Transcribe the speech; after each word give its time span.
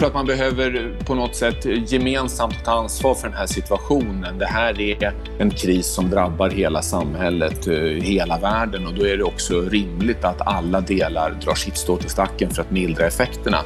tror 0.00 0.08
att 0.08 0.14
man 0.14 0.26
behöver 0.26 0.96
på 1.04 1.14
något 1.14 1.36
sätt 1.36 1.64
gemensamt 1.92 2.64
ta 2.64 2.72
ansvar 2.72 3.14
för 3.14 3.28
den 3.28 3.36
här 3.36 3.46
situationen. 3.46 4.38
Det 4.38 4.46
här 4.46 4.80
är 4.80 5.12
en 5.38 5.50
kris 5.50 5.86
som 5.86 6.10
drabbar 6.10 6.50
hela 6.50 6.82
samhället, 6.82 7.66
eh, 7.66 7.74
hela 8.02 8.38
världen 8.38 8.86
och 8.86 8.94
då 8.94 9.06
är 9.06 9.16
det 9.16 9.24
också 9.24 9.60
rimligt 9.60 10.24
att 10.24 10.46
alla 10.46 10.80
delar 10.80 11.30
drar 11.44 11.54
sitt 11.54 11.76
strå 11.76 11.96
till 11.96 12.10
stacken 12.10 12.50
för 12.50 12.62
att 12.62 12.70
mildra 12.70 13.06
effekterna. 13.06 13.58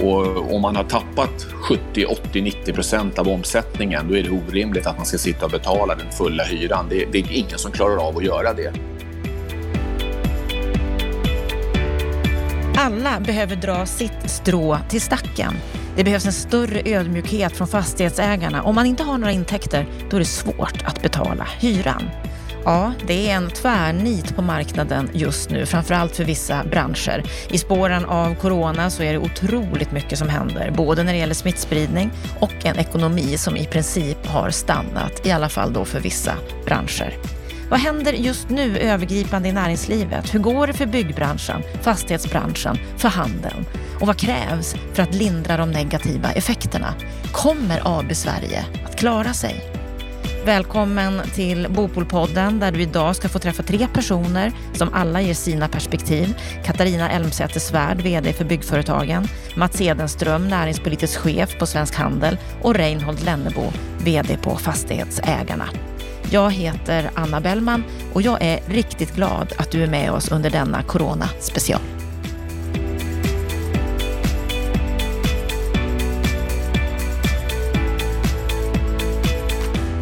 Och 0.00 0.54
om 0.54 0.62
man 0.62 0.76
har 0.76 0.84
tappat 0.84 1.46
70, 1.52 2.04
80, 2.06 2.42
90 2.42 2.72
procent 2.72 3.18
av 3.18 3.28
omsättningen, 3.28 4.08
då 4.08 4.16
är 4.16 4.22
det 4.22 4.30
orimligt 4.30 4.86
att 4.86 4.96
man 4.96 5.06
ska 5.06 5.18
sitta 5.18 5.44
och 5.44 5.50
betala 5.50 5.94
den 5.94 6.12
fulla 6.12 6.44
hyran. 6.44 6.86
Det, 6.90 7.04
det 7.12 7.18
är 7.18 7.32
ingen 7.32 7.58
som 7.58 7.72
klarar 7.72 8.08
av 8.08 8.16
att 8.16 8.24
göra 8.24 8.52
det. 8.52 8.72
Alla 12.76 13.20
behöver 13.20 13.56
dra 13.56 13.86
sitt 13.86 14.30
strå 14.30 14.78
till 14.88 15.00
stacken. 15.00 15.54
Det 15.96 16.04
behövs 16.04 16.26
en 16.26 16.32
större 16.32 16.82
ödmjukhet 16.84 17.56
från 17.56 17.68
fastighetsägarna. 17.68 18.62
Om 18.62 18.74
man 18.74 18.86
inte 18.86 19.02
har 19.02 19.18
några 19.18 19.32
intäkter, 19.32 19.86
då 20.10 20.16
är 20.16 20.20
det 20.20 20.26
svårt 20.26 20.82
att 20.84 21.02
betala 21.02 21.46
hyran. 21.58 22.10
Ja, 22.64 22.92
det 23.06 23.30
är 23.30 23.36
en 23.36 23.50
tvärnit 23.50 24.36
på 24.36 24.42
marknaden 24.42 25.10
just 25.12 25.50
nu, 25.50 25.66
framförallt 25.66 26.16
för 26.16 26.24
vissa 26.24 26.64
branscher. 26.64 27.22
I 27.50 27.58
spåren 27.58 28.04
av 28.04 28.34
corona 28.34 28.90
så 28.90 29.02
är 29.02 29.12
det 29.12 29.18
otroligt 29.18 29.92
mycket 29.92 30.18
som 30.18 30.28
händer, 30.28 30.70
både 30.76 31.02
när 31.02 31.12
det 31.12 31.18
gäller 31.18 31.34
smittspridning 31.34 32.10
och 32.40 32.66
en 32.66 32.76
ekonomi 32.76 33.38
som 33.38 33.56
i 33.56 33.66
princip 33.66 34.26
har 34.26 34.50
stannat, 34.50 35.26
i 35.26 35.30
alla 35.30 35.48
fall 35.48 35.72
då 35.72 35.84
för 35.84 36.00
vissa 36.00 36.34
branscher. 36.66 37.14
Vad 37.68 37.80
händer 37.80 38.12
just 38.12 38.50
nu 38.50 38.78
övergripande 38.78 39.48
i 39.48 39.52
näringslivet? 39.52 40.34
Hur 40.34 40.38
går 40.38 40.66
det 40.66 40.72
för 40.72 40.86
byggbranschen, 40.86 41.62
fastighetsbranschen, 41.82 42.78
för 42.96 43.08
handeln? 43.08 43.66
Och 44.00 44.06
vad 44.06 44.16
krävs 44.16 44.74
för 44.92 45.02
att 45.02 45.14
lindra 45.14 45.56
de 45.56 45.70
negativa 45.70 46.32
effekterna? 46.32 46.94
Kommer 47.32 47.80
AB 47.84 48.16
Sverige 48.16 48.64
att 48.86 48.96
klara 48.96 49.32
sig? 49.32 49.64
Välkommen 50.44 51.20
till 51.34 51.66
Bopolpodden 51.70 52.60
där 52.60 52.72
du 52.72 52.82
idag 52.82 53.16
ska 53.16 53.28
få 53.28 53.38
träffa 53.38 53.62
tre 53.62 53.86
personer 53.94 54.52
som 54.74 54.94
alla 54.94 55.20
ger 55.20 55.34
sina 55.34 55.68
perspektiv. 55.68 56.34
Katarina 56.64 57.10
Elmsäter 57.10 57.60
Svärd, 57.60 58.02
VD 58.02 58.32
för 58.32 58.44
Byggföretagen, 58.44 59.28
Mats 59.56 59.80
Edenström, 59.80 60.48
näringspolitisk 60.48 61.18
chef 61.18 61.58
på 61.58 61.66
Svensk 61.66 61.94
Handel 61.94 62.38
och 62.62 62.74
Reinhold 62.74 63.24
Lennebo, 63.24 63.72
VD 64.04 64.36
på 64.36 64.56
Fastighetsägarna. 64.56 65.68
Jag 66.30 66.50
heter 66.50 67.10
Anna 67.14 67.40
Bellman 67.40 67.84
och 68.12 68.22
jag 68.22 68.38
är 68.40 68.60
riktigt 68.66 69.14
glad 69.14 69.52
att 69.58 69.70
du 69.70 69.82
är 69.82 69.88
med 69.88 70.10
oss 70.10 70.32
under 70.32 70.50
denna 70.50 70.82
Corona 70.82 71.28
special. 71.40 71.80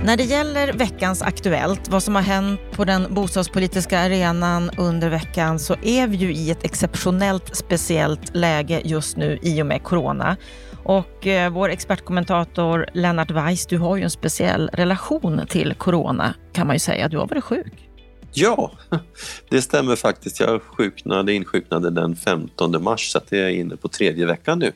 När 0.05 0.17
det 0.17 0.25
gäller 0.25 0.73
veckans 0.73 1.23
Aktuellt, 1.23 1.89
vad 1.89 2.03
som 2.03 2.14
har 2.14 2.23
hänt 2.23 2.61
på 2.73 2.84
den 2.84 3.14
bostadspolitiska 3.14 3.98
arenan 3.98 4.70
under 4.77 5.09
veckan, 5.09 5.59
så 5.59 5.77
är 5.83 6.07
vi 6.07 6.17
ju 6.17 6.34
i 6.34 6.51
ett 6.51 6.64
exceptionellt 6.64 7.57
speciellt 7.57 8.36
läge 8.36 8.83
just 8.84 9.17
nu 9.17 9.39
i 9.42 9.62
och 9.62 9.67
med 9.67 9.83
corona. 9.83 10.36
Och 10.84 11.27
eh, 11.27 11.52
vår 11.52 11.69
expertkommentator 11.69 12.86
Lennart 12.92 13.30
Weiss, 13.30 13.66
du 13.66 13.78
har 13.78 13.97
ju 13.97 14.02
en 14.02 14.11
speciell 14.11 14.70
relation 14.72 15.47
till 15.48 15.74
corona 15.74 16.34
kan 16.52 16.66
man 16.66 16.77
ju 16.77 16.80
säga. 16.80 17.08
Du 17.08 17.19
har 17.19 17.27
varit 17.27 17.44
sjuk. 17.44 17.89
Ja, 18.33 18.72
det 19.48 19.62
stämmer 19.62 19.97
faktiskt. 19.97 20.41
Jag 20.41 20.62
sjuknade, 20.62 21.34
insjuknade 21.34 21.91
den 21.91 22.16
15 22.16 22.83
mars 22.83 23.12
så 23.12 23.20
det 23.28 23.36
jag 23.36 23.50
är 23.50 23.55
inne 23.55 23.77
på 23.77 23.89
tredje 23.89 24.27
veckan 24.27 24.58
nu. 24.58 24.72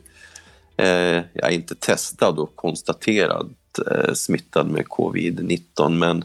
Eh, 0.76 1.24
jag 1.32 1.48
är 1.48 1.54
inte 1.54 1.74
testad 1.74 2.38
och 2.38 2.56
konstaterad 2.56 3.54
eh, 3.90 4.12
smittad 4.12 4.66
med 4.66 4.84
covid-19 4.84 5.90
men 5.90 6.24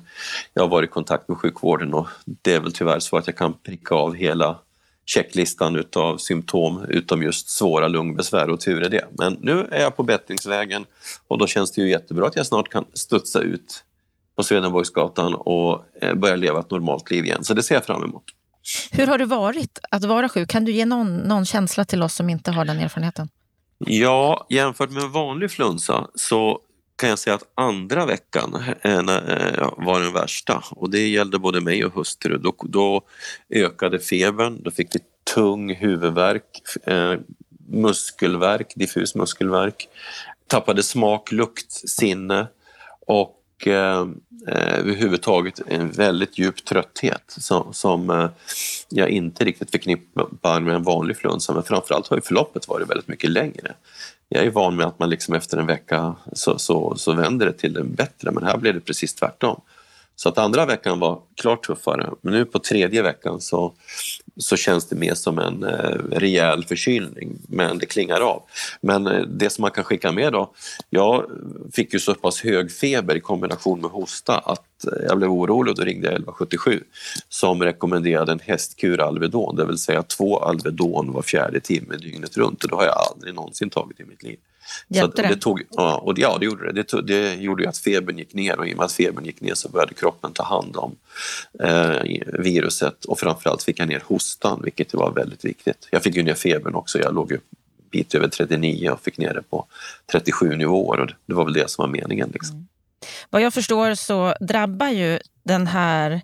jag 0.54 0.64
har 0.64 0.70
varit 0.70 0.90
i 0.90 0.94
kontakt 0.94 1.28
med 1.28 1.38
sjukvården 1.38 1.94
och 1.94 2.08
det 2.26 2.54
är 2.54 2.60
väl 2.60 2.74
tyvärr 2.74 3.00
så 3.00 3.18
att 3.18 3.28
jag 3.28 3.38
kan 3.38 3.54
pricka 3.54 3.96
av 3.96 4.16
hela 4.16 4.60
checklistan 5.06 5.76
utav 5.76 6.18
symptom 6.18 6.86
utom 6.90 7.24
just 7.24 7.50
svåra 7.50 7.88
lungbesvär 7.88 8.50
och 8.50 8.60
tur 8.60 8.84
är 8.84 8.90
det. 8.90 9.06
Men 9.18 9.38
nu 9.42 9.68
är 9.72 9.82
jag 9.82 9.96
på 9.98 10.04
bättringsvägen 10.04 10.86
och 11.28 11.38
då 11.38 11.48
känns 11.48 11.72
det 11.72 11.82
ju 11.82 11.90
jättebra 11.90 12.28
att 12.28 12.36
jag 12.36 12.46
snart 12.46 12.70
kan 12.70 12.86
studsa 12.94 13.40
ut 13.40 13.84
på 14.36 14.44
Swedenborgsgatan 14.44 15.34
och 15.34 15.86
eh, 16.02 16.14
börja 16.14 16.36
leva 16.36 16.60
ett 16.60 16.72
normalt 16.72 17.12
liv 17.12 17.26
igen. 17.26 17.44
Så 17.44 17.54
det 17.54 17.64
ser 17.64 17.76
jag 17.76 17.86
fram 17.86 18.04
emot. 18.04 18.24
Hur 18.92 19.08
har 19.08 19.18
det 19.18 19.26
varit 19.26 19.80
att 19.92 20.04
vara 20.04 20.30
sjuk? 20.30 20.50
Kan 20.50 20.66
du 20.66 20.72
ge 20.72 20.86
någon, 20.86 21.18
någon 21.18 21.46
känsla 21.46 21.86
till 21.86 22.04
oss 22.04 22.16
som 22.16 22.30
inte 22.30 22.52
har 22.52 22.66
den 22.66 22.80
erfarenheten? 22.80 23.30
Ja, 23.78 24.46
jämfört 24.50 24.92
med 24.92 25.04
en 25.04 25.12
vanlig 25.12 25.52
flunsa 25.52 26.08
så 26.16 26.60
kan 27.02 27.10
jag 27.10 27.20
säga 27.20 27.36
att 27.36 27.52
andra 27.56 28.06
veckan 28.06 28.64
eh, 28.82 28.98
eh, 28.98 29.70
var 29.78 30.00
den 30.00 30.14
värsta. 30.14 30.64
Och 30.72 30.90
det 30.90 31.08
gällde 31.08 31.40
både 31.40 31.62
mig 31.62 31.86
och 31.86 31.94
hustru. 31.94 32.38
Då, 32.38 32.56
då 32.64 33.02
ökade 33.50 34.00
febern, 34.00 34.64
då 34.64 34.72
fick 34.72 34.96
vi 34.96 35.00
tung 35.34 35.76
huvudvärk, 35.76 36.44
eh, 36.84 37.14
muskelvärk, 37.70 38.74
diffus 38.76 39.16
muskelvärk, 39.16 39.88
tappade 40.48 40.84
smak, 40.84 41.32
lukt, 41.32 41.72
sinne 41.72 42.48
och 43.08 43.68
eh, 43.68 44.08
eh 44.48 44.80
överhuvudtaget 44.80 45.62
en 45.68 45.92
väldigt 45.92 46.38
djup 46.38 46.66
trötthet 46.66 47.24
som, 47.28 47.74
som 47.74 48.30
jag 48.90 49.10
inte 49.10 49.46
riktigt 49.46 49.72
förknippar 49.72 50.60
med 50.60 50.76
en 50.76 50.84
vanlig 50.84 51.18
flunsa 51.18 51.54
men 51.54 51.64
framförallt 51.64 52.08
har 52.08 52.18
ju 52.18 52.22
förloppet 52.22 52.68
varit 52.68 52.90
väldigt 52.90 53.08
mycket 53.08 53.30
längre 53.30 53.76
jag 54.34 54.46
är 54.46 54.52
van 54.52 54.76
med 54.76 54.86
att 54.86 55.00
man 55.00 55.10
liksom 55.10 55.34
efter 55.34 55.58
en 55.58 55.68
vecka 55.68 56.16
så, 56.34 56.60
så, 56.60 56.96
så 56.96 57.14
vänder 57.14 57.46
det 57.46 57.54
till 57.54 57.74
det 57.74 57.84
bättre 57.84 58.32
men 58.32 58.44
här 58.44 58.58
blev 58.58 58.74
det 58.74 58.80
precis 58.80 59.16
tvärtom. 59.16 59.62
Så 60.16 60.30
att 60.30 60.38
andra 60.38 60.66
veckan 60.66 61.00
var 61.00 61.22
klart 61.36 61.66
tuffare 61.66 62.10
men 62.22 62.34
nu 62.34 62.46
på 62.46 62.60
tredje 62.60 63.02
veckan 63.02 63.42
så, 63.42 63.74
så 64.38 64.58
känns 64.58 64.90
det 64.90 64.96
mer 64.96 65.14
som 65.14 65.40
en 65.40 65.64
eh, 65.64 65.96
rejäl 66.12 66.66
förkylning 66.66 67.38
men 67.48 67.78
det 67.78 67.86
klingar 67.86 68.22
av. 68.22 68.44
Men 68.82 69.08
eh, 69.08 69.22
det 69.22 69.50
som 69.50 69.62
man 69.62 69.72
kan 69.72 69.84
skicka 69.84 70.12
med 70.12 70.34
då, 70.34 70.54
jag 70.90 71.26
fick 71.74 71.94
ju 71.94 72.00
så 72.00 72.14
pass 72.14 72.42
hög 72.42 72.72
feber 72.72 73.16
i 73.16 73.20
kombination 73.20 73.82
med 73.82 73.92
hosta 73.92 74.38
att 74.38 74.86
eh, 74.86 75.06
jag 75.08 75.18
blev 75.18 75.32
orolig 75.32 75.72
och 75.72 75.78
då 75.78 75.84
ringde 75.84 76.08
jag 76.08 76.14
1177 76.14 76.84
som 77.30 77.64
rekommenderade 77.64 78.32
en 78.32 78.40
hästkur 78.40 79.02
Alvedon, 79.02 79.56
det 79.56 79.66
vill 79.66 79.78
säga 79.78 80.04
två 80.04 80.40
Alvedon 80.40 81.12
var 81.14 81.22
fjärde 81.22 81.60
timme 81.60 81.98
dygnet 81.98 82.38
runt 82.38 82.64
och 82.64 82.70
det 82.70 82.76
har 82.76 82.86
jag 82.86 82.98
aldrig 83.12 83.36
någonsin 83.36 83.70
tagit 83.70 84.00
i 84.00 84.04
mitt 84.04 84.24
liv. 84.24 84.38
Hjälpte 84.88 85.22
det? 85.22 85.28
det 85.28 85.36
tog, 85.36 85.64
ja, 85.70 85.98
och 85.98 86.20
ja, 86.20 86.38
det 86.40 86.46
gjorde 86.46 86.66
det. 86.66 86.74
Det, 86.74 86.84
tog, 86.84 87.08
det 87.08 87.36
gjorde 87.36 87.70
att 87.70 87.78
febern 87.78 88.18
gick 88.18 88.34
ner 88.34 88.60
och 88.60 88.68
i 88.68 88.74
och 88.74 88.78
med 88.78 88.86
att 88.86 88.92
febern 88.92 89.26
gick 89.26 89.42
ner 89.42 89.54
så 89.54 89.70
började 89.70 89.94
kroppen 89.94 90.34
ta 90.34 90.44
hand 90.44 90.78
om 90.78 90.96
eh, 91.60 92.22
viruset 92.34 93.06
och 93.06 93.20
framförallt 93.20 93.64
fick 93.64 93.80
jag 93.80 93.88
ner 93.88 94.04
hostan, 94.06 94.62
vilket 94.64 94.94
var 94.94 95.12
väldigt 95.12 95.46
viktigt. 95.46 95.88
Jag 95.92 96.04
fick 96.04 96.16
ju 96.16 96.24
ner 96.24 96.34
febern 96.34 96.76
också. 96.76 97.00
Jag 97.00 97.16
låg 97.16 97.32
ju 97.32 97.40
bit 97.92 98.16
över 98.16 98.28
39 98.28 98.90
och 98.90 99.02
fick 99.02 99.18
ner 99.18 99.34
det 99.34 99.44
på 99.50 99.66
37 100.12 100.56
nivåer 100.56 101.00
och 101.00 101.10
det 101.26 101.34
var 101.34 101.44
väl 101.44 101.54
det 101.54 101.70
som 101.70 101.84
var 101.84 101.90
meningen. 101.90 102.30
Liksom. 102.34 102.56
Mm. 102.56 102.68
Vad 103.30 103.42
jag 103.42 103.54
förstår 103.54 103.96
så 103.96 104.36
drabbar 104.40 104.90
ju 104.90 105.20
den 105.44 105.68
här 105.68 106.22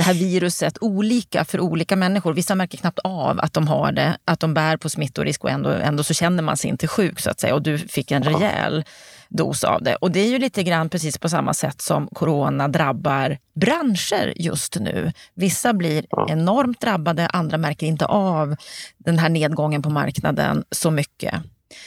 det 0.00 0.04
här 0.04 0.14
viruset 0.14 0.78
olika 0.80 1.44
för 1.44 1.60
olika 1.60 1.96
människor. 1.96 2.32
Vissa 2.32 2.54
märker 2.54 2.78
knappt 2.78 2.98
av 2.98 3.40
att 3.40 3.52
de 3.52 3.68
har 3.68 3.92
det, 3.92 4.18
att 4.24 4.40
de 4.40 4.54
bär 4.54 4.76
på 4.76 4.88
smittorisk 4.88 5.44
och 5.44 5.50
ändå, 5.50 5.70
ändå 5.70 6.02
så 6.02 6.14
känner 6.14 6.42
man 6.42 6.56
sig 6.56 6.70
inte 6.70 6.88
sjuk 6.88 7.20
så 7.20 7.30
att 7.30 7.40
säga. 7.40 7.54
Och 7.54 7.62
du 7.62 7.78
fick 7.78 8.10
en 8.10 8.22
rejäl 8.22 8.84
dos 9.28 9.64
av 9.64 9.82
det. 9.82 9.96
Och 9.96 10.10
det 10.10 10.20
är 10.20 10.28
ju 10.28 10.38
lite 10.38 10.62
grann 10.62 10.88
precis 10.88 11.18
på 11.18 11.28
samma 11.28 11.54
sätt 11.54 11.80
som 11.80 12.06
corona 12.06 12.68
drabbar 12.68 13.38
branscher 13.54 14.32
just 14.36 14.76
nu. 14.80 15.12
Vissa 15.34 15.72
blir 15.72 16.06
enormt 16.28 16.80
drabbade, 16.80 17.26
andra 17.26 17.58
märker 17.58 17.86
inte 17.86 18.06
av 18.06 18.56
den 18.98 19.18
här 19.18 19.28
nedgången 19.28 19.82
på 19.82 19.90
marknaden 19.90 20.64
så 20.70 20.90
mycket. 20.90 21.34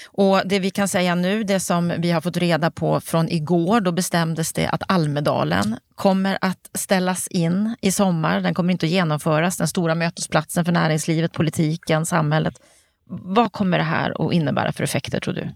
Och 0.05 0.41
det 0.45 0.59
vi 0.59 0.69
kan 0.69 0.87
säga 0.87 1.15
nu, 1.15 1.43
det 1.43 1.59
som 1.59 1.93
vi 1.97 2.11
har 2.11 2.21
fått 2.21 2.37
reda 2.37 2.71
på 2.71 3.01
från 3.01 3.29
igår, 3.29 3.81
då 3.81 3.91
bestämdes 3.91 4.53
det 4.53 4.67
att 4.67 4.83
Almedalen 4.87 5.77
kommer 5.95 6.37
att 6.41 6.69
ställas 6.73 7.27
in 7.27 7.75
i 7.81 7.91
sommar. 7.91 8.41
Den 8.41 8.53
kommer 8.53 8.71
inte 8.71 8.85
att 8.85 8.91
genomföras, 8.91 9.57
den 9.57 9.67
stora 9.67 9.95
mötesplatsen 9.95 10.65
för 10.65 10.71
näringslivet, 10.71 11.33
politiken, 11.33 12.05
samhället. 12.05 12.61
Vad 13.05 13.51
kommer 13.51 13.77
det 13.77 13.83
här 13.83 14.27
att 14.27 14.33
innebära 14.33 14.71
för 14.71 14.83
effekter 14.83 15.19
tror 15.19 15.33
du? 15.33 15.49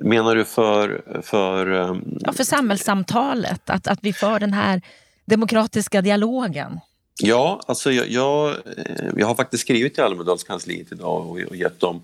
Menar 0.00 0.34
du 0.34 0.44
för... 0.44 1.04
För, 1.22 1.66
ja, 2.20 2.32
för 2.32 2.44
samhällssamtalet, 2.44 3.70
att, 3.70 3.86
att 3.86 3.98
vi 4.02 4.12
för 4.12 4.40
den 4.40 4.52
här 4.52 4.82
demokratiska 5.24 6.02
dialogen. 6.02 6.80
Ja, 7.22 7.60
alltså 7.66 7.92
jag, 7.92 8.08
jag, 8.08 8.50
eh, 8.50 9.10
jag, 9.16 9.26
har 9.26 9.34
faktiskt 9.34 9.60
skrivit 9.60 9.94
till 9.94 10.02
Almedalskansliet 10.02 10.92
idag 10.92 11.30
och, 11.30 11.38
och 11.48 11.56
gett 11.56 11.80
dem 11.80 12.02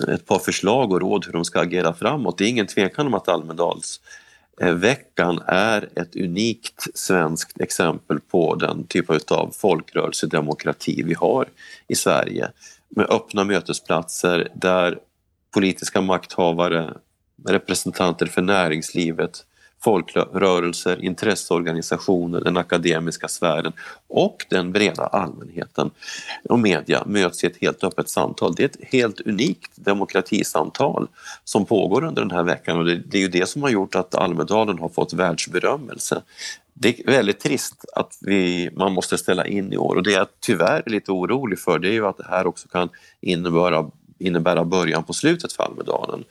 eh, 0.00 0.08
ett 0.14 0.26
par 0.26 0.38
förslag 0.38 0.92
och 0.92 1.00
råd 1.00 1.26
hur 1.26 1.32
de 1.32 1.44
ska 1.44 1.60
agera 1.60 1.94
framåt. 1.94 2.38
Det 2.38 2.44
är 2.44 2.48
ingen 2.48 2.66
tvekan 2.66 3.06
om 3.06 3.14
att 3.14 3.28
Almedalsveckan 3.28 5.38
eh, 5.38 5.54
är 5.54 5.88
ett 5.94 6.16
unikt 6.16 6.86
svenskt 6.94 7.60
exempel 7.60 8.20
på 8.20 8.54
den 8.54 8.86
typ 8.86 9.30
av 9.30 9.54
folkrörelsedemokrati 9.56 11.02
vi 11.02 11.14
har 11.14 11.48
i 11.88 11.94
Sverige 11.94 12.50
med 12.88 13.06
öppna 13.10 13.44
mötesplatser 13.44 14.48
där 14.54 14.98
politiska 15.50 16.00
makthavare 16.00 16.94
representanter 17.46 18.26
för 18.26 18.42
näringslivet, 18.42 19.44
folkrörelser, 19.82 21.04
intresseorganisationer, 21.04 22.40
den 22.40 22.56
akademiska 22.56 23.28
sfären 23.28 23.72
och 24.08 24.46
den 24.50 24.72
breda 24.72 25.06
allmänheten 25.06 25.90
och 26.48 26.58
media 26.58 27.02
möts 27.06 27.44
i 27.44 27.46
ett 27.46 27.56
helt 27.60 27.84
öppet 27.84 28.08
samtal. 28.10 28.54
Det 28.54 28.62
är 28.62 28.68
ett 28.68 28.92
helt 28.92 29.20
unikt 29.20 29.70
demokratisamtal 29.74 31.08
som 31.44 31.64
pågår 31.64 32.04
under 32.04 32.22
den 32.22 32.30
här 32.30 32.42
veckan 32.42 32.78
och 32.78 32.84
det, 32.84 33.14
är 33.14 33.22
ju 33.22 33.28
det 33.28 33.48
som 33.48 33.62
har 33.62 33.70
gjort 33.70 33.94
att 33.94 34.14
Almedalen 34.14 34.78
har 34.78 34.88
fått 34.88 35.12
världsberömmelse. 35.12 36.22
Det 36.74 37.00
är 37.00 37.06
väldigt 37.06 37.40
trist 37.40 37.84
att 37.96 38.18
vi, 38.20 38.70
man 38.76 38.92
måste 38.92 39.18
ställa 39.18 39.46
in 39.46 39.72
i 39.72 39.76
år 39.76 39.96
och 39.96 40.02
det 40.02 40.12
jag 40.12 40.26
tyvärr 40.40 40.82
är 40.86 40.90
lite 40.90 41.12
orolig 41.12 41.58
för 41.58 41.78
det 41.78 41.88
är 41.88 41.92
ju 41.92 42.06
att 42.06 42.16
det 42.16 42.26
här 42.28 42.46
också 42.46 42.68
kan 42.68 42.88
innebära 43.20 43.90
innebära 44.20 44.64
början 44.64 45.04
på 45.04 45.12
slutet 45.12 45.52
för 45.52 45.62
Almedalen 45.62 46.24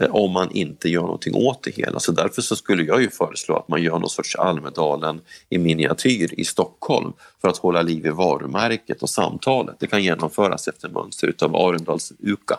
eh, 0.00 0.08
om 0.10 0.30
man 0.30 0.50
inte 0.50 0.88
gör 0.88 1.02
någonting 1.02 1.34
åt 1.34 1.62
det 1.62 1.70
hela. 1.70 2.00
Så 2.00 2.12
därför 2.12 2.42
så 2.42 2.56
skulle 2.56 2.82
jag 2.82 3.02
ju 3.02 3.10
föreslå 3.10 3.56
att 3.56 3.68
man 3.68 3.82
gör 3.82 3.98
någon 3.98 4.10
sorts 4.10 4.36
Almedalen 4.36 5.20
i 5.48 5.58
miniatyr 5.58 6.34
i 6.36 6.44
Stockholm 6.44 7.12
för 7.40 7.48
att 7.48 7.56
hålla 7.56 7.82
liv 7.82 8.06
i 8.06 8.10
varumärket 8.10 9.02
och 9.02 9.10
samtalet. 9.10 9.76
Det 9.78 9.86
kan 9.86 10.02
genomföras 10.02 10.68
efter 10.68 10.88
mönster 10.88 11.26
utav 11.26 11.56
Arendals 11.56 12.12
UKA 12.18 12.58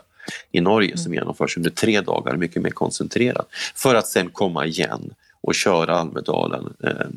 i 0.51 0.61
Norge 0.61 0.97
som 0.97 1.11
mm. 1.11 1.13
genomförs 1.13 1.57
under 1.57 1.69
tre 1.69 2.01
dagar, 2.01 2.35
mycket 2.35 2.61
mer 2.61 2.69
koncentrerat, 2.69 3.47
för 3.75 3.95
att 3.95 4.07
sen 4.07 4.29
komma 4.29 4.65
igen 4.65 5.13
och 5.41 5.55
köra 5.55 5.99
Almedalen 5.99 6.73
eh, 6.83 7.07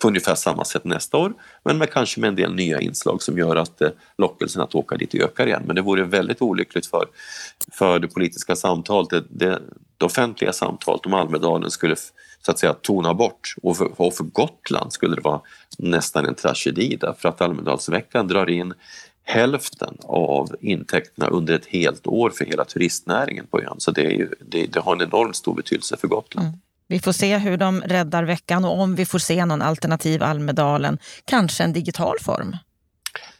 på 0.00 0.08
ungefär 0.08 0.34
samma 0.34 0.64
sätt 0.64 0.84
nästa 0.84 1.16
år, 1.16 1.32
men 1.64 1.78
med 1.78 1.90
kanske 1.90 2.20
med 2.20 2.28
en 2.28 2.36
del 2.36 2.54
nya 2.54 2.80
inslag 2.80 3.22
som 3.22 3.38
gör 3.38 3.56
att 3.56 3.80
eh, 3.80 3.88
lockelsen 4.18 4.62
att 4.62 4.74
åka 4.74 4.96
dit 4.96 5.14
ökar 5.14 5.46
igen. 5.46 5.62
Men 5.66 5.76
det 5.76 5.82
vore 5.82 6.04
väldigt 6.04 6.42
olyckligt 6.42 6.86
för, 6.86 7.06
för 7.72 7.98
det 7.98 8.08
politiska 8.08 8.56
samtalet, 8.56 9.10
det, 9.10 9.24
det, 9.30 9.62
det 9.98 10.04
offentliga 10.04 10.52
samtalet 10.52 11.06
om 11.06 11.14
Almedalen 11.14 11.70
skulle 11.70 11.96
så 12.42 12.50
att 12.50 12.58
säga 12.58 12.74
tona 12.74 13.14
bort 13.14 13.54
och 13.62 13.76
för, 13.76 14.00
och 14.00 14.14
för 14.14 14.24
Gotland 14.24 14.92
skulle 14.92 15.14
det 15.14 15.22
vara 15.22 15.40
nästan 15.78 16.26
en 16.26 16.34
tragedi 16.34 16.96
därför 17.00 17.28
att 17.28 17.40
Almedalsveckan 17.40 18.28
drar 18.28 18.50
in 18.50 18.74
hälften 19.22 19.96
av 20.02 20.56
intäkterna 20.60 21.28
under 21.28 21.54
ett 21.54 21.66
helt 21.66 22.06
år 22.06 22.30
för 22.30 22.44
hela 22.44 22.64
turistnäringen 22.64 23.46
på 23.46 23.60
ön. 23.60 23.74
Så 23.78 23.90
det, 23.90 24.06
är 24.06 24.10
ju, 24.10 24.28
det, 24.40 24.66
det 24.66 24.80
har 24.80 24.92
en 24.96 25.02
enormt 25.02 25.36
stor 25.36 25.54
betydelse 25.54 25.96
för 25.96 26.08
Gotland. 26.08 26.46
Mm. 26.46 26.60
Vi 26.90 26.98
får 26.98 27.12
se 27.12 27.38
hur 27.38 27.56
de 27.56 27.80
räddar 27.80 28.24
veckan 28.24 28.64
och 28.64 28.80
om 28.80 28.94
vi 28.94 29.06
får 29.06 29.18
se 29.18 29.44
någon 29.44 29.62
alternativ 29.62 30.22
Almedalen, 30.22 30.98
kanske 31.24 31.64
en 31.64 31.72
digital 31.72 32.16
form. 32.20 32.56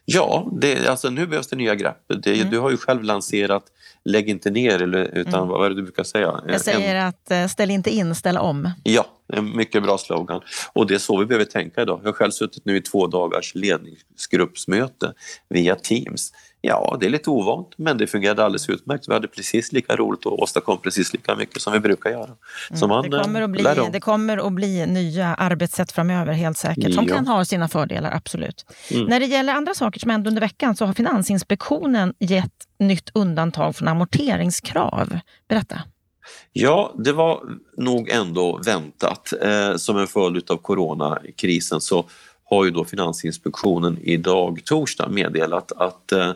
Ja, 0.04 0.50
det, 0.60 0.88
alltså 0.88 1.10
nu 1.10 1.26
behövs 1.26 1.48
det 1.48 1.56
nya 1.56 1.74
grepp. 1.74 2.04
Det, 2.22 2.34
mm. 2.34 2.50
Du 2.50 2.58
har 2.58 2.70
ju 2.70 2.76
själv 2.76 3.02
lanserat 3.02 3.64
Lägg 4.04 4.28
inte 4.28 4.50
ner, 4.50 4.82
eller, 4.82 5.18
utan 5.18 5.34
mm. 5.34 5.48
vad 5.48 5.66
är 5.66 5.70
det 5.70 5.76
du 5.76 5.82
brukar 5.82 6.04
säga? 6.04 6.40
Jag 6.48 6.60
säger 6.60 6.94
en, 6.94 7.06
att 7.06 7.30
eh, 7.30 7.46
ställ 7.46 7.70
inte 7.70 7.90
in, 7.90 8.14
ställ 8.14 8.38
om. 8.38 8.70
Ja, 8.82 9.06
en 9.32 9.56
mycket 9.56 9.82
bra 9.82 9.98
slogan. 9.98 10.40
Och 10.72 10.86
det 10.86 10.94
är 10.94 10.98
så 10.98 11.18
vi 11.18 11.26
behöver 11.26 11.44
tänka 11.44 11.82
idag. 11.82 12.00
Jag 12.02 12.08
har 12.08 12.12
själv 12.12 12.30
suttit 12.30 12.64
nu 12.64 12.76
i 12.76 12.80
två 12.80 13.06
dagars 13.06 13.54
ledningsgruppsmöte 13.54 15.12
via 15.48 15.74
Teams 15.74 16.32
Ja, 16.62 16.96
det 17.00 17.06
är 17.06 17.10
lite 17.10 17.30
ovant, 17.30 17.68
men 17.76 17.98
det 17.98 18.06
fungerade 18.06 18.44
alldeles 18.44 18.68
utmärkt. 18.68 19.08
Vi 19.08 19.12
hade 19.12 19.28
precis 19.28 19.72
lika 19.72 19.96
roligt 19.96 20.26
och 20.26 20.42
åstadkom 20.42 20.78
precis 20.78 21.12
lika 21.12 21.36
mycket 21.36 21.62
som 21.62 21.72
vi 21.72 21.80
brukar 21.80 22.10
göra. 22.10 22.30
Så 22.74 22.86
man, 22.86 23.10
det, 23.10 23.22
kommer 23.22 23.42
att 23.42 23.50
bli, 23.50 23.64
det 23.92 24.00
kommer 24.00 24.46
att 24.46 24.52
bli 24.52 24.86
nya 24.86 25.34
arbetssätt 25.34 25.92
framöver, 25.92 26.32
helt 26.32 26.58
säkert, 26.58 26.94
som 26.94 27.06
ja. 27.08 27.14
kan 27.14 27.26
ha 27.26 27.44
sina 27.44 27.68
fördelar, 27.68 28.12
absolut. 28.16 28.66
Mm. 28.90 29.04
När 29.04 29.20
det 29.20 29.26
gäller 29.26 29.54
andra 29.54 29.74
saker 29.74 30.00
som 30.00 30.10
hände 30.10 30.28
under 30.28 30.40
veckan 30.40 30.76
så 30.76 30.86
har 30.86 30.92
Finansinspektionen 30.92 32.14
gett 32.18 32.52
nytt 32.78 33.10
undantag 33.14 33.76
från 33.76 33.88
amorteringskrav. 33.88 35.18
Berätta. 35.48 35.80
Ja, 36.52 36.94
det 36.98 37.12
var 37.12 37.40
nog 37.76 38.08
ändå 38.08 38.60
väntat. 38.66 39.32
Eh, 39.42 39.76
som 39.76 39.96
en 39.96 40.06
följd 40.06 40.50
av 40.50 40.56
coronakrisen 40.56 41.80
så 41.80 42.04
har 42.50 42.64
ju 42.64 42.70
då 42.70 42.84
Finansinspektionen 42.84 43.98
idag, 44.02 44.60
torsdag, 44.64 45.08
meddelat 45.08 45.72
att 45.72 46.12
eh, 46.12 46.32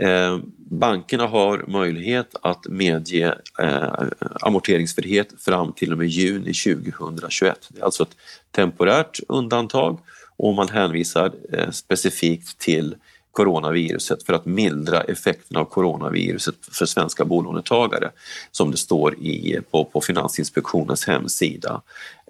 eh, 0.00 0.38
bankerna 0.70 1.26
har 1.26 1.64
möjlighet 1.68 2.36
att 2.42 2.66
medge 2.68 3.34
eh, 3.58 4.02
amorteringsfrihet 4.40 5.28
fram 5.38 5.72
till 5.72 5.92
och 5.92 5.98
med 5.98 6.06
juni 6.06 6.52
2021. 6.54 7.68
Det 7.68 7.80
är 7.80 7.84
alltså 7.84 8.02
ett 8.02 8.16
temporärt 8.50 9.20
undantag 9.28 10.00
och 10.36 10.54
man 10.54 10.68
hänvisar 10.68 11.32
eh, 11.52 11.70
specifikt 11.70 12.58
till 12.58 12.96
coronaviruset 13.38 14.22
för 14.22 14.32
att 14.32 14.46
mildra 14.46 15.00
effekterna 15.00 15.60
av 15.60 15.64
coronaviruset 15.64 16.54
för 16.72 16.86
svenska 16.86 17.24
bolånetagare 17.24 18.10
som 18.50 18.70
det 18.70 18.76
står 18.76 19.14
i, 19.14 19.60
på, 19.70 19.84
på 19.84 20.00
Finansinspektionens 20.00 21.06
hemsida. 21.06 21.82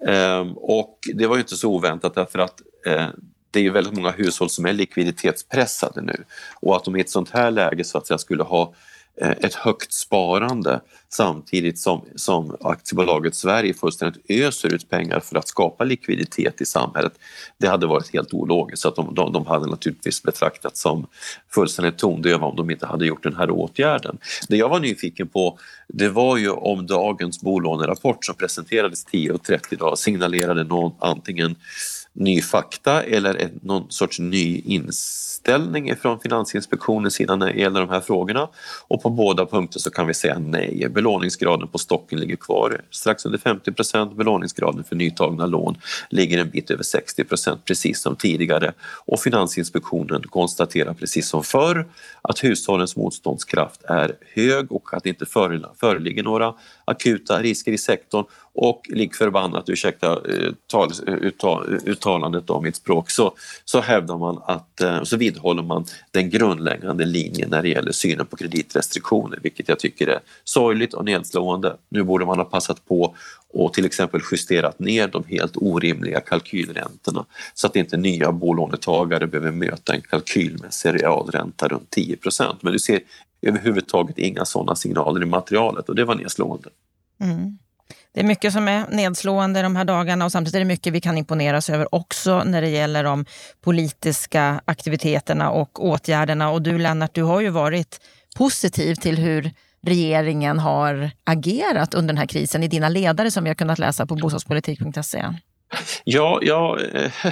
Ehm, 0.07 0.51
och 0.53 0.97
det 1.13 1.27
var 1.27 1.35
ju 1.35 1.41
inte 1.41 1.55
så 1.55 1.69
oväntat 1.69 2.15
därför 2.15 2.39
att 2.39 2.61
eh, 2.85 3.07
det 3.51 3.59
är 3.59 3.63
ju 3.63 3.69
väldigt 3.69 3.93
många 3.93 4.11
hushåll 4.11 4.49
som 4.49 4.65
är 4.65 4.73
likviditetspressade 4.73 6.01
nu 6.01 6.23
och 6.61 6.75
att 6.75 6.83
de 6.83 6.95
i 6.95 7.01
ett 7.01 7.09
sånt 7.09 7.29
här 7.29 7.51
läge 7.51 7.83
så 7.83 7.97
att 7.97 8.07
säga 8.07 8.17
skulle 8.17 8.43
ha 8.43 8.63
Eh, 8.63 8.98
Eh, 9.21 9.31
ett 9.31 9.53
högt 9.53 9.93
sparande 9.93 10.81
samtidigt 11.09 11.79
som, 11.79 12.05
som 12.15 12.55
aktiebolaget 12.61 13.35
Sverige 13.35 13.73
fullständigt 13.73 14.21
öser 14.29 14.73
ut 14.73 14.89
pengar 14.89 15.19
för 15.19 15.35
att 15.35 15.47
skapa 15.47 15.83
likviditet 15.83 16.61
i 16.61 16.65
samhället. 16.65 17.13
Det 17.57 17.67
hade 17.67 17.87
varit 17.87 18.13
helt 18.13 18.33
ologiskt, 18.33 18.81
så 18.81 18.87
att 18.87 18.95
de, 18.95 19.15
de, 19.15 19.33
de 19.33 19.45
hade 19.45 19.67
naturligtvis 19.67 20.23
betraktats 20.23 20.81
som 20.81 21.07
fullständigt 21.51 21.97
tondöva 21.97 22.47
om 22.47 22.55
de 22.55 22.69
inte 22.69 22.85
hade 22.85 23.05
gjort 23.05 23.23
den 23.23 23.35
här 23.35 23.51
åtgärden. 23.51 24.17
Det 24.47 24.57
jag 24.57 24.69
var 24.69 24.79
nyfiken 24.79 25.27
på 25.27 25.59
det 25.87 26.09
var 26.09 26.37
ju 26.37 26.49
om 26.49 26.87
dagens 26.87 27.41
bolånerapport 27.41 28.25
som 28.25 28.35
presenterades 28.35 29.07
10.30 29.07 29.59
idag 29.71 29.97
signalerade 29.97 30.63
någon 30.63 30.91
antingen 30.99 31.55
ny 32.13 32.41
fakta 32.41 33.03
eller 33.03 33.51
någon 33.61 33.91
sorts 33.91 34.19
ny 34.19 34.61
insikt 34.65 35.38
inställning 35.39 35.95
från 35.95 36.19
Finansinspektionens 36.19 37.13
sida 37.13 37.35
när 37.35 37.45
det 37.45 37.59
gäller 37.59 37.79
de 37.79 37.89
här 37.89 38.01
frågorna. 38.01 38.47
Och 38.87 39.01
på 39.01 39.09
båda 39.09 39.45
punkter 39.45 39.79
så 39.79 39.89
kan 39.89 40.07
vi 40.07 40.13
säga 40.13 40.39
nej. 40.39 40.87
Belåningsgraden 40.89 41.67
på 41.67 41.77
stocken 41.77 42.19
ligger 42.19 42.35
kvar 42.35 42.81
strax 42.91 43.25
under 43.25 43.39
50 43.39 43.71
procent. 43.71 44.17
Belåningsgraden 44.17 44.83
för 44.83 44.95
nytagna 44.95 45.45
lån 45.45 45.77
ligger 46.09 46.37
en 46.37 46.49
bit 46.49 46.71
över 46.71 46.83
60 46.83 47.23
procent, 47.23 47.65
precis 47.65 48.01
som 48.01 48.15
tidigare. 48.15 48.73
Och 49.05 49.19
Finansinspektionen 49.19 50.21
konstaterar 50.23 50.93
precis 50.93 51.29
som 51.29 51.43
förr 51.43 51.87
att 52.21 52.43
hushållens 52.43 52.95
motståndskraft 52.95 53.83
är 53.83 54.15
hög 54.35 54.71
och 54.71 54.93
att 54.93 55.03
det 55.03 55.09
inte 55.09 55.25
föreligger 55.79 56.23
några 56.23 56.53
akuta 56.85 57.41
risker 57.41 57.71
i 57.71 57.77
sektorn 57.77 58.25
och 58.61 58.81
lik 58.89 59.15
förbannat, 59.15 59.69
ursäkta 59.69 60.11
eh, 60.11 60.53
uttal, 61.07 61.73
eh, 61.73 61.73
uttalandet 61.85 62.49
av 62.49 62.63
mitt 62.63 62.75
språk, 62.75 63.09
så, 63.09 63.35
så 63.65 63.81
hävdar 63.81 64.17
man 64.17 64.41
att, 64.45 64.81
eh, 64.81 65.03
så 65.03 65.17
vidhåller 65.29 65.63
man 65.63 65.85
den 66.11 66.29
grundläggande 66.29 67.05
linjen 67.05 67.49
när 67.49 67.61
det 67.61 67.69
gäller 67.69 67.91
synen 67.91 68.25
på 68.25 68.35
kreditrestriktioner, 68.35 69.39
vilket 69.41 69.69
jag 69.69 69.79
tycker 69.79 70.07
är 70.07 70.19
sorgligt 70.43 70.93
och 70.93 71.05
nedslående. 71.05 71.77
Nu 71.89 72.03
borde 72.03 72.25
man 72.25 72.37
ha 72.37 72.45
passat 72.45 72.85
på 72.85 73.15
och 73.53 73.73
till 73.73 73.85
exempel 73.85 74.21
justerat 74.31 74.79
ner 74.79 75.07
de 75.07 75.23
helt 75.23 75.57
orimliga 75.57 76.19
kalkylräntorna 76.19 77.25
så 77.53 77.67
att 77.67 77.75
inte 77.75 77.97
nya 77.97 78.31
bolånetagare 78.31 79.27
behöver 79.27 79.51
möta 79.51 79.93
en 79.93 80.01
kalkylmässig 80.01 80.93
realränta 80.93 81.67
runt 81.67 81.95
10% 81.97 82.55
Men 82.61 82.73
du 82.73 82.79
ser 82.79 83.01
överhuvudtaget 83.41 84.17
inga 84.17 84.45
sådana 84.45 84.75
signaler 84.75 85.21
i 85.21 85.25
materialet 85.25 85.89
och 85.89 85.95
det 85.95 86.05
var 86.05 86.15
nedslående. 86.15 86.69
Mm. 87.21 87.57
Det 88.13 88.19
är 88.19 88.23
mycket 88.23 88.53
som 88.53 88.67
är 88.67 88.87
nedslående 88.89 89.61
de 89.61 89.75
här 89.75 89.85
dagarna 89.85 90.25
och 90.25 90.31
samtidigt 90.31 90.55
är 90.55 90.59
det 90.59 90.65
mycket 90.65 90.93
vi 90.93 91.01
kan 91.01 91.17
imponeras 91.17 91.69
över 91.69 91.95
också 91.95 92.43
när 92.43 92.61
det 92.61 92.69
gäller 92.69 93.03
de 93.03 93.25
politiska 93.61 94.61
aktiviteterna 94.65 95.49
och 95.49 95.85
åtgärderna. 95.85 96.49
Och 96.49 96.61
du 96.61 96.77
Lennart, 96.77 97.13
du 97.13 97.23
har 97.23 97.41
ju 97.41 97.49
varit 97.49 98.01
positiv 98.35 98.95
till 98.95 99.17
hur 99.17 99.51
regeringen 99.81 100.59
har 100.59 101.11
agerat 101.23 101.93
under 101.93 102.07
den 102.07 102.17
här 102.17 102.25
krisen 102.25 102.63
i 102.63 102.67
dina 102.67 102.89
ledare 102.89 103.31
som 103.31 103.43
vi 103.43 103.49
har 103.49 103.55
kunnat 103.55 103.79
läsa 103.79 104.05
på 104.05 104.15
bostadspolitik.se. 104.15 105.25
Ja, 106.03 106.41
eh, 106.43 107.11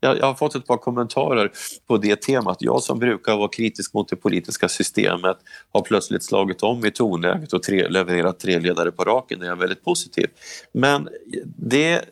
jag, 0.00 0.18
jag, 0.18 0.26
har 0.26 0.34
fått 0.34 0.54
ett 0.54 0.66
par 0.66 0.76
kommentarer 0.76 1.52
på 1.86 1.96
det 1.96 2.22
temat. 2.22 2.56
Jag 2.60 2.82
som 2.82 2.98
brukar 2.98 3.36
vara 3.36 3.48
kritisk 3.48 3.94
mot 3.94 4.08
det 4.08 4.16
politiska 4.16 4.68
systemet 4.68 5.36
har 5.72 5.82
plötsligt 5.82 6.24
slagit 6.24 6.62
om 6.62 6.86
i 6.86 6.90
tonläget 6.90 7.52
och 7.52 7.62
tre, 7.62 7.88
levererat 7.88 8.40
tre 8.40 8.58
ledare 8.58 8.90
på 8.90 9.04
raken. 9.04 9.38
Det 9.38 9.46
är 9.46 9.56
väldigt 9.56 9.84
positivt. 9.84 10.30
Men 10.72 11.08
det, 11.56 12.04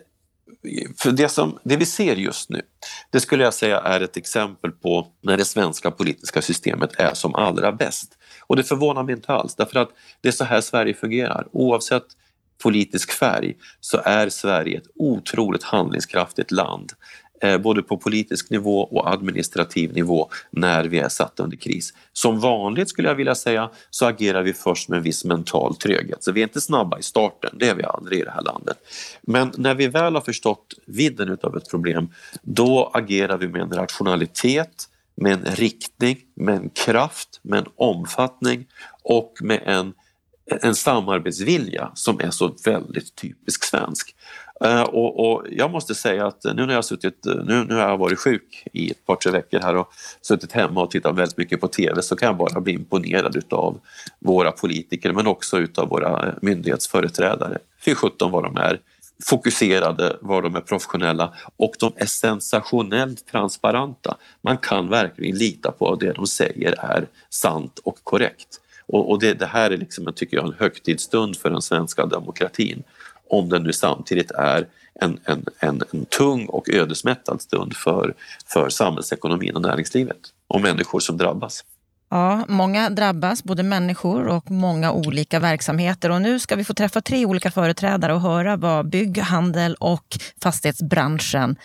för 0.98 1.10
det, 1.10 1.28
som, 1.28 1.58
det 1.62 1.76
vi 1.76 1.86
ser 1.86 2.16
just 2.16 2.50
nu, 2.50 2.62
det 3.10 3.20
skulle 3.20 3.44
jag 3.44 3.54
säga 3.54 3.80
är 3.80 4.00
ett 4.00 4.16
exempel 4.16 4.70
på 4.70 5.06
när 5.22 5.36
det 5.36 5.44
svenska 5.44 5.90
politiska 5.90 6.42
systemet 6.42 6.90
är 6.98 7.14
som 7.14 7.34
allra 7.34 7.72
bäst. 7.72 8.12
Och 8.46 8.56
det 8.56 8.64
förvånar 8.64 9.02
mig 9.02 9.14
inte 9.14 9.32
alls, 9.32 9.54
därför 9.54 9.78
att 9.78 9.90
det 10.20 10.28
är 10.28 10.32
så 10.32 10.44
här 10.44 10.60
Sverige 10.60 10.94
fungerar. 10.94 11.46
Oavsett 11.52 12.04
politisk 12.62 13.12
färg 13.12 13.54
så 13.80 14.00
är 14.04 14.28
Sverige 14.28 14.78
ett 14.78 14.88
otroligt 14.94 15.62
handlingskraftigt 15.62 16.50
land 16.50 16.92
eh, 17.42 17.58
både 17.58 17.82
på 17.82 17.96
politisk 17.96 18.50
nivå 18.50 18.80
och 18.80 19.12
administrativ 19.12 19.92
nivå 19.92 20.28
när 20.50 20.84
vi 20.84 20.98
är 20.98 21.08
satta 21.08 21.42
under 21.42 21.56
kris. 21.56 21.92
Som 22.12 22.40
vanligt 22.40 22.88
skulle 22.88 23.08
jag 23.08 23.14
vilja 23.14 23.34
säga 23.34 23.70
så 23.90 24.06
agerar 24.06 24.42
vi 24.42 24.52
först 24.52 24.88
med 24.88 24.96
en 24.96 25.02
viss 25.02 25.24
mental 25.24 25.76
tröghet. 25.76 26.24
Så 26.24 26.32
vi 26.32 26.40
är 26.40 26.44
inte 26.44 26.60
snabba 26.60 26.98
i 26.98 27.02
starten, 27.02 27.50
det 27.58 27.68
är 27.68 27.74
vi 27.74 27.84
aldrig 27.84 28.20
i 28.20 28.24
det 28.24 28.30
här 28.30 28.42
landet. 28.42 28.78
Men 29.22 29.52
när 29.56 29.74
vi 29.74 29.86
väl 29.86 30.14
har 30.14 30.22
förstått 30.22 30.74
vidden 30.86 31.38
av 31.42 31.56
ett 31.56 31.70
problem, 31.70 32.08
då 32.42 32.90
agerar 32.94 33.38
vi 33.38 33.48
med 33.48 33.60
en 33.62 33.72
rationalitet, 33.72 34.88
med 35.16 35.32
en 35.32 35.54
riktning, 35.54 36.18
med 36.34 36.54
en 36.56 36.70
kraft, 36.70 37.40
med 37.42 37.58
en 37.58 37.66
omfattning 37.76 38.66
och 39.02 39.32
med 39.40 39.62
en, 39.64 39.94
en 40.50 40.74
samarbetsvilja 40.74 41.90
som 41.94 42.20
är 42.20 42.30
så 42.30 42.54
väldigt 42.64 43.14
typisk 43.14 43.64
svensk. 43.64 44.14
Eh, 44.64 44.82
och, 44.82 45.30
och, 45.30 45.46
jag 45.50 45.70
måste 45.70 45.94
säga 45.94 46.26
att 46.26 46.44
nu 46.44 46.66
när 46.66 46.74
jag 46.74 46.84
suttit, 46.84 47.24
nu, 47.24 47.64
nu 47.68 47.74
har 47.74 47.88
jag 47.88 47.98
varit 47.98 48.18
sjuk 48.18 48.64
i 48.72 48.90
ett 48.90 49.06
par 49.06 49.16
tre 49.16 49.32
veckor 49.32 49.60
här 49.60 49.76
och 49.76 49.92
suttit 50.22 50.52
hemma 50.52 50.82
och 50.82 50.90
tittat 50.90 51.16
väldigt 51.16 51.36
mycket 51.36 51.60
på 51.60 51.68
TV 51.68 52.02
så 52.02 52.16
kan 52.16 52.26
jag 52.26 52.36
bara 52.36 52.60
bli 52.60 52.72
imponerad 52.72 53.36
utav 53.36 53.80
våra 54.18 54.52
politiker 54.52 55.12
men 55.12 55.26
också 55.26 55.58
utav 55.58 55.88
våra 55.88 56.26
eh, 56.26 56.34
myndighetsföreträdare. 56.42 57.58
Fy 57.84 57.94
sjutton 57.94 58.30
vad 58.30 58.44
de 58.44 58.56
är 58.56 58.80
fokuserade, 59.24 60.16
vad 60.20 60.42
de 60.42 60.56
är 60.56 60.60
professionella 60.60 61.34
och 61.56 61.74
de 61.78 61.92
är 61.96 62.06
sensationellt 62.06 63.26
transparenta. 63.26 64.16
Man 64.40 64.58
kan 64.58 64.88
verkligen 64.88 65.36
lita 65.36 65.72
på 65.72 65.92
att 65.92 66.00
det 66.00 66.12
de 66.12 66.26
säger 66.26 66.74
är 66.78 67.06
sant 67.30 67.80
och 67.84 67.98
korrekt. 68.02 68.60
Och, 68.88 69.10
och 69.10 69.20
det, 69.20 69.34
det, 69.34 69.46
här 69.46 69.70
är 69.70 69.76
liksom, 69.76 70.12
tycker 70.14 70.36
jag, 70.36 70.46
en 70.46 70.54
högtidsstund 70.58 71.36
för 71.36 71.50
den 71.50 71.62
svenska 71.62 72.06
demokratin 72.06 72.82
om 73.30 73.48
den 73.48 73.62
nu 73.62 73.72
samtidigt 73.72 74.30
är 74.30 74.66
en, 75.00 75.18
en, 75.24 75.44
en, 75.58 75.82
en 75.92 76.04
tung 76.04 76.46
och 76.46 76.68
ödesmättad 76.68 77.40
stund 77.40 77.76
för, 77.76 78.14
för 78.46 78.68
samhällsekonomin 78.68 79.56
och 79.56 79.62
näringslivet 79.62 80.20
och 80.48 80.60
människor 80.60 81.00
som 81.00 81.16
drabbas. 81.16 81.64
Ja, 82.10 82.44
många 82.48 82.90
drabbas, 82.90 83.44
både 83.44 83.62
människor 83.62 84.26
och 84.26 84.50
många 84.50 84.92
olika 84.92 85.40
verksamheter. 85.40 86.10
Och 86.10 86.22
nu 86.22 86.38
ska 86.38 86.56
vi 86.56 86.64
få 86.64 86.74
träffa 86.74 87.00
tre 87.00 87.26
olika 87.26 87.50
företrädare 87.50 88.14
och 88.14 88.20
höra 88.20 88.56
vad 88.56 88.88
bygg, 88.88 89.18
handel 89.18 89.74
och 89.74 90.18
fastighetsbranschen 90.42 91.56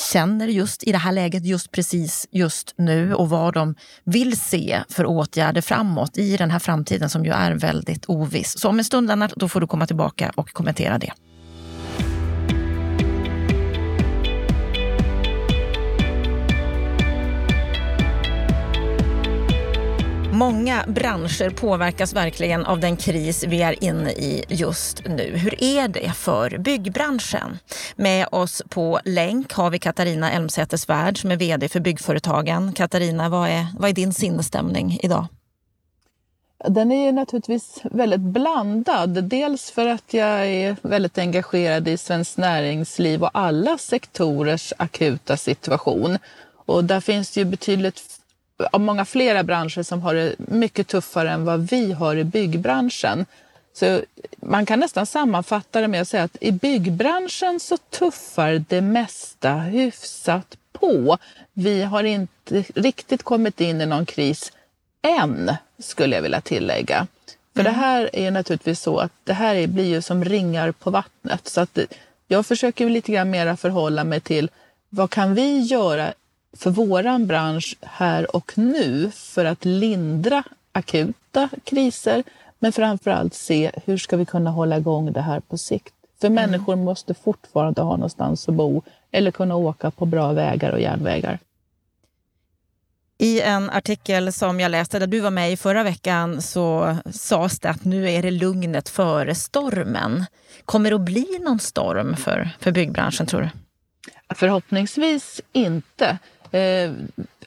känner 0.00 0.48
just 0.48 0.82
i 0.82 0.92
det 0.92 0.98
här 0.98 1.12
läget, 1.12 1.44
just 1.44 1.72
precis 1.72 2.28
just 2.30 2.74
nu 2.78 3.14
och 3.14 3.28
vad 3.28 3.54
de 3.54 3.74
vill 4.04 4.40
se 4.40 4.82
för 4.88 5.06
åtgärder 5.06 5.60
framåt 5.60 6.18
i 6.18 6.36
den 6.36 6.50
här 6.50 6.58
framtiden 6.58 7.10
som 7.10 7.24
ju 7.24 7.30
är 7.30 7.52
väldigt 7.52 8.04
oviss. 8.08 8.58
Så 8.58 8.68
om 8.68 8.78
en 8.78 8.84
stund, 8.84 9.08
Lennart, 9.08 9.32
då 9.36 9.48
får 9.48 9.60
du 9.60 9.66
komma 9.66 9.86
tillbaka 9.86 10.32
och 10.34 10.52
kommentera 10.52 10.98
det. 10.98 11.12
Många 20.42 20.84
branscher 20.88 21.50
påverkas 21.50 22.12
verkligen 22.12 22.66
av 22.66 22.80
den 22.80 22.96
kris 22.96 23.44
vi 23.44 23.62
är 23.62 23.84
inne 23.84 24.10
i 24.10 24.44
just 24.48 25.06
nu. 25.06 25.36
Hur 25.36 25.64
är 25.64 25.88
det 25.88 26.12
för 26.12 26.58
byggbranschen? 26.58 27.58
Med 27.96 28.26
oss 28.30 28.62
på 28.68 29.00
länk 29.04 29.52
har 29.52 29.70
vi 29.70 29.78
Katarina 29.78 30.30
Elmsäter-Svärd 30.30 31.20
som 31.20 31.30
är 31.30 31.36
vd 31.36 31.68
för 31.68 31.80
Byggföretagen. 31.80 32.72
Katarina, 32.72 33.28
vad 33.28 33.48
är, 33.48 33.66
vad 33.78 33.90
är 33.90 33.94
din 33.94 34.12
sinnesstämning 34.12 34.98
idag? 35.02 35.26
Den 36.68 36.92
är 36.92 37.12
naturligtvis 37.12 37.80
väldigt 37.84 38.20
blandad. 38.20 39.24
Dels 39.24 39.70
för 39.70 39.86
att 39.86 40.14
jag 40.14 40.46
är 40.46 40.76
väldigt 40.82 41.18
engagerad 41.18 41.88
i 41.88 41.96
svenskt 41.96 42.36
näringsliv 42.36 43.22
och 43.22 43.30
alla 43.34 43.78
sektorers 43.78 44.72
akuta 44.76 45.36
situation. 45.36 46.18
Och 46.66 46.84
där 46.84 47.00
finns 47.00 47.30
det 47.30 47.40
ju 47.40 47.44
betydligt 47.44 48.21
av 48.72 48.80
många 48.80 49.04
flera 49.04 49.42
branscher 49.42 49.82
som 49.82 50.02
har 50.02 50.14
det 50.14 50.34
mycket 50.38 50.88
tuffare 50.88 51.30
än 51.30 51.44
vad 51.44 51.70
vi 51.70 51.92
har 51.92 52.16
i 52.16 52.24
byggbranschen. 52.24 53.26
Så 53.72 54.00
man 54.36 54.66
kan 54.66 54.80
nästan 54.80 55.06
sammanfatta 55.06 55.80
det 55.80 55.88
med 55.88 56.02
att 56.02 56.08
säga 56.08 56.22
att 56.22 56.36
i 56.40 56.52
byggbranschen 56.52 57.60
så 57.60 57.76
tuffar 57.76 58.64
det 58.68 58.80
mesta 58.80 59.54
hyfsat 59.54 60.56
på. 60.72 61.18
Vi 61.52 61.82
har 61.82 62.04
inte 62.04 62.64
riktigt 62.74 63.22
kommit 63.22 63.60
in 63.60 63.80
i 63.80 63.86
någon 63.86 64.06
kris 64.06 64.52
än, 65.02 65.54
skulle 65.78 66.16
jag 66.16 66.22
vilja 66.22 66.40
tillägga. 66.40 67.06
För 67.54 67.60
mm. 67.60 67.72
det 67.72 67.78
här 67.78 68.10
är 68.12 68.30
naturligtvis 68.30 68.80
så 68.80 68.98
att 68.98 69.12
det 69.24 69.32
här 69.32 69.66
blir 69.66 69.86
ju 69.86 70.02
som 70.02 70.24
ringar 70.24 70.72
på 70.72 70.90
vattnet. 70.90 71.48
Så 71.48 71.60
att 71.60 71.78
jag 72.28 72.46
försöker 72.46 72.90
lite 72.90 73.12
grann 73.12 73.30
mera 73.30 73.56
förhålla 73.56 74.04
mig 74.04 74.20
till 74.20 74.50
vad 74.88 75.10
kan 75.10 75.34
vi 75.34 75.60
göra 75.60 76.12
för 76.56 76.70
våran 76.70 77.26
bransch 77.26 77.76
här 77.80 78.36
och 78.36 78.52
nu 78.58 79.10
för 79.14 79.44
att 79.44 79.64
lindra 79.64 80.42
akuta 80.72 81.48
kriser, 81.64 82.22
men 82.58 82.72
framför 82.72 83.10
allt 83.10 83.34
se 83.34 83.70
hur 83.84 83.98
ska 83.98 84.16
vi 84.16 84.24
kunna 84.24 84.50
hålla 84.50 84.76
igång 84.76 85.12
det 85.12 85.20
här 85.20 85.40
på 85.40 85.58
sikt. 85.58 85.94
För 86.20 86.26
mm. 86.26 86.34
människor 86.50 86.76
måste 86.76 87.14
fortfarande 87.14 87.82
ha 87.82 87.96
någonstans 87.96 88.48
att 88.48 88.54
bo 88.54 88.82
eller 89.10 89.30
kunna 89.30 89.56
åka 89.56 89.90
på 89.90 90.06
bra 90.06 90.32
vägar 90.32 90.72
och 90.72 90.80
järnvägar. 90.80 91.38
I 93.18 93.40
en 93.40 93.70
artikel 93.70 94.32
som 94.32 94.60
jag 94.60 94.70
läste 94.70 94.98
där 94.98 95.06
du 95.06 95.20
var 95.20 95.30
med 95.30 95.52
i 95.52 95.56
förra 95.56 95.82
veckan 95.82 96.42
så 96.42 96.96
sades 97.10 97.58
det 97.58 97.70
att 97.70 97.84
nu 97.84 98.10
är 98.10 98.22
det 98.22 98.30
lugnet 98.30 98.88
före 98.88 99.34
stormen. 99.34 100.24
Kommer 100.64 100.90
det 100.90 100.96
att 100.96 101.02
bli 101.02 101.38
någon 101.40 101.58
storm 101.58 102.16
för, 102.16 102.50
för 102.60 102.72
byggbranschen 102.72 103.26
tror 103.26 103.40
du? 103.40 103.48
Förhoppningsvis 104.34 105.40
inte. 105.52 106.18
Eh, 106.52 106.92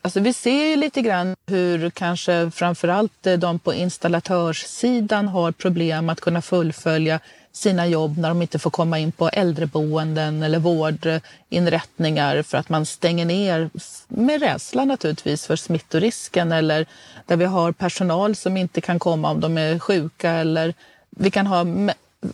alltså 0.01 0.19
vi 0.19 0.33
ser 0.33 0.65
ju 0.69 0.75
lite 0.75 1.01
grann 1.01 1.35
hur 1.47 1.89
kanske 1.89 2.51
framförallt 2.51 3.27
eh, 3.27 3.37
de 3.37 3.59
på 3.59 3.73
installatörssidan 3.73 5.27
har 5.27 5.51
problem 5.51 6.09
att 6.09 6.21
kunna 6.21 6.41
fullfölja 6.41 7.19
sina 7.51 7.87
jobb 7.87 8.17
när 8.17 8.29
de 8.29 8.41
inte 8.41 8.59
får 8.59 8.69
komma 8.69 8.99
in 8.99 9.11
på 9.11 9.29
äldreboenden 9.29 10.43
eller 10.43 10.59
vårdinrättningar 10.59 12.41
för 12.41 12.57
att 12.57 12.69
man 12.69 12.85
stänger 12.85 13.25
ner 13.25 13.69
med 14.07 14.41
rädsla 14.41 14.85
naturligtvis 14.85 15.45
för 15.45 15.55
smittorisken 15.55 16.51
eller 16.51 16.85
där 17.25 17.35
vi 17.35 17.45
har 17.45 17.71
personal 17.71 18.35
som 18.35 18.57
inte 18.57 18.81
kan 18.81 18.99
komma 18.99 19.31
om 19.31 19.39
de 19.39 19.57
är 19.57 19.79
sjuka 19.79 20.31
eller 20.31 20.73
vi 21.09 21.31
kan 21.31 21.47
ha 21.47 21.65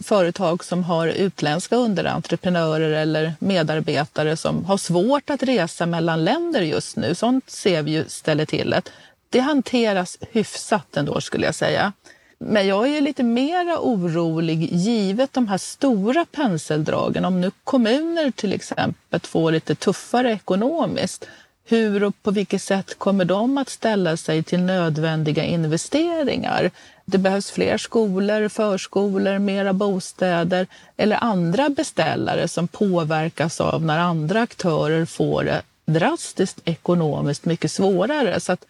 företag 0.04 0.64
som 0.64 0.84
har 0.84 1.08
utländska 1.08 1.76
underentreprenörer 1.76 2.92
eller 2.92 3.34
medarbetare 3.40 4.38
som 4.38 4.66
har 4.66 4.78
svårt 4.78 5.30
att 5.30 5.44
resa 5.44 5.86
mellan 5.86 6.24
länder 6.24 6.62
just 6.62 6.98
nu. 6.98 7.16
Sånt 7.16 7.50
ser 7.50 7.82
vi 7.82 7.92
ju 7.92 8.06
ställer 8.08 8.46
till 8.46 8.70
det. 8.70 8.82
Det 9.30 9.40
hanteras 9.40 10.18
hyfsat 10.32 10.98
ändå 10.98 11.22
skulle 11.22 11.46
jag 11.46 11.56
säga. 11.56 11.94
Men 12.40 12.68
jag 12.68 12.88
är 12.88 13.02
lite 13.02 13.24
mera 13.24 13.80
orolig 13.80 14.74
givet 14.74 15.34
de 15.34 15.48
här 15.48 15.58
stora 15.58 16.26
penseldragen. 16.32 17.26
Om 17.26 17.42
nu 17.42 17.52
kommuner 17.64 18.32
till 18.32 18.54
exempel 18.54 19.20
får 19.24 19.52
lite 19.52 19.76
tuffare 19.76 20.32
ekonomiskt 20.32 21.28
hur 21.72 22.04
och 22.04 22.24
på 22.24 22.32
vilket 22.32 22.62
sätt 22.62 23.00
kommer 23.00 23.26
de 23.26 23.58
att 23.58 23.70
ställa 23.70 24.18
sig 24.18 24.44
till 24.44 24.60
nödvändiga 24.60 25.44
investeringar? 25.44 26.72
Det 27.12 27.18
behövs 27.18 27.52
fler 27.52 27.78
skolor, 27.78 28.48
förskolor, 28.48 29.40
mera 29.40 29.74
bostäder 29.74 30.68
eller 30.98 31.18
andra 31.24 31.70
beställare 31.70 32.48
som 32.48 32.68
påverkas 32.68 33.62
av 33.62 33.86
när 33.86 34.00
andra 34.00 34.42
aktörer 34.42 35.06
får 35.06 35.44
det 35.44 35.62
drastiskt 35.86 36.60
ekonomiskt 36.66 37.46
mycket 37.46 37.72
svårare. 37.72 38.40
Så 38.40 38.52
att, 38.52 38.66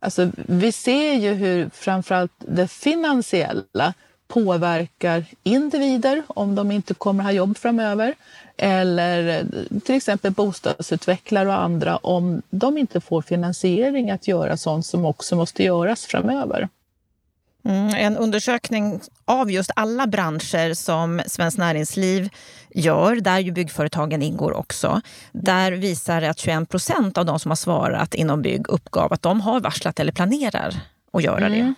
alltså, 0.00 0.30
vi 0.34 0.72
ser 0.72 1.12
ju 1.14 1.32
hur 1.32 1.70
framförallt 1.74 2.32
det 2.38 2.68
finansiella 2.68 3.94
påverkar 4.28 5.24
individer 5.42 6.22
om 6.26 6.54
de 6.54 6.70
inte 6.70 6.94
kommer 6.94 7.24
ha 7.24 7.32
jobb 7.32 7.58
framöver 7.58 8.14
eller 8.56 9.44
till 9.84 9.94
exempel 9.94 10.32
bostadsutvecklare 10.32 11.48
och 11.48 11.60
andra 11.60 11.96
om 11.96 12.42
de 12.50 12.78
inte 12.78 13.00
får 13.00 13.22
finansiering 13.22 14.10
att 14.10 14.28
göra 14.28 14.56
sånt 14.56 14.86
som 14.86 15.04
också 15.04 15.36
måste 15.36 15.62
göras 15.62 16.06
framöver. 16.06 16.68
Mm, 17.64 17.94
en 17.94 18.16
undersökning 18.16 19.00
av 19.24 19.50
just 19.50 19.70
alla 19.76 20.06
branscher 20.06 20.74
som 20.74 21.22
Svenskt 21.26 21.58
Näringsliv 21.58 22.28
gör, 22.74 23.16
där 23.16 23.38
ju 23.38 23.52
byggföretagen 23.52 24.22
ingår 24.22 24.52
också, 24.52 25.00
där 25.32 25.72
visar 25.72 26.22
att 26.22 26.38
21 26.38 26.68
procent 26.68 27.18
av 27.18 27.24
de 27.24 27.38
som 27.38 27.50
har 27.50 27.56
svarat 27.56 28.14
inom 28.14 28.42
bygg 28.42 28.68
uppgav 28.68 29.12
att 29.12 29.22
de 29.22 29.40
har 29.40 29.60
varslat 29.60 30.00
eller 30.00 30.12
planerar 30.12 30.74
att 31.12 31.22
göra 31.22 31.46
mm. 31.46 31.52
det. 31.58 31.74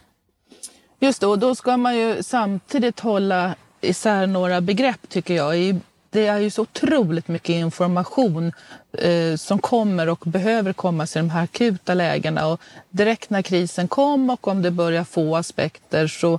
Just 1.07 1.21
det, 1.21 1.27
och 1.27 1.39
då 1.39 1.55
ska 1.55 1.77
man 1.77 1.97
ju 1.97 2.23
samtidigt 2.23 3.01
hålla 3.01 3.55
isär 3.81 4.27
några 4.27 4.61
begrepp 4.61 5.09
tycker 5.09 5.35
jag. 5.35 5.59
I 5.59 5.81
det 6.13 6.27
är 6.27 6.39
ju 6.39 6.51
så 6.51 6.63
otroligt 6.63 7.29
mycket 7.29 7.51
information 7.51 8.53
eh, 8.93 9.37
som 9.37 9.59
kommer 9.59 10.09
och 10.09 10.19
behöver 10.25 10.73
komma 10.73 11.05
i 11.05 11.09
de 11.15 11.31
här 11.31 11.43
akuta 11.43 11.95
lägena. 11.95 12.47
Och 12.47 12.61
direkt 12.91 13.31
när 13.31 13.43
krisen 13.43 13.89
kom 13.89 14.31
och 14.31 14.49
om 14.49 14.63
det 14.63 14.71
börjar 14.71 15.05
få 15.05 15.37
aspekter 15.37 16.07
så 16.07 16.39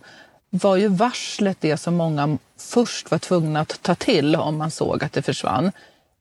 var 0.49 0.75
ju 0.75 0.87
varslet 0.87 1.57
det 1.61 1.77
som 1.77 1.95
många 1.95 2.37
först 2.57 3.11
var 3.11 3.17
tvungna 3.17 3.59
att 3.59 3.81
ta 3.81 3.95
till 3.95 4.35
om 4.35 4.57
man 4.57 4.71
såg 4.71 5.03
att 5.03 5.13
det 5.13 5.21
försvann. 5.21 5.71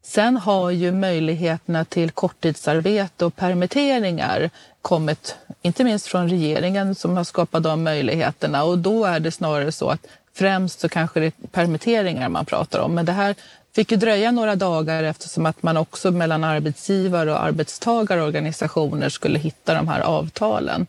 Sen 0.02 0.36
har 0.36 0.70
ju 0.70 0.92
möjligheterna 0.92 1.84
till 1.84 2.10
korttidsarbete 2.10 3.24
och 3.24 3.36
permitteringar 3.36 4.50
kommit, 4.82 5.36
inte 5.62 5.84
minst 5.84 6.06
från 6.06 6.28
regeringen 6.28 6.94
som 6.94 7.16
har 7.16 7.24
skapat 7.24 7.62
de 7.62 7.82
möjligheterna 7.82 8.64
och 8.64 8.78
då 8.78 9.04
är 9.04 9.20
det 9.20 9.30
snarare 9.30 9.72
så 9.72 9.88
att 9.88 10.06
främst 10.34 10.80
så 10.80 10.88
kanske 10.88 11.20
det 11.20 11.26
är 11.26 11.32
permitteringar 11.52 12.28
man 12.28 12.44
pratar 12.44 12.78
om. 12.78 12.94
Men 12.94 13.04
det 13.04 13.12
här 13.12 13.34
fick 13.74 13.90
ju 13.90 13.96
dröja 13.96 14.30
några 14.30 14.56
dagar 14.56 15.02
eftersom 15.02 15.46
att 15.46 15.62
man 15.62 15.76
också 15.76 16.10
mellan 16.10 16.44
arbetsgivare 16.44 17.32
och 17.32 17.42
arbetstagarorganisationer 17.42 19.08
skulle 19.08 19.38
hitta 19.38 19.74
de 19.74 19.88
här 19.88 20.00
avtalen. 20.00 20.86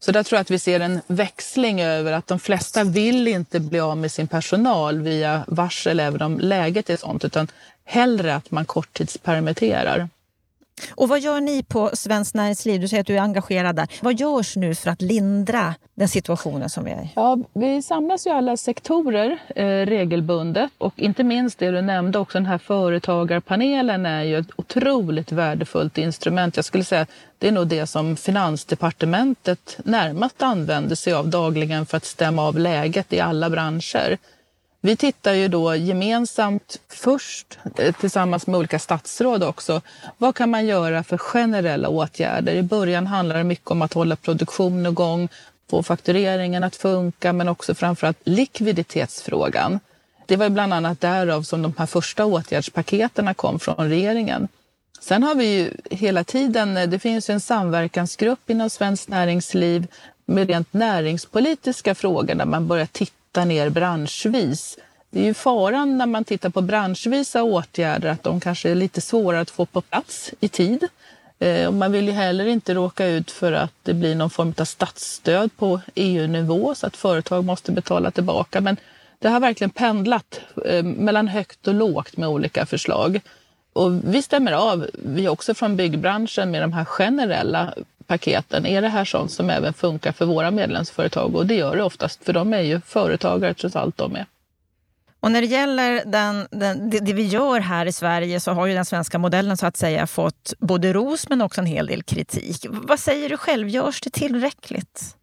Så 0.00 0.12
där 0.12 0.22
tror 0.22 0.36
jag 0.36 0.40
att 0.40 0.50
vi 0.50 0.58
ser 0.58 0.80
en 0.80 1.00
växling 1.06 1.82
över 1.82 2.12
att 2.12 2.26
de 2.26 2.38
flesta 2.38 2.84
vill 2.84 3.28
inte 3.28 3.60
bli 3.60 3.80
av 3.80 3.96
med 3.96 4.12
sin 4.12 4.28
personal 4.28 5.00
via 5.00 5.44
varsel 5.46 6.00
även 6.00 6.22
om 6.22 6.40
läget 6.40 6.90
är 6.90 6.96
sånt, 6.96 7.24
utan 7.24 7.48
hellre 7.84 8.34
att 8.34 8.50
man 8.50 8.64
korttidspermitterar. 8.64 10.08
Och 10.90 11.08
vad 11.08 11.20
gör 11.20 11.40
ni 11.40 11.62
på 11.62 11.90
Svenskt 11.92 12.34
Näringsliv? 12.34 12.80
Du 12.80 12.88
säger 12.88 13.00
att 13.00 13.06
du 13.06 13.16
är 13.16 13.20
engagerad 13.20 13.76
där. 13.76 13.88
Vad 14.00 14.20
görs 14.20 14.56
nu 14.56 14.74
för 14.74 14.90
att 14.90 15.02
lindra 15.02 15.74
den 15.94 16.08
situationen 16.08 16.70
som 16.70 16.84
vi 16.84 16.90
är 16.90 17.02
i? 17.02 17.10
Ja, 17.16 17.38
vi 17.54 17.82
samlas 17.82 18.26
ju 18.26 18.30
alla 18.30 18.56
sektorer 18.56 19.38
eh, 19.56 19.64
regelbundet 19.64 20.70
och 20.78 20.94
inte 20.96 21.24
minst 21.24 21.58
det 21.58 21.70
du 21.70 21.82
nämnde 21.82 22.18
också, 22.18 22.38
den 22.38 22.46
här 22.46 22.58
företagarpanelen 22.58 24.06
är 24.06 24.22
ju 24.22 24.38
ett 24.38 24.50
otroligt 24.56 25.32
värdefullt 25.32 25.98
instrument. 25.98 26.56
Jag 26.56 26.64
skulle 26.64 26.84
säga 26.84 27.06
det 27.38 27.48
är 27.48 27.52
nog 27.52 27.66
det 27.66 27.86
som 27.86 28.16
Finansdepartementet 28.16 29.78
närmast 29.84 30.42
använder 30.42 30.96
sig 30.96 31.12
av 31.12 31.28
dagligen 31.28 31.86
för 31.86 31.96
att 31.96 32.04
stämma 32.04 32.42
av 32.42 32.58
läget 32.58 33.12
i 33.12 33.20
alla 33.20 33.50
branscher. 33.50 34.18
Vi 34.84 34.96
tittar 34.96 35.32
ju 35.32 35.48
då 35.48 35.74
gemensamt 35.74 36.80
först 36.88 37.58
eh, 37.78 37.94
tillsammans 37.94 38.46
med 38.46 38.58
olika 38.58 38.78
statsråd 38.78 39.42
också. 39.42 39.80
Vad 40.18 40.34
kan 40.34 40.50
man 40.50 40.66
göra 40.66 41.04
för 41.04 41.18
generella 41.18 41.88
åtgärder? 41.88 42.54
I 42.54 42.62
början 42.62 43.06
handlar 43.06 43.36
det 43.36 43.44
mycket 43.44 43.70
om 43.70 43.82
att 43.82 43.92
hålla 43.92 44.16
produktion 44.16 44.86
igång, 44.86 45.28
få 45.70 45.82
faktureringen 45.82 46.64
att 46.64 46.76
funka, 46.76 47.32
men 47.32 47.48
också 47.48 47.74
framförallt 47.74 48.18
likviditetsfrågan. 48.24 49.80
Det 50.26 50.36
var 50.36 50.48
bland 50.48 50.74
annat 50.74 51.00
därav 51.00 51.42
som 51.42 51.62
de 51.62 51.74
här 51.78 51.86
första 51.86 52.24
åtgärdspaketen 52.24 53.34
kom 53.34 53.60
från 53.60 53.88
regeringen. 53.90 54.48
Sen 55.00 55.22
har 55.22 55.34
vi 55.34 55.46
ju 55.46 55.70
hela 55.90 56.24
tiden, 56.24 56.76
eh, 56.76 56.88
det 56.88 56.98
finns 56.98 57.30
en 57.30 57.40
samverkansgrupp 57.40 58.50
inom 58.50 58.70
Svenskt 58.70 59.08
Näringsliv 59.08 59.86
med 60.26 60.48
rent 60.48 60.72
näringspolitiska 60.72 61.94
frågor 61.94 62.34
där 62.34 62.44
man 62.44 62.66
börjar 62.66 62.86
titta 62.86 63.21
bryta 63.32 63.44
ner 63.44 63.70
branschvis. 63.70 64.78
Det 65.10 65.20
är 65.20 65.24
ju 65.24 65.34
faran 65.34 65.98
när 65.98 66.06
man 66.06 66.24
tittar 66.24 66.50
på 66.50 66.60
branschvisa 66.60 67.42
åtgärder 67.42 68.08
att 68.08 68.22
de 68.22 68.40
kanske 68.40 68.70
är 68.70 68.74
lite 68.74 69.00
svårare 69.00 69.40
att 69.40 69.50
få 69.50 69.66
på 69.66 69.80
plats 69.80 70.30
i 70.40 70.48
tid. 70.48 70.88
Eh, 71.38 71.66
och 71.66 71.74
man 71.74 71.92
vill 71.92 72.06
ju 72.06 72.12
heller 72.12 72.46
inte 72.46 72.74
råka 72.74 73.06
ut 73.06 73.30
för 73.30 73.52
att 73.52 73.72
det 73.82 73.94
blir 73.94 74.14
någon 74.14 74.30
form 74.30 74.54
av 74.58 74.64
statsstöd 74.64 75.50
på 75.56 75.80
EU-nivå 75.94 76.74
så 76.74 76.86
att 76.86 76.96
företag 76.96 77.44
måste 77.44 77.72
betala 77.72 78.10
tillbaka. 78.10 78.60
Men 78.60 78.76
det 79.18 79.28
har 79.28 79.40
verkligen 79.40 79.70
pendlat 79.70 80.40
eh, 80.66 80.82
mellan 80.82 81.28
högt 81.28 81.68
och 81.68 81.74
lågt 81.74 82.16
med 82.16 82.28
olika 82.28 82.66
förslag. 82.66 83.20
Och 83.72 84.14
vi 84.14 84.22
stämmer 84.22 84.52
av, 84.52 84.86
vi 84.92 85.28
också 85.28 85.54
från 85.54 85.76
byggbranschen, 85.76 86.50
med 86.50 86.62
de 86.62 86.72
här 86.72 86.84
generella 86.84 87.74
paketen. 88.06 88.66
Är 88.66 88.82
det 88.82 88.88
här 88.88 89.04
sånt 89.04 89.32
som 89.32 89.50
även 89.50 89.72
funkar 89.72 90.12
för 90.12 90.24
våra 90.24 90.50
medlemsföretag? 90.50 91.36
Och 91.36 91.46
det 91.46 91.54
gör 91.54 91.76
det 91.76 91.82
oftast, 91.82 92.24
för 92.24 92.32
de 92.32 92.52
är 92.54 92.60
ju 92.60 92.80
företagare 92.80 93.54
trots 93.54 93.76
allt 93.76 93.96
de 93.96 94.16
är. 94.16 94.26
Och 95.20 95.32
när 95.32 95.40
det 95.40 95.46
gäller 95.46 96.02
den, 96.06 96.46
den, 96.50 96.90
det, 96.90 96.98
det, 96.98 97.12
vi 97.12 97.26
gör 97.26 97.60
här 97.60 97.86
i 97.86 97.92
Sverige 97.92 98.40
så 98.40 98.52
har 98.52 98.66
ju 98.66 98.74
den 98.74 98.84
svenska 98.84 99.18
modellen 99.18 99.56
så 99.56 99.66
att 99.66 99.76
säga 99.76 100.06
fått 100.06 100.54
både 100.58 100.92
ros 100.92 101.28
men 101.28 101.42
också 101.42 101.60
en 101.60 101.66
hel 101.66 101.86
del 101.86 102.02
kritik. 102.02 102.66
Vad 102.68 103.00
säger 103.00 103.28
du 103.28 103.36
själv, 103.36 103.68
görs 103.68 104.00
det 104.00 104.10
tillräckligt? 104.10 105.16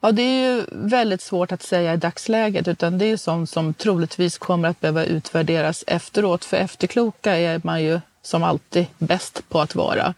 Ja, 0.00 0.12
det 0.12 0.22
är 0.22 0.54
ju 0.54 0.64
väldigt 0.70 1.22
svårt 1.22 1.52
att 1.52 1.62
säga 1.62 1.94
i 1.94 1.96
dagsläget 1.96 2.68
utan 2.68 2.98
det 2.98 3.04
är 3.04 3.16
sånt 3.16 3.50
som 3.50 3.74
troligtvis 3.74 4.38
kommer 4.38 4.68
att 4.68 4.80
behöva 4.80 5.04
utvärderas 5.04 5.84
efteråt. 5.86 6.44
För 6.44 6.56
efterkloka 6.56 7.36
är 7.36 7.60
man 7.64 7.82
ju 7.82 8.00
som 8.22 8.42
alltid 8.42 8.86
bäst 8.98 9.48
på 9.48 9.60
att 9.60 9.74
vara. 9.74 10.14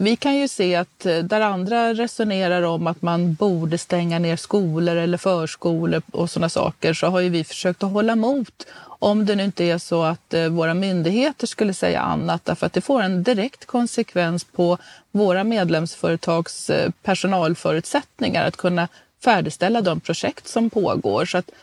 Vi 0.00 0.16
kan 0.16 0.36
ju 0.36 0.48
se 0.48 0.74
att 0.74 1.06
eh, 1.06 1.18
där 1.18 1.40
andra 1.40 1.94
resonerar 1.94 2.62
om 2.62 2.86
att 2.86 3.02
man 3.02 3.34
borde 3.34 3.78
stänga 3.78 4.18
ner 4.18 4.36
skolor 4.36 4.96
eller 4.96 5.18
förskolor 5.18 6.02
och 6.12 6.30
sådana 6.30 6.48
saker 6.48 6.94
så 6.94 7.06
har 7.06 7.20
ju 7.20 7.28
vi 7.28 7.44
försökt 7.44 7.82
att 7.82 7.92
hålla 7.92 8.12
emot 8.12 8.66
om 8.98 9.26
det 9.26 9.34
nu 9.34 9.44
inte 9.44 9.64
är 9.64 9.78
så 9.78 10.02
att 10.02 10.34
eh, 10.34 10.48
våra 10.48 10.74
myndigheter 10.74 11.46
skulle 11.46 11.74
säga 11.74 12.00
annat 12.00 12.44
därför 12.44 12.66
att 12.66 12.72
det 12.72 12.80
får 12.80 13.02
en 13.02 13.22
direkt 13.22 13.66
konsekvens 13.66 14.44
på 14.44 14.78
våra 15.10 15.44
medlemsföretags 15.44 16.70
eh, 16.70 16.90
personalförutsättningar 17.02 18.46
att 18.46 18.56
kunna 18.56 18.88
färdigställa 19.24 19.80
de 19.80 20.00
projekt 20.00 20.48
som 20.48 20.70
pågår. 20.70 21.24
Så 21.24 21.38
att 21.38 21.50
eh, 21.50 21.56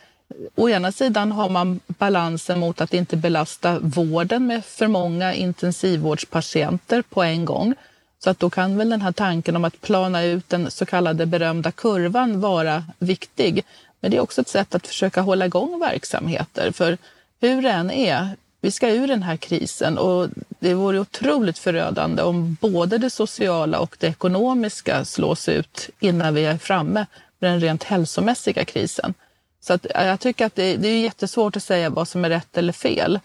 Å 0.56 0.70
ena 0.70 0.92
sidan 0.92 1.32
har 1.32 1.50
man 1.50 1.80
balansen 1.88 2.60
mot 2.60 2.82
att 2.82 2.94
inte 2.94 3.18
belasta 3.18 3.80
vården 3.80 4.48
med 4.48 4.66
för 4.66 4.88
många 4.88 5.34
intensivvårdspatienter 5.34 7.02
på 7.02 7.24
en 7.24 7.46
gång. 7.46 7.76
Så 8.20 8.30
att 8.30 8.40
då 8.40 8.50
kan 8.50 8.78
väl 8.78 8.90
den 8.90 9.02
här 9.02 9.12
tanken 9.12 9.56
om 9.56 9.66
att 9.66 9.82
plana 9.82 10.24
ut 10.24 10.50
den 10.50 10.72
så 10.72 10.86
kallade 10.86 11.26
berömda 11.26 11.72
kurvan 11.72 12.40
vara 12.40 12.84
viktig. 13.00 13.66
Men 14.00 14.12
det 14.12 14.18
är 14.18 14.22
också 14.22 14.42
ett 14.42 14.48
sätt 14.48 14.76
att 14.76 14.88
försöka 14.88 15.22
hålla 15.22 15.46
igång 15.46 15.80
verksamheter. 15.80 16.72
För 16.72 16.98
hur 17.42 17.62
det 17.62 17.70
än 17.70 17.92
är, 17.92 18.30
vi 18.62 18.72
ska 18.72 18.90
ur 18.90 19.08
den 19.08 19.24
här 19.24 19.38
krisen 19.38 19.98
och 19.98 20.30
det 20.60 20.74
vore 20.74 21.00
otroligt 21.00 21.58
förödande 21.58 22.24
om 22.24 22.58
både 22.62 22.98
det 22.98 23.10
sociala 23.10 23.80
och 23.80 23.96
det 24.00 24.08
ekonomiska 24.08 25.06
slås 25.06 25.50
ut 25.50 25.90
innan 26.00 26.34
vi 26.34 26.46
är 26.46 26.58
framme 26.58 27.06
den 27.46 27.60
rent 27.60 27.84
hälsomässiga 27.84 28.66
krisen. 28.66 29.14
Så 29.62 29.74
att 29.74 29.86
jag 29.94 30.20
tycker 30.20 30.46
att 30.46 30.56
det, 30.56 30.76
det 30.76 30.88
är 30.88 31.00
jättesvårt 31.00 31.56
att 31.56 31.64
säga 31.64 31.90
vad 31.90 32.08
som 32.08 32.26
är 32.26 32.30
rätt 32.30 32.58
eller 32.58 32.74
fel. 32.74 33.20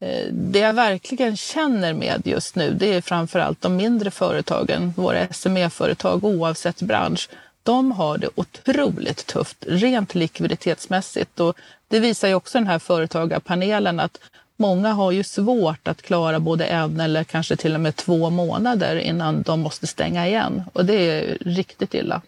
Eh, 0.00 0.26
det 0.32 0.58
jag 0.58 0.72
verkligen 0.72 1.36
känner 1.36 1.92
med 1.92 2.22
just 2.24 2.56
nu, 2.56 2.70
det 2.70 2.94
är 2.94 3.00
framför 3.00 3.38
allt 3.38 3.60
de 3.60 3.76
mindre 3.76 4.10
företagen, 4.10 4.92
våra 4.96 5.28
SME-företag 5.32 6.24
oavsett 6.24 6.82
bransch. 6.82 7.28
De 7.62 7.92
har 7.92 8.18
det 8.18 8.28
otroligt 8.34 9.26
tufft, 9.26 9.64
rent 9.68 10.14
likviditetsmässigt. 10.14 11.40
Och 11.40 11.56
det 11.88 12.00
visar 12.00 12.28
ju 12.28 12.34
också 12.34 12.58
den 12.58 12.66
här 12.66 12.78
företagarpanelen 12.78 14.00
att 14.00 14.18
många 14.56 14.92
har 14.92 15.12
ju 15.12 15.24
svårt 15.24 15.88
att 15.88 16.02
klara 16.02 16.40
både 16.40 16.64
en 16.64 17.00
eller 17.00 17.24
kanske 17.24 17.56
till 17.56 17.74
och 17.74 17.80
med 17.80 17.96
två 17.96 18.30
månader 18.30 18.96
innan 18.96 19.42
de 19.42 19.60
måste 19.60 19.86
stänga 19.86 20.26
igen. 20.28 20.62
Och 20.72 20.84
det 20.84 20.94
är 20.94 21.38
riktigt 21.40 21.94
illa. 21.94 22.22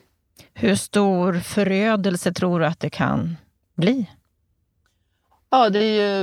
Hur 0.58 0.76
stor 0.76 1.40
förödelse 1.40 2.32
tror 2.32 2.60
du 2.60 2.66
att 2.66 2.80
det 2.80 2.90
kan 2.90 3.36
bli? 3.74 4.06
Ja, 5.50 5.70
det 5.70 5.78
är 5.78 6.22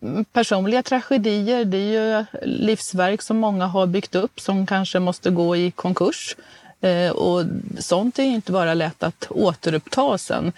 mm, 0.00 0.24
personliga 0.24 0.82
tragedier. 0.82 1.64
Det 1.64 1.76
är 1.76 2.18
ju 2.18 2.24
livsverk 2.42 3.22
som 3.22 3.36
många 3.36 3.66
har 3.66 3.86
byggt 3.86 4.14
upp 4.14 4.40
som 4.40 4.66
kanske 4.66 4.98
måste 4.98 5.30
gå 5.30 5.56
i 5.56 5.70
konkurs. 5.70 6.36
Eh, 6.80 7.10
och 7.10 7.44
sånt 7.78 8.18
är 8.18 8.22
inte 8.22 8.52
bara 8.52 8.74
lätt 8.74 9.02
att 9.02 9.26
återuppta 9.30 10.18
sen. 10.18 10.52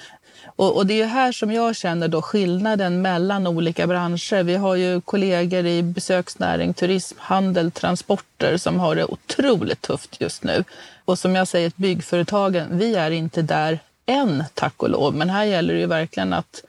Och, 0.57 0.77
och, 0.77 0.87
det 0.87 1.03
är 1.03 1.07
här 1.07 1.33
som 1.33 1.53
jag 1.53 1.77
känner 1.77 2.09
då 2.09 2.23
skillnaden 2.23 3.03
mellan 3.03 3.47
olika 3.47 3.87
branscher. 3.87 4.42
Vi 4.42 4.57
har 4.57 4.75
ju 4.75 5.01
kollegor 5.01 5.66
i 5.66 5.83
besöksnäring, 5.83 6.75
turism, 6.75 7.16
handel, 7.19 7.71
transporter 7.71 8.57
som 8.57 8.81
har 8.81 8.95
det 8.95 9.05
otroligt 9.05 9.83
tufft 9.83 10.21
just 10.21 10.45
nu. 10.45 10.64
Och 11.05 11.19
som 11.19 11.35
jag 11.35 11.49
säger, 11.49 11.73
byggföretagen, 11.77 12.79
vi 12.79 12.95
är 12.95 13.11
inte 13.11 13.42
där 13.42 13.79
än, 14.07 14.45
tack 14.55 14.83
och 14.83 14.90
lov. 14.90 15.14
Men 15.14 15.31
här 15.31 15.45
gäller 15.45 15.75
det 15.75 15.81
ju 15.81 15.87
verkligen 15.87 16.33
att 16.33 16.62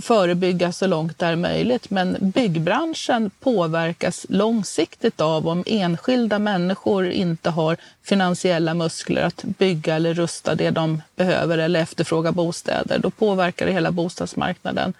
förebygga 0.00 0.72
så 0.72 0.86
långt 0.86 1.18
det 1.18 1.26
är 1.26 1.36
möjligt. 1.36 1.90
Men 1.90 2.16
byggbranschen 2.20 3.30
påverkas 3.40 4.26
långsiktigt 4.28 5.20
av 5.20 5.48
om 5.48 5.64
enskilda 5.66 6.38
människor 6.38 7.06
inte 7.06 7.50
har 7.50 7.76
finansiella 8.02 8.74
muskler 8.74 9.22
att 9.22 9.44
bygga 9.44 9.96
eller 9.96 10.14
rusta 10.14 10.54
det 10.54 10.70
de 10.70 11.02
behöver 11.16 11.58
eller 11.58 11.80
efterfråga 11.80 12.32
bostäder. 12.32 12.98
Då 12.98 13.10
påverkar 13.10 13.66
det 13.66 13.72
hela 13.72 13.90
bostadsmarknaden. 13.90 14.94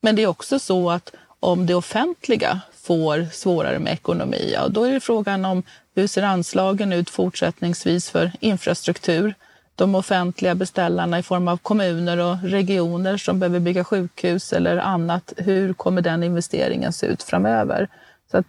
Men 0.00 0.16
det 0.16 0.22
är 0.22 0.26
också 0.26 0.58
så 0.58 0.90
att 0.90 1.12
om 1.40 1.66
det 1.66 1.74
offentliga 1.74 2.60
får 2.82 3.26
svårare 3.32 3.78
med 3.78 3.92
ekonomi, 3.92 4.50
ja, 4.54 4.68
då 4.68 4.84
är 4.84 4.92
det 4.92 5.00
frågan 5.00 5.44
om 5.44 5.62
hur 5.94 6.06
ser 6.06 6.22
anslagen 6.22 6.92
ut 6.92 7.10
fortsättningsvis 7.10 8.10
för 8.10 8.32
infrastruktur? 8.40 9.34
De 9.78 9.94
offentliga 9.94 10.54
beställarna 10.54 11.18
i 11.18 11.22
form 11.22 11.48
av 11.48 11.56
kommuner 11.56 12.18
och 12.18 12.42
regioner 12.42 13.16
som 13.16 13.38
behöver 13.40 13.60
bygga 13.60 13.84
sjukhus 13.84 14.52
eller 14.52 14.76
annat. 14.76 15.32
Hur 15.36 15.72
kommer 15.72 16.02
den 16.02 16.22
investeringen 16.22 16.92
se 16.92 17.06
ut 17.06 17.22
framöver? 17.22 17.88
Så 18.30 18.44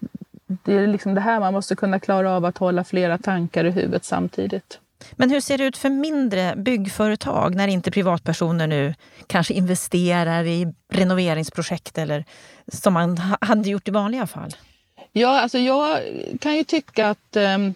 det 0.47 0.73
är 0.73 0.87
liksom 0.87 1.15
det 1.15 1.21
här 1.21 1.39
man 1.39 1.53
måste 1.53 1.75
kunna 1.75 1.99
klara 1.99 2.31
av 2.31 2.45
att 2.45 2.57
hålla 2.57 2.83
flera 2.83 3.17
tankar 3.17 3.65
i 3.65 3.71
huvudet 3.71 4.05
samtidigt. 4.05 4.79
Men 5.11 5.29
hur 5.29 5.41
ser 5.41 5.57
det 5.57 5.63
ut 5.63 5.77
för 5.77 5.89
mindre 5.89 6.53
byggföretag 6.57 7.55
när 7.55 7.67
inte 7.67 7.91
privatpersoner 7.91 8.67
nu 8.67 8.95
kanske 9.27 9.53
investerar 9.53 10.43
i 10.43 10.73
renoveringsprojekt 10.93 11.97
eller 11.97 12.25
som 12.67 12.93
man 12.93 13.17
hade 13.41 13.69
gjort 13.69 13.87
i 13.87 13.91
vanliga 13.91 14.27
fall? 14.27 14.55
Ja, 15.11 15.41
alltså 15.41 15.57
jag 15.57 15.99
kan 16.41 16.55
ju 16.55 16.63
tycka 16.63 17.09
att 17.09 17.35
um, 17.35 17.73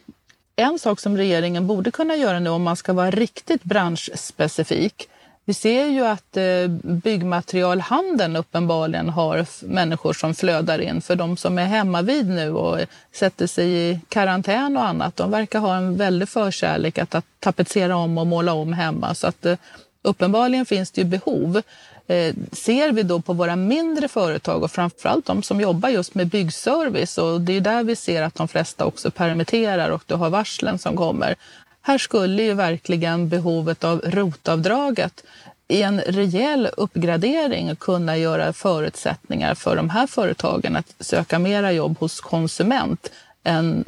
en 0.56 0.80
sak 0.80 1.00
som 1.00 1.18
regeringen 1.18 1.68
borde 1.68 1.92
kunna 1.92 2.16
göra 2.16 2.40
nu 2.40 2.50
om 2.50 2.64
man 2.64 2.76
ska 2.76 2.94
vara 2.94 3.12
riktigt 3.12 3.64
branschspecifik 3.64 5.10
vi 5.46 5.54
ser 5.54 5.86
ju 5.86 6.06
att 6.06 6.38
eh, 6.38 6.68
byggmaterialhandeln 6.84 8.36
uppenbarligen 8.36 9.10
har 9.10 9.46
människor 9.66 10.14
som 10.14 10.36
flödar 10.36 10.80
in. 10.80 11.02
För 11.02 11.16
de 11.16 11.38
som 11.38 11.58
är 11.58 11.66
hemma 11.66 12.02
vid 12.02 12.30
nu 12.30 12.52
och 12.52 12.80
sätter 13.12 13.48
sig 13.48 13.90
i 13.90 14.00
karantän 14.10 14.78
och 14.78 14.86
annat, 14.86 15.16
de 15.16 15.32
verkar 15.32 15.60
ha 15.60 15.76
en 15.76 15.98
väldig 15.98 16.30
förkärlek 16.30 16.98
att 16.98 17.16
tapetsera 17.40 17.96
om 17.96 18.18
och 18.18 18.28
måla 18.28 18.54
om 18.54 18.74
hemma. 18.74 19.16
Så 19.16 19.28
att 19.28 19.46
eh, 19.46 19.58
uppenbarligen 20.02 20.66
finns 20.66 20.92
det 20.92 21.02
ju 21.02 21.08
behov. 21.08 21.62
Eh, 22.08 22.34
ser 22.52 22.92
vi 22.92 23.04
då 23.04 23.22
på 23.22 23.34
våra 23.34 23.56
mindre 23.56 24.08
företag 24.08 24.64
och 24.64 24.72
framförallt 24.72 25.26
de 25.26 25.44
som 25.44 25.62
jobbar 25.62 25.90
just 25.90 26.16
med 26.16 26.28
byggservice 26.28 27.18
och 27.18 27.42
det 27.42 27.54
är 27.54 27.62
där 27.62 27.84
vi 27.84 27.96
ser 27.96 28.22
att 28.22 28.36
de 28.36 28.48
flesta 28.48 28.86
också 28.86 29.12
permitterar 29.12 29.90
och 29.90 30.04
du 30.06 30.16
har 30.16 30.30
varslen 30.30 30.80
som 30.80 30.98
kommer. 30.98 31.36
Här 31.82 31.98
skulle 31.98 32.44
ju 32.44 32.54
verkligen 32.54 33.30
behovet 33.30 33.84
av 33.84 34.02
rotavdraget 34.06 35.24
i 35.68 35.82
en 35.82 36.02
rejäl 36.02 36.70
uppgradering 36.78 37.76
kunna 37.76 38.18
göra 38.18 38.54
förutsättningar 38.54 39.56
för 39.56 39.76
de 39.76 39.90
här 39.90 40.08
företagen 40.08 40.76
att 40.76 40.96
söka 41.00 41.40
mera 41.40 41.72
jobb 41.72 42.00
hos 42.00 42.22
konsument 42.22 43.12
än 43.44 43.84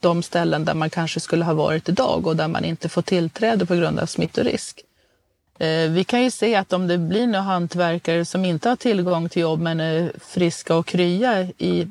de 0.00 0.22
ställen 0.22 0.64
där 0.64 0.74
man 0.74 0.90
kanske 0.90 1.20
skulle 1.20 1.44
ha 1.44 1.54
varit 1.54 1.88
idag 1.88 2.26
och 2.26 2.36
där 2.36 2.48
man 2.48 2.64
inte 2.64 2.88
får 2.88 3.02
tillträde 3.02 3.66
på 3.66 3.74
grund 3.74 3.98
av 3.98 4.06
smittorisk. 4.06 4.84
Eh, 5.58 5.90
vi 5.90 6.04
kan 6.04 6.22
ju 6.22 6.30
se 6.30 6.54
att 6.54 6.72
om 6.72 6.86
det 6.86 6.98
blir 6.98 7.26
några 7.26 7.40
hantverkare 7.40 8.24
som 8.24 8.44
inte 8.44 8.68
har 8.68 8.76
tillgång 8.76 9.28
till 9.28 9.42
jobb 9.42 9.60
men 9.60 9.80
är 9.80 10.12
friska 10.20 10.74
och 10.74 10.86
krya 10.86 11.42
i, 11.42 11.86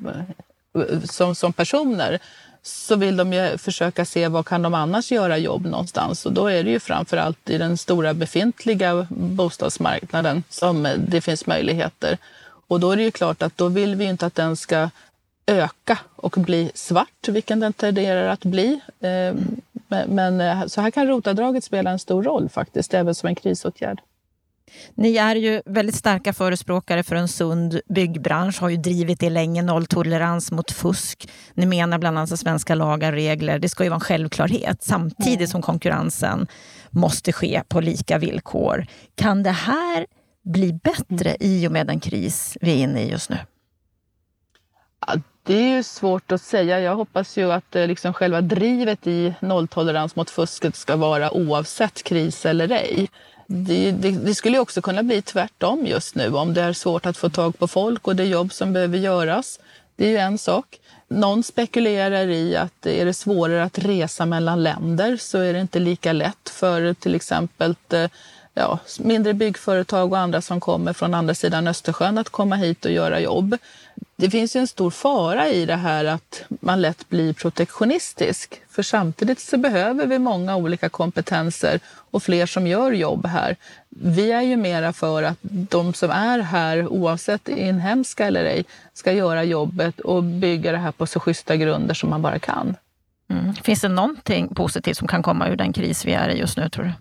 som, 1.04 1.36
som 1.36 1.54
personer 1.54 2.20
så 2.64 2.96
vill 2.96 3.18
de 3.18 3.34
ju 3.34 3.58
försöka 3.58 4.06
se 4.06 4.28
vad 4.28 4.46
kan 4.46 4.62
de 4.62 4.74
annars 4.74 5.12
göra 5.12 5.38
jobb 5.38 5.66
någonstans 5.66 6.26
och 6.26 6.34
då 6.34 6.48
är 6.48 6.64
det 6.64 6.70
ju 6.70 6.80
framför 6.80 7.18
allt 7.18 7.50
i 7.50 7.58
den 7.58 7.78
stora 7.78 8.14
befintliga 8.14 9.08
bostadsmarknaden 9.10 10.44
som 10.50 10.88
det 10.98 11.22
finns 11.22 11.46
möjligheter. 11.46 12.18
Och 12.68 12.80
då 12.80 12.92
är 12.92 12.98
det 12.98 13.04
ju 13.04 13.12
klart 13.12 13.42
att 13.42 13.58
då 13.58 13.68
vill 13.68 13.96
vi 13.96 14.06
inte 14.06 14.26
att 14.26 14.36
den 14.36 14.58
ska 14.58 14.90
öka 15.46 15.98
och 16.16 16.36
bli 16.38 16.72
svart, 16.74 17.28
vilken 17.28 17.60
den 17.60 17.74
tenderar 17.74 18.28
att 18.28 18.44
bli. 18.44 18.80
Ehm, 19.02 19.62
Ehm, 19.90 20.10
men 20.10 20.42
eh, 20.42 20.66
så 20.66 20.82
här 20.82 20.92
kan 20.92 21.08
rotavdraget 21.08 21.64
spela 21.64 21.90
en 21.90 22.00
stor 22.00 22.24
roll 22.24 22.50
faktiskt, 22.50 22.94
även 22.94 23.16
som 23.16 23.28
en 23.28 23.36
krisåtgärd. 23.36 24.02
Ni 24.96 25.18
är 25.18 25.36
ju 25.36 25.62
väldigt 25.66 25.96
starka 25.96 26.34
förespråkare 26.34 27.04
för 27.04 27.16
en 27.16 27.28
sund 27.28 27.80
byggbransch, 27.90 28.62
har 28.62 28.70
ju 28.70 28.78
drivit 28.78 29.20
det 29.20 29.30
länge, 29.30 29.62
nolltolerans 29.62 30.52
mot 30.52 30.72
fusk. 30.72 31.30
Ni 31.54 31.66
menar 31.66 31.98
bland 31.98 32.18
annat 32.18 32.32
att 32.32 32.40
svenska 32.40 32.76
lagar 32.76 33.12
och 33.12 33.18
regler, 33.18 33.60
det 33.60 33.70
ska 33.70 33.84
ju 33.84 33.90
vara 33.90 33.96
en 33.96 34.02
självklarhet 34.02 34.84
samtidigt 34.84 35.40
mm. 35.40 35.48
som 35.48 35.62
konkurrensen 35.62 36.48
måste 36.90 37.34
ske 37.34 37.62
på 37.68 37.82
lika 37.82 38.18
villkor. 38.18 38.86
Kan 39.16 39.44
det 39.44 39.52
här 39.52 40.06
bli 40.44 40.74
bättre 40.74 41.30
mm. 41.30 41.38
i 41.40 41.68
och 41.68 41.72
med 41.72 41.88
den 41.88 42.00
kris 42.00 42.58
vi 42.62 42.72
är 42.72 42.78
inne 42.78 43.02
i 43.02 43.12
just 43.12 43.30
nu? 43.30 43.38
Det 45.48 45.56
är 45.56 45.76
ju 45.76 45.84
svårt 45.84 46.32
att 46.32 46.42
säga. 46.42 46.80
Jag 46.80 46.96
hoppas 46.96 47.38
ju 47.38 47.52
att 47.52 47.76
eh, 47.76 47.88
liksom 47.88 48.14
själva 48.14 48.42
drivet 48.42 49.08
i 49.08 49.34
nolltolerans 49.40 50.16
mot 50.16 50.30
fusket 50.30 50.76
ska 50.76 50.96
vara 50.96 51.34
oavsett 51.34 52.04
kris 52.04 52.46
eller 52.46 52.72
ej. 52.72 53.10
Det, 53.48 53.92
det, 53.92 54.12
det, 54.12 54.36
skulle 54.36 54.60
också 54.60 54.82
kunna 54.82 55.04
bli 55.04 55.22
tvärtom 55.22 55.86
just 55.86 56.16
nu 56.16 56.36
om 56.36 56.54
det 56.54 56.62
är 56.62 56.74
svårt 56.74 57.06
att 57.06 57.18
få 57.18 57.30
tag 57.30 57.60
på 57.60 57.68
folk 57.68 58.08
och 58.08 58.16
det 58.16 58.26
jobb 58.26 58.54
som 58.54 58.74
behöver 58.74 58.98
göras. 58.98 59.60
Det 59.96 60.06
är 60.06 60.10
ju 60.10 60.18
en 60.18 60.38
sak. 60.38 60.80
Någon 61.08 61.44
spekulerar 61.44 62.28
i 62.28 62.56
att 62.56 62.86
är 62.86 63.06
det 63.06 63.14
svårare 63.14 63.64
att 63.64 63.80
resa 63.80 64.26
mellan 64.26 64.64
länder 64.64 65.18
så 65.18 65.38
är 65.38 65.54
det 65.54 65.62
inte 65.62 65.80
lika 65.80 66.14
lätt 66.14 66.50
för 66.50 66.94
till 66.94 67.16
exempel 67.16 67.76
eh, 67.90 68.10
ja, 68.54 68.80
mindre 69.00 69.34
byggföretag 69.34 70.12
och 70.12 70.20
andra 70.20 70.42
som 70.42 70.60
kommer 70.60 70.94
från 70.94 71.14
andra 71.14 71.34
sidan 71.34 71.68
Östersjön 71.68 72.18
att 72.18 72.30
komma 72.30 72.56
hit 72.56 72.86
och 72.86 72.92
göra 72.92 73.20
jobb. 73.20 73.58
Det 74.20 74.30
finns 74.30 74.56
ju 74.56 74.60
en 74.60 74.68
stor 74.68 74.90
fara 74.90 75.48
i 75.48 75.66
det 75.66 75.76
här 75.76 76.06
att 76.06 76.44
man 76.50 76.82
lätt 76.82 77.10
blir 77.10 77.34
protektionistisk. 77.34 78.62
För 78.70 78.84
samtidigt 78.84 79.40
så 79.40 79.58
behöver 79.58 80.06
vi 80.06 80.20
många 80.20 80.56
olika 80.56 80.90
kompetenser 80.90 81.80
och 82.12 82.24
fler 82.24 82.46
som 82.46 82.68
gör 82.68 82.92
jobb 82.92 83.26
här. 83.26 83.56
Vi 83.90 84.32
är 84.32 84.42
ju 84.42 84.58
mera 84.58 84.94
för 84.94 85.24
att 85.24 85.38
de 85.42 85.94
som 85.94 86.12
är 86.12 86.40
här, 86.40 86.88
oavsett 86.88 87.50
inhemska 87.50 88.28
eller 88.28 88.46
ej, 88.46 88.66
ska 88.94 89.12
göra 89.12 89.44
jobbet 89.44 90.00
och 90.00 90.24
bygga 90.24 90.72
det 90.72 90.78
här 90.78 90.92
på 90.92 91.08
så 91.08 91.20
schyssta 91.20 91.56
grunder 91.56 91.94
som 91.94 92.10
man 92.10 92.22
bara 92.22 92.40
kan. 92.40 92.76
Mm. 93.30 93.54
Finns 93.54 93.82
det 93.82 93.88
någonting 93.88 94.56
positivt 94.56 94.98
som 94.98 95.08
kan 95.08 95.24
komma 95.24 95.48
ur 95.48 95.56
den 95.56 95.74
kris 95.74 96.06
vi 96.06 96.14
är 96.14 96.30
i 96.30 96.40
just 96.40 96.58
nu, 96.58 96.70
tror 96.70 96.84
du? 96.84 96.92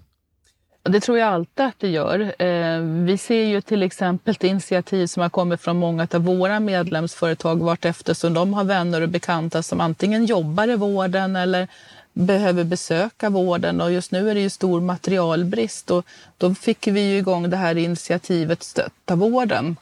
Det 0.88 1.00
tror 1.00 1.18
jag 1.18 1.28
alltid 1.28 1.66
att 1.66 1.74
det 1.78 1.88
gör. 1.88 2.42
Eh, 2.42 2.80
vi 2.80 3.18
ser 3.18 3.44
ju 3.44 3.60
till 3.60 3.82
exempel 3.82 4.34
ett 4.34 4.44
initiativ 4.44 5.06
som 5.06 5.22
har 5.22 5.28
kommit 5.28 5.60
från 5.60 5.76
många 5.76 6.08
av 6.14 6.24
våra 6.24 6.60
medlemsföretag 6.60 7.62
vartefter 7.62 8.14
som 8.14 8.34
de 8.34 8.54
har 8.54 8.64
vänner 8.64 9.00
och 9.00 9.08
bekanta 9.08 9.62
som 9.62 9.80
antingen 9.80 10.26
jobbar 10.26 10.68
i 10.68 10.76
vården 10.76 11.36
eller 11.36 11.68
behöver 12.12 12.64
besöka 12.64 13.30
vården 13.30 13.80
och 13.80 13.92
just 13.92 14.12
nu 14.12 14.30
är 14.30 14.34
det 14.34 14.40
ju 14.40 14.50
stor 14.50 14.80
materialbrist 14.80 15.90
och 15.90 16.06
då 16.38 16.54
fick 16.54 16.86
vi 16.86 17.00
ju 17.00 17.18
igång 17.18 17.50
det 17.50 17.56
här 17.56 17.76
initiativet 17.76 18.62
Stötta 18.62 19.14
vården, 19.16 19.76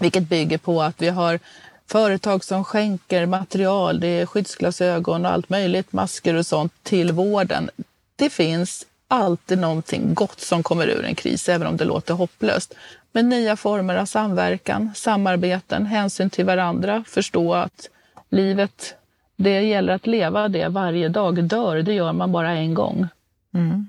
vilket 0.00 0.28
bygger 0.28 0.58
på 0.58 0.82
att 0.82 1.02
vi 1.02 1.08
har 1.08 1.38
företag 1.86 2.44
som 2.44 2.64
skänker 2.64 3.26
material, 3.26 4.00
det 4.00 4.06
är 4.06 4.26
skyddsglasögon 4.26 5.24
och 5.24 5.32
allt 5.32 5.48
möjligt, 5.48 5.92
masker 5.92 6.34
och 6.34 6.46
sånt 6.46 6.72
till 6.82 7.12
vården. 7.12 7.70
Det 8.16 8.30
finns 8.30 8.86
alltid 9.14 9.58
någonting 9.58 10.14
gott 10.14 10.40
som 10.40 10.62
kommer 10.62 10.86
ur 10.86 11.04
en 11.04 11.14
kris, 11.14 11.48
även 11.48 11.66
om 11.66 11.76
det 11.76 11.84
låter 11.84 12.14
hopplöst. 12.14 12.74
Men 13.12 13.28
nya 13.28 13.56
former 13.56 13.96
av 13.96 14.06
samverkan, 14.06 14.90
samarbeten, 14.94 15.86
hänsyn 15.86 16.30
till 16.30 16.44
varandra, 16.44 17.04
förstå 17.06 17.54
att 17.54 17.88
livet, 18.30 18.94
det 19.36 19.60
gäller 19.60 19.94
att 19.94 20.06
leva 20.06 20.48
det 20.48 20.68
varje 20.68 21.08
dag. 21.08 21.44
Dör, 21.44 21.76
det 21.76 21.92
gör 21.92 22.12
man 22.12 22.32
bara 22.32 22.50
en 22.50 22.74
gång. 22.74 23.06
Mm. 23.54 23.88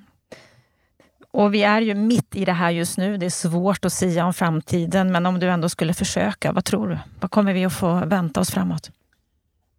Och 1.31 1.53
vi 1.53 1.63
är 1.63 1.81
ju 1.81 1.93
mitt 1.93 2.35
i 2.35 2.45
det 2.45 2.51
här 2.51 2.71
just 2.71 2.97
nu. 2.97 3.17
Det 3.17 3.25
är 3.25 3.29
svårt 3.29 3.85
att 3.85 3.93
säga 3.93 4.25
om 4.25 4.33
framtiden, 4.33 5.11
men 5.11 5.25
om 5.25 5.39
du 5.39 5.49
ändå 5.49 5.69
skulle 5.69 5.93
försöka, 5.93 6.51
vad 6.51 6.65
tror 6.65 6.89
du? 6.89 6.97
Vad 7.19 7.31
kommer 7.31 7.53
vi 7.53 7.65
att 7.65 7.73
få 7.73 8.05
vänta 8.05 8.39
oss 8.39 8.51
framåt? 8.51 8.91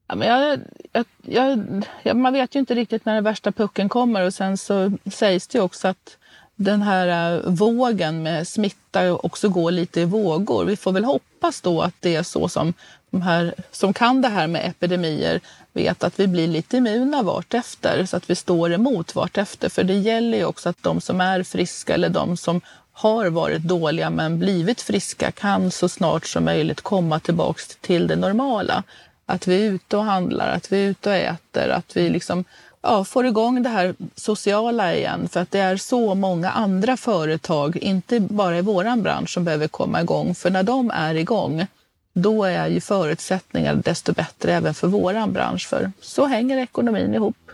Ja, 0.09 0.15
men 0.15 0.29
jag, 0.29 0.61
jag, 1.23 1.85
jag, 2.03 2.17
man 2.17 2.33
vet 2.33 2.55
ju 2.55 2.61
inte 2.61 2.75
riktigt 2.75 3.05
när 3.05 3.15
den 3.15 3.25
värsta 3.25 3.53
pucken 3.53 3.89
kommer 3.89 4.23
och 4.23 4.35
sen 4.35 4.59
så 4.59 4.93
sägs 5.13 5.47
det 5.49 5.61
också 5.61 5.89
att 5.89 6.17
den 6.57 6.83
här 6.83 7.35
äh, 7.35 7.41
vågen 7.51 8.23
med 8.23 8.49
smitta 8.49 9.13
också 9.13 9.49
går 9.49 9.71
lite 9.71 10.01
i 10.01 10.05
vågor. 10.05 10.65
Vi 10.65 10.77
får 10.77 10.93
väl 10.93 11.05
hoppas 11.05 11.61
då 11.61 11.83
att 11.83 11.95
det 12.01 12.17
är 12.17 12.23
så 12.23 12.49
som 12.49 12.75
de 13.11 13.23
här 13.23 13.55
som 13.71 13.93
kan 13.93 14.23
det 14.23 14.29
här 14.29 14.47
med 14.47 14.69
epidemier 14.69 15.41
vet 15.73 16.05
att 16.05 16.21
vi 16.21 16.27
blir 16.27 16.49
lite 16.49 16.77
immuna 16.77 17.23
vartefter 17.23 18.07
så 18.07 18.17
att 18.17 18.31
vi 18.31 18.35
står 18.35 18.73
emot 18.73 19.15
vartefter. 19.15 19.69
För 19.69 19.85
det 19.85 19.95
gäller 19.95 20.39
ju 20.39 20.45
också 20.45 20.69
att 20.69 20.83
de 20.83 21.01
som 21.01 21.21
är 21.21 21.43
friska 21.43 21.95
eller 21.95 22.09
de 22.09 22.37
som 22.37 22.61
har 22.93 23.27
varit 23.27 23.63
dåliga 23.63 24.11
men 24.11 24.39
blivit 24.39 24.83
friska 24.83 25.31
kan 25.33 25.71
så 25.71 25.89
snart 25.89 26.27
som 26.27 26.45
möjligt 26.45 26.81
komma 26.81 27.21
tillbaks 27.21 27.77
till 27.81 28.07
det 28.07 28.17
normala. 28.17 28.83
Att 29.27 29.47
vi 29.47 29.67
är 29.67 29.71
ute 29.71 29.97
och 29.97 30.05
handlar, 30.05 30.49
att 30.49 30.73
vi 30.73 30.85
är 30.85 30.89
ute 30.89 31.11
och 31.11 31.17
äter, 31.17 31.69
att 31.69 31.97
vi 31.97 32.09
liksom, 32.09 32.45
ja, 32.83 33.05
får 33.05 33.27
igång 33.27 33.63
det 33.63 33.69
här 33.69 33.95
sociala 34.15 34.95
igen. 34.95 35.29
För 35.29 35.41
att 35.41 35.51
det 35.51 35.59
är 35.59 35.77
så 35.77 36.15
många 36.15 36.51
andra 36.51 36.97
företag, 36.97 37.77
inte 37.77 38.21
bara 38.21 38.59
i 38.59 38.63
vår 38.63 38.97
bransch, 38.97 39.31
som 39.31 39.45
behöver 39.45 39.69
komma 39.69 40.01
igång. 40.01 40.35
För 40.35 40.51
när 40.51 40.63
de 40.63 40.91
är 40.91 41.15
igång, 41.15 41.67
då 42.13 42.45
är 42.45 42.67
ju 42.67 42.81
förutsättningarna 42.81 43.83
desto 43.85 44.13
bättre 44.13 44.55
även 44.55 44.75
för 44.75 44.89
vår 44.89 45.27
bransch. 45.27 45.69
För 45.69 45.93
så 46.01 46.27
hänger 46.27 46.59
ekonomin 46.59 47.15
ihop. 47.15 47.46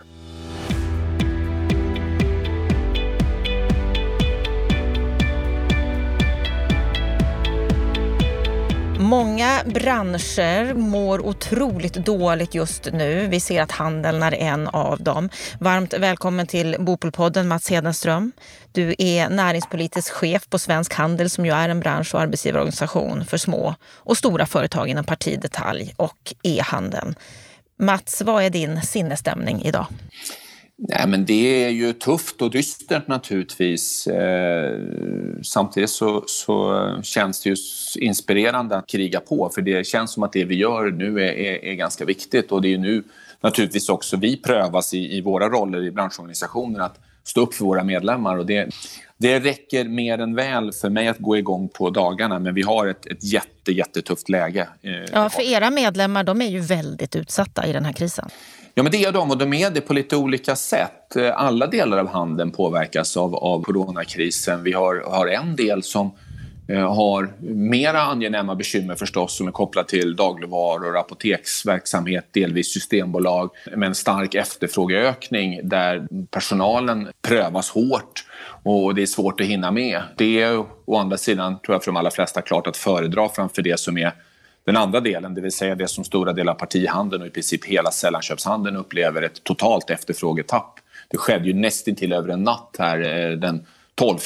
Många 9.03 9.61
branscher 9.65 10.73
mår 10.73 11.25
otroligt 11.25 11.93
dåligt 11.93 12.55
just 12.55 12.91
nu. 12.93 13.27
Vi 13.27 13.39
ser 13.39 13.61
att 13.61 13.71
handeln 13.71 14.23
är 14.23 14.33
en 14.33 14.67
av 14.67 15.03
dem. 15.03 15.29
Varmt 15.59 15.93
välkommen 15.93 16.47
till 16.47 16.75
Bopolpodden 16.79 17.47
Mats 17.47 17.71
Hedenström. 17.71 18.31
Du 18.71 18.95
är 18.97 19.29
näringspolitisk 19.29 20.13
chef 20.13 20.49
på 20.49 20.59
Svensk 20.59 20.93
Handel 20.93 21.29
som 21.29 21.45
ju 21.45 21.51
är 21.51 21.69
en 21.69 21.79
bransch 21.79 22.15
och 22.15 22.21
arbetsgivarorganisation 22.21 23.25
för 23.25 23.37
små 23.37 23.75
och 23.95 24.17
stora 24.17 24.45
företag 24.45 24.87
inom 24.87 25.05
partidetalj 25.05 25.93
och 25.97 26.33
e-handeln. 26.43 27.15
Mats, 27.79 28.21
vad 28.21 28.43
är 28.43 28.49
din 28.49 28.81
sinnesstämning 28.81 29.61
idag? 29.61 29.85
Nej, 30.77 31.07
men 31.07 31.25
det 31.25 31.63
är 31.63 31.69
ju 31.69 31.93
tufft 31.93 32.41
och 32.41 32.51
dystert 32.51 33.07
naturligtvis. 33.07 34.07
Eh, 34.07 34.79
samtidigt 35.43 35.89
så, 35.89 36.23
så, 36.27 36.89
känns 37.03 37.43
det 37.43 37.49
ju 37.49 37.55
inspirerande 37.99 38.77
att 38.77 38.87
kriga 38.87 39.19
på 39.19 39.51
för 39.55 39.61
det 39.61 39.87
känns 39.87 40.11
som 40.11 40.23
att 40.23 40.33
det 40.33 40.45
vi 40.45 40.55
gör 40.55 40.91
nu 40.91 41.19
är, 41.19 41.33
är, 41.33 41.65
är 41.65 41.73
ganska 41.73 42.05
viktigt 42.05 42.51
och 42.51 42.61
det 42.61 42.73
är 42.73 42.77
nu 42.77 43.03
naturligtvis 43.41 43.89
också 43.89 44.17
vi 44.17 44.37
prövas 44.37 44.93
i, 44.93 45.17
i 45.17 45.21
våra 45.21 45.49
roller 45.49 45.83
i 45.83 45.91
branschorganisationer 45.91 46.79
att 46.79 46.99
stå 47.23 47.41
upp 47.41 47.53
för 47.53 47.65
våra 47.65 47.83
medlemmar. 47.83 48.37
Och 48.37 48.45
det, 48.45 48.69
det 49.23 49.39
räcker 49.39 49.85
mer 49.85 50.17
än 50.17 50.35
väl 50.35 50.71
för 50.71 50.89
mig 50.89 51.07
att 51.07 51.17
gå 51.17 51.37
igång 51.37 51.69
på 51.69 51.89
dagarna 51.89 52.39
men 52.39 52.53
vi 52.53 52.61
har 52.61 52.87
ett, 52.87 53.05
ett 53.05 53.23
jätte, 53.23 53.71
jättetufft 53.71 54.29
läge. 54.29 54.67
Eh, 54.81 54.91
ja, 55.11 55.29
för 55.29 55.41
era 55.41 55.69
medlemmar 55.69 56.23
de 56.23 56.41
är 56.41 56.49
ju 56.49 56.59
väldigt 56.59 57.15
utsatta 57.15 57.67
i 57.67 57.73
den 57.73 57.85
här 57.85 57.93
krisen. 57.93 58.29
Ja, 58.73 58.83
men 58.83 58.91
det 58.91 59.03
är 59.03 59.11
de 59.11 59.31
och 59.31 59.37
de 59.37 59.53
är 59.53 59.69
det 59.69 59.81
på 59.81 59.93
lite 59.93 60.15
olika 60.15 60.55
sätt. 60.55 61.15
Alla 61.33 61.67
delar 61.67 61.97
av 61.97 62.07
handeln 62.07 62.51
påverkas 62.51 63.17
av, 63.17 63.35
av 63.35 63.63
coronakrisen. 63.63 64.63
Vi 64.63 64.73
har, 64.73 65.03
har 65.07 65.27
en 65.27 65.55
del 65.55 65.83
som 65.83 66.11
eh, 66.67 66.93
har 66.93 67.33
mera 67.53 68.01
angenäma 68.01 68.55
bekymmer 68.55 68.95
förstås 68.95 69.37
som 69.37 69.47
är 69.47 69.51
kopplat 69.51 69.87
till 69.87 70.15
dagligvaror, 70.15 70.97
apoteksverksamhet, 70.97 72.25
delvis 72.31 72.73
systembolag 72.73 73.49
med 73.75 73.87
en 73.87 73.95
stark 73.95 74.35
efterfrågeökning 74.35 75.59
där 75.63 76.07
personalen 76.31 77.07
prövas 77.21 77.69
hårt 77.69 78.23
och 78.63 78.95
det 78.95 79.01
är 79.01 79.05
svårt 79.05 79.41
att 79.41 79.47
hinna 79.47 79.71
med. 79.71 80.01
Det 80.17 80.41
är 80.41 80.65
å 80.85 80.97
andra 80.97 81.17
sidan, 81.17 81.59
tror 81.59 81.75
jag 81.75 81.83
för 81.83 81.91
de 81.91 81.97
allra 81.97 82.11
flesta, 82.11 82.41
klart 82.41 82.67
att 82.67 82.77
föredra 82.77 83.29
framför 83.29 83.61
det 83.61 83.79
som 83.79 83.97
är 83.97 84.13
den 84.65 84.77
andra 84.77 84.99
delen, 84.99 85.33
det 85.33 85.41
vill 85.41 85.51
säga 85.51 85.75
det 85.75 85.87
som 85.87 86.03
stora 86.03 86.33
delar 86.33 86.53
av 86.53 86.57
partihandeln 86.57 87.21
och 87.21 87.27
i 87.27 87.31
princip 87.31 87.65
hela 87.65 87.91
sällanköpshandeln 87.91 88.75
upplever 88.77 89.21
ett 89.21 89.43
totalt 89.43 89.89
efterfrågetapp. 89.89 90.79
Det 91.09 91.17
skedde 91.17 91.47
ju 91.47 91.53
nästintill 91.53 92.13
över 92.13 92.29
en 92.29 92.43
natt 92.43 92.75
här 92.79 93.01
eh, 93.01 93.37
den 93.37 93.65
12 93.95 94.17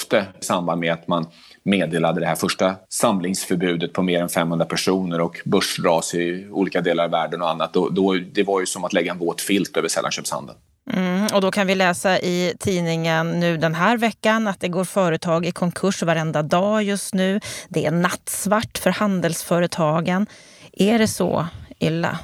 i 0.42 0.46
samband 0.46 0.82
med 0.82 0.94
att 0.94 1.08
man 1.08 1.26
meddelade 1.64 2.20
det 2.20 2.26
här 2.26 2.36
första 2.36 2.76
samlingsförbudet 2.90 3.94
på 3.94 4.02
mer 4.02 4.22
än 4.22 4.30
500 4.30 4.66
personer 4.66 5.22
och 5.22 5.42
börsras 5.46 6.16
i 6.16 6.48
olika 6.52 6.82
delar 6.82 7.04
av 7.04 7.12
världen 7.12 7.42
och 7.42 7.50
annat. 7.50 7.74
Då, 7.74 7.90
då, 7.90 8.14
det 8.14 8.44
var 8.44 8.60
ju 8.60 8.66
som 8.66 8.84
att 8.84 8.94
lägga 8.94 9.12
en 9.12 9.18
våt 9.18 9.42
filt 9.42 9.78
över 9.78 9.88
sällanköpshandeln. 9.88 10.58
Mm, 10.94 11.28
och 11.34 11.42
då 11.42 11.52
kan 11.52 11.68
vi 11.68 11.76
läsa 11.76 12.20
i 12.20 12.54
tidningen 12.60 13.40
nu 13.40 13.58
den 13.58 13.76
här 13.76 13.98
veckan 13.98 14.48
att 14.48 14.60
det 14.60 14.68
går 14.68 14.84
företag 14.84 15.46
i 15.46 15.52
konkurs 15.52 16.04
varenda 16.04 16.44
dag 16.44 16.84
just 16.84 17.14
nu. 17.14 17.40
Det 17.70 17.86
är 17.86 17.92
nattsvart 17.92 18.78
för 18.78 18.90
handelsföretagen. 18.90 20.28
Är 20.74 21.00
det 21.00 21.08
så 21.08 21.48
illa? 21.80 22.20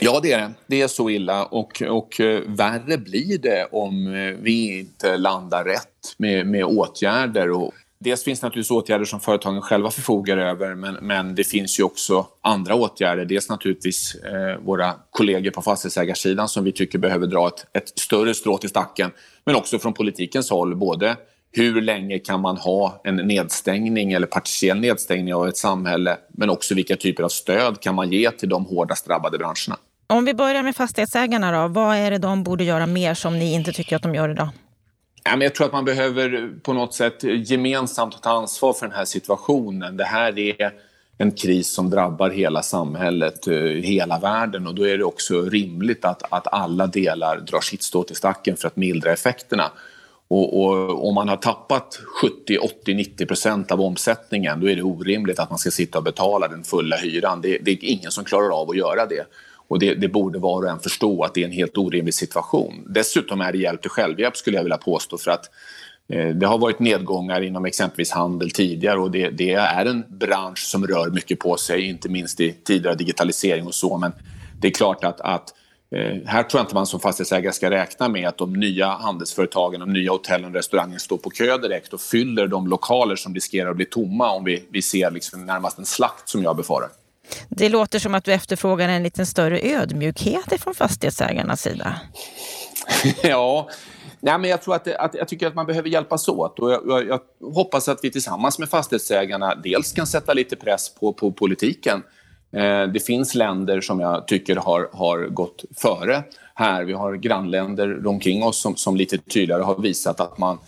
Ja, 0.00 0.20
det 0.22 0.32
är 0.32 0.38
det. 0.38 0.52
Det 0.66 0.82
är 0.82 0.88
så 0.88 1.10
illa 1.10 1.44
och, 1.44 1.82
och 1.82 2.20
eh, 2.20 2.40
värre 2.46 2.98
blir 2.98 3.38
det 3.38 3.68
om 3.72 4.14
eh, 4.14 4.34
vi 4.40 4.78
inte 4.78 5.16
landar 5.16 5.64
rätt 5.64 6.14
med, 6.16 6.46
med 6.46 6.64
åtgärder. 6.64 7.50
Och 7.50 7.72
Dels 8.04 8.24
finns 8.24 8.40
det 8.40 8.46
naturligtvis 8.46 8.70
åtgärder 8.70 9.04
som 9.04 9.20
företagen 9.20 9.62
själva 9.62 9.90
förfogar 9.90 10.38
över 10.38 10.74
men, 10.74 10.94
men 10.94 11.34
det 11.34 11.44
finns 11.44 11.80
ju 11.80 11.84
också 11.84 12.26
andra 12.40 12.74
åtgärder. 12.74 13.24
Dels 13.24 13.48
naturligtvis 13.48 14.14
eh, 14.14 14.64
våra 14.64 14.94
kollegor 15.10 15.50
på 15.50 15.62
fastighetsägarsidan 15.62 16.48
som 16.48 16.64
vi 16.64 16.72
tycker 16.72 16.98
behöver 16.98 17.26
dra 17.26 17.48
ett, 17.48 17.66
ett 17.76 17.98
större 17.98 18.34
strå 18.34 18.58
till 18.58 18.68
stacken. 18.68 19.10
Men 19.44 19.56
också 19.56 19.78
från 19.78 19.92
politikens 19.92 20.50
håll, 20.50 20.76
både 20.76 21.16
hur 21.52 21.80
länge 21.80 22.18
kan 22.18 22.40
man 22.40 22.56
ha 22.56 23.00
en 23.04 23.16
nedstängning 23.16 24.12
eller 24.12 24.26
partiell 24.26 24.80
nedstängning 24.80 25.34
av 25.34 25.48
ett 25.48 25.56
samhälle 25.56 26.16
men 26.32 26.50
också 26.50 26.74
vilka 26.74 26.96
typer 26.96 27.22
av 27.22 27.28
stöd 27.28 27.80
kan 27.80 27.94
man 27.94 28.12
ge 28.12 28.30
till 28.30 28.48
de 28.48 28.64
hårdast 28.64 29.06
drabbade 29.06 29.38
branscherna. 29.38 29.76
Om 30.06 30.24
vi 30.24 30.34
börjar 30.34 30.62
med 30.62 30.76
fastighetsägarna 30.76 31.62
då, 31.62 31.68
vad 31.68 31.96
är 31.96 32.10
det 32.10 32.18
de 32.18 32.42
borde 32.42 32.64
göra 32.64 32.86
mer 32.86 33.14
som 33.14 33.38
ni 33.38 33.52
inte 33.52 33.72
tycker 33.72 33.96
att 33.96 34.02
de 34.02 34.14
gör 34.14 34.28
idag? 34.28 34.48
Jag 35.24 35.54
tror 35.54 35.66
att 35.66 35.72
man 35.72 35.84
behöver 35.84 36.50
på 36.62 36.72
något 36.72 36.94
sätt 36.94 37.22
gemensamt 37.22 38.22
ta 38.22 38.30
ansvar 38.30 38.72
för 38.72 38.86
den 38.86 38.96
här 38.96 39.04
situationen. 39.04 39.96
Det 39.96 40.04
här 40.04 40.38
är 40.38 40.72
en 41.18 41.32
kris 41.32 41.68
som 41.68 41.90
drabbar 41.90 42.30
hela 42.30 42.62
samhället, 42.62 43.46
eh, 43.46 43.54
hela 43.62 44.18
världen 44.18 44.66
och 44.66 44.74
då 44.74 44.86
är 44.86 44.98
det 44.98 45.04
också 45.04 45.42
rimligt 45.42 46.04
att, 46.04 46.32
att 46.32 46.46
alla 46.52 46.86
delar 46.86 47.40
drar 47.40 47.60
sitt 47.60 47.82
stå 47.82 48.02
till 48.02 48.16
stacken 48.16 48.56
för 48.56 48.68
att 48.68 48.76
mildra 48.76 49.12
effekterna. 49.12 49.70
Och, 50.28 50.62
och, 50.62 51.08
om 51.08 51.14
man 51.14 51.28
har 51.28 51.36
tappat 51.36 52.00
70, 52.22 52.58
80, 52.58 52.94
90 52.94 53.26
procent 53.26 53.72
av 53.72 53.80
omsättningen 53.80 54.60
då 54.60 54.70
är 54.70 54.76
det 54.76 54.82
orimligt 54.82 55.38
att 55.38 55.50
man 55.50 55.58
ska 55.58 55.70
sitta 55.70 55.98
och 55.98 56.04
betala 56.04 56.48
den 56.48 56.64
fulla 56.64 56.96
hyran. 56.96 57.40
Det, 57.40 57.58
det 57.58 57.70
är 57.70 57.84
ingen 57.84 58.10
som 58.10 58.24
klarar 58.24 58.60
av 58.60 58.70
att 58.70 58.76
göra 58.76 59.06
det. 59.06 59.26
Och 59.72 59.78
det, 59.78 59.94
det, 59.94 60.08
borde 60.08 60.38
var 60.38 60.62
och 60.62 60.70
en 60.70 60.80
förstå 60.80 61.24
att 61.24 61.34
det 61.34 61.40
är 61.40 61.44
en 61.44 61.52
helt 61.52 61.78
orimlig 61.78 62.14
situation. 62.14 62.84
Dessutom 62.88 63.40
är 63.40 63.52
det 63.52 63.58
hjälp 63.58 63.80
till 63.82 63.90
självhjälp 63.90 64.36
skulle 64.36 64.56
jag 64.56 64.64
vilja 64.64 64.78
påstå 64.78 65.18
för 65.18 65.30
att 65.30 65.50
eh, 66.08 66.28
det 66.28 66.46
har 66.46 66.58
varit 66.58 66.78
nedgångar 66.78 67.40
inom 67.40 67.64
exempelvis 67.64 68.10
handel 68.10 68.50
tidigare 68.50 68.98
och 68.98 69.10
det, 69.10 69.30
det, 69.30 69.52
är 69.52 69.86
en 69.86 70.04
bransch 70.08 70.58
som 70.58 70.86
rör 70.86 71.10
mycket 71.10 71.38
på 71.38 71.56
sig, 71.56 71.88
inte 71.88 72.08
minst 72.08 72.40
i 72.40 72.52
tider 72.52 72.90
av 72.90 72.96
digitalisering 72.96 73.66
och 73.66 73.74
så. 73.74 73.98
Men 73.98 74.12
det 74.60 74.68
är 74.68 74.72
klart 74.72 75.04
att, 75.04 75.20
att 75.20 75.54
eh, 75.94 76.16
här 76.26 76.42
tror 76.42 76.58
jag 76.58 76.64
inte 76.64 76.74
man 76.74 76.86
som 76.86 77.00
fastighetsägare 77.00 77.52
ska 77.52 77.70
räkna 77.70 78.08
med 78.08 78.28
att 78.28 78.38
de 78.38 78.52
nya 78.52 78.86
handelsföretagen, 78.86 79.80
de 79.80 79.92
nya 79.92 80.10
hotellen 80.10 80.48
och 80.48 80.54
restaurangerna 80.54 80.98
står 80.98 81.18
på 81.18 81.30
kö 81.30 81.58
direkt 81.58 81.92
och 81.92 82.00
fyller 82.00 82.46
de 82.46 82.68
lokaler 82.68 83.16
som 83.16 83.34
riskerar 83.34 83.70
att 83.70 83.76
bli 83.76 83.86
tomma 83.86 84.30
om 84.30 84.44
vi, 84.44 84.64
vi 84.70 84.82
ser 84.82 85.10
liksom 85.10 85.46
närmast 85.46 85.78
en 85.78 85.86
slakt 85.86 86.28
som 86.28 86.42
jag 86.42 86.56
befarar. 86.56 86.88
Det 87.48 87.68
låter 87.68 87.98
som 87.98 88.14
att 88.14 88.24
du 88.24 88.32
efterfrågar 88.32 88.88
en 88.88 89.02
lite 89.02 89.26
större 89.26 89.60
ödmjukhet 89.62 90.62
från 90.62 90.74
fastighetsägarnas 90.74 91.62
sida. 91.62 92.00
ja, 93.22 93.68
Nej, 94.24 94.38
men 94.38 94.50
jag 94.50 94.62
tror 94.62 94.74
att, 94.74 94.84
det, 94.84 94.98
att, 94.98 95.14
jag 95.14 95.28
tycker 95.28 95.46
att 95.46 95.54
man 95.54 95.66
behöver 95.66 95.88
hjälpas 95.88 96.28
åt 96.28 96.58
och 96.58 96.72
jag, 96.72 96.82
jag, 96.86 97.08
jag, 97.08 97.20
hoppas 97.54 97.88
att 97.88 97.98
vi 98.02 98.10
tillsammans 98.10 98.58
med 98.58 98.68
fastighetsägarna 98.68 99.54
dels 99.54 99.92
kan 99.92 100.06
sätta 100.06 100.32
lite 100.32 100.56
press 100.56 100.94
på, 100.94 101.12
på 101.12 101.32
politiken. 101.32 102.02
Eh, 102.52 102.82
det 102.82 103.06
finns 103.06 103.34
länder 103.34 103.80
som 103.80 104.00
jag 104.00 104.28
tycker 104.28 104.56
har, 104.56 104.90
har 104.92 105.26
gått 105.26 105.64
före 105.76 106.22
här. 106.54 106.84
Vi 106.84 106.92
har 106.92 107.14
grannländer 107.14 108.06
omkring 108.06 108.42
oss 108.42 108.62
som, 108.62 108.76
som 108.76 108.96
lite 108.96 109.18
tydligare 109.18 109.62
har 109.62 109.82
visat 109.82 110.20
att 110.20 110.38
man 110.38 110.58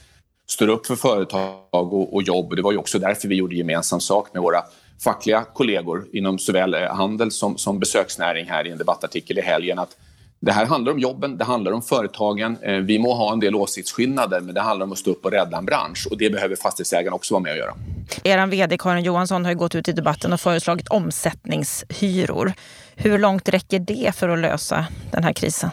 står 0.47 0.69
upp 0.69 0.87
för 0.87 0.97
företag 0.97 1.59
och, 1.73 2.15
och 2.15 2.23
jobb. 2.23 2.57
Det 2.57 2.63
var 2.63 2.73
ju 2.73 2.79
också 2.79 2.99
därför 2.99 3.29
vi 3.29 3.35
gjorde 3.35 3.57
gemensam 3.57 4.01
sak 4.01 4.29
med 4.33 4.43
våra 4.43 4.63
fackliga 5.05 5.45
kollegor 5.55 6.07
inom 6.13 6.39
såväl 6.39 6.75
eh, 6.75 6.95
handel 6.95 7.31
som, 7.31 7.59
som 7.59 7.79
besöksnäring 7.79 8.47
här 8.47 8.67
i 8.67 8.71
en 8.71 8.79
debattartikel 8.79 9.39
i 9.39 9.43
helgen 9.43 9.79
att 9.79 9.97
det 10.41 10.53
här 10.53 10.67
handlar 10.67 10.93
om 10.93 10.99
jobben, 10.99 11.37
det 11.37 11.45
handlar 11.45 11.73
om 11.73 11.83
företagen. 11.83 12.57
Eh, 12.63 12.77
vi 12.77 12.99
må 12.99 13.15
ha 13.15 13.33
en 13.33 13.41
del 13.41 13.55
åsiktsskillnader, 13.55 14.41
men 14.41 14.55
det 14.55 14.61
handlar 14.61 14.87
om 14.87 14.93
att 14.93 14.99
stå 14.99 15.11
upp 15.11 15.25
och 15.25 15.31
rädda 15.31 15.59
en 15.59 15.65
bransch. 15.65 16.07
Och 16.11 16.19
det 16.19 16.31
behöver 16.31 16.57
fastighetsägarna 16.57 17.17
också 17.17 17.35
vara 17.35 17.43
med 17.43 17.53
och 17.53 17.59
göra. 17.59 17.75
Er 18.25 18.47
vd 18.47 18.79
Karin 18.79 19.05
Johansson 19.05 19.45
har 19.45 19.53
ju 19.53 19.59
gått 19.59 19.75
ut 19.75 19.89
i 19.89 19.93
debatten 19.93 20.33
och 20.33 20.41
föreslagit 20.41 20.89
omsättningshyror. 20.89 22.53
Hur 22.95 23.19
långt 23.19 23.49
räcker 23.49 23.79
det 23.79 24.15
för 24.17 24.29
att 24.29 24.39
lösa 24.39 24.87
den 25.11 25.25
här 25.25 25.33
krisen? 25.33 25.71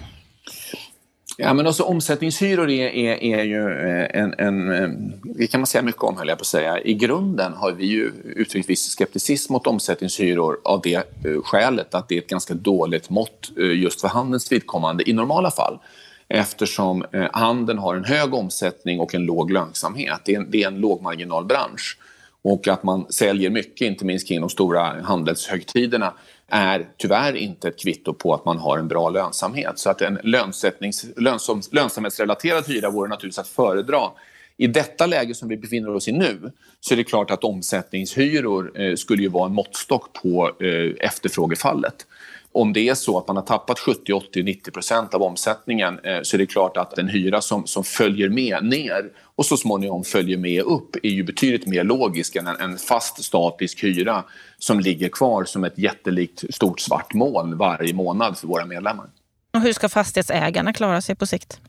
Ja, 1.43 1.53
men 1.53 1.67
alltså, 1.67 1.83
omsättningshyror 1.83 2.69
är, 2.69 2.87
är, 2.87 3.23
är 3.23 3.43
ju 3.43 3.89
eh, 3.89 4.21
en, 4.21 4.33
en, 4.37 4.71
eh, 4.71 4.89
Det 5.23 5.47
kan 5.47 5.59
man 5.59 5.67
säga 5.67 5.81
mycket 5.81 6.03
om, 6.03 6.17
höll 6.17 6.27
jag 6.27 6.37
på 6.37 6.41
att 6.41 6.47
säga. 6.47 6.81
I 6.81 6.93
grunden 6.93 7.53
har 7.53 7.71
vi 7.71 7.85
ju 7.85 8.11
uttryckt 8.23 8.69
viss 8.69 8.95
skepticism 8.95 9.53
mot 9.53 9.67
omsättningshyror 9.67 10.57
av 10.63 10.81
det 10.81 10.95
eh, 10.95 11.41
skälet 11.43 11.95
att 11.95 12.09
det 12.09 12.15
är 12.15 12.21
ett 12.21 12.29
ganska 12.29 12.53
dåligt 12.53 13.09
mått 13.09 13.51
just 13.57 14.01
för 14.01 14.07
handelns 14.07 14.51
vidkommande 14.51 15.09
i 15.09 15.13
normala 15.13 15.51
fall 15.51 15.79
eftersom 16.27 17.05
handeln 17.33 17.79
har 17.79 17.95
en 17.95 18.05
hög 18.05 18.33
omsättning 18.33 18.99
och 18.99 19.15
en 19.15 19.25
låg 19.25 19.51
lönsamhet. 19.51 20.21
Det 20.25 20.35
är 20.35 20.39
en, 20.39 20.51
det 20.51 20.63
är 20.63 20.67
en 20.67 20.77
lågmarginalbransch. 20.77 21.97
Och 22.41 22.67
att 22.67 22.83
man 22.83 23.05
säljer 23.09 23.49
mycket, 23.49 23.85
inte 23.87 24.05
minst 24.05 24.27
kring 24.27 24.41
de 24.41 24.49
stora 24.49 25.01
handelshögtiderna 25.03 26.13
är 26.51 26.87
tyvärr 26.97 27.35
inte 27.35 27.67
ett 27.67 27.79
kvitto 27.79 28.13
på 28.13 28.33
att 28.33 28.45
man 28.45 28.57
har 28.57 28.77
en 28.77 28.87
bra 28.87 29.09
lönsamhet. 29.09 29.79
Så 29.79 29.89
att 29.89 30.01
en 30.01 30.19
lönsam, 30.23 31.61
lönsamhetsrelaterad 31.71 32.67
hyra 32.67 32.89
vore 32.89 33.09
naturligtvis 33.09 33.39
att 33.39 33.47
föredra. 33.47 34.01
I 34.57 34.67
detta 34.67 35.05
läge 35.05 35.33
som 35.35 35.49
vi 35.49 35.57
befinner 35.57 35.95
oss 35.95 36.07
i 36.07 36.11
nu 36.11 36.51
så 36.79 36.93
är 36.93 36.97
det 36.97 37.03
klart 37.03 37.31
att 37.31 37.43
omsättningshyror 37.43 38.81
eh, 38.81 38.95
skulle 38.95 39.21
ju 39.21 39.29
vara 39.29 39.45
en 39.45 39.53
måttstock 39.53 40.13
på 40.13 40.51
eh, 40.59 41.05
efterfrågefallet. 41.07 42.07
Om 42.53 42.73
det 42.73 42.89
är 42.89 42.95
så 42.95 43.17
att 43.17 43.27
man 43.27 43.35
har 43.35 43.43
tappat 43.43 43.79
70, 43.79 44.13
80, 44.13 44.43
90 44.43 44.71
procent 44.71 45.13
av 45.13 45.23
omsättningen 45.23 45.99
eh, 45.99 46.19
så 46.23 46.35
är 46.35 46.37
det 46.37 46.45
klart 46.45 46.77
att 46.77 46.97
en 46.97 47.07
hyra 47.07 47.41
som, 47.41 47.67
som 47.67 47.83
följer 47.83 48.29
med 48.29 48.63
ner 48.63 49.11
och 49.35 49.45
så 49.45 49.57
småningom 49.57 50.03
följer 50.03 50.37
med 50.37 50.63
upp 50.63 50.95
är 51.03 51.09
ju 51.09 51.23
betydligt 51.23 51.67
mer 51.67 51.83
logisk 51.83 52.35
än 52.35 52.47
en, 52.47 52.55
en 52.59 52.77
fast 52.77 53.23
statisk 53.23 53.83
hyra 53.83 54.23
som 54.57 54.79
ligger 54.79 55.09
kvar 55.09 55.43
som 55.43 55.63
ett 55.63 55.77
jättelikt 55.77 56.53
stort 56.53 56.79
svart 56.79 57.13
moln 57.13 57.57
varje 57.57 57.93
månad 57.93 58.37
för 58.37 58.47
våra 58.47 58.65
medlemmar. 58.65 59.05
Och 59.53 59.61
hur 59.61 59.73
ska 59.73 59.89
fastighetsägarna 59.89 60.73
klara 60.73 61.01
sig 61.01 61.15
på 61.15 61.25
sikt? 61.25 61.59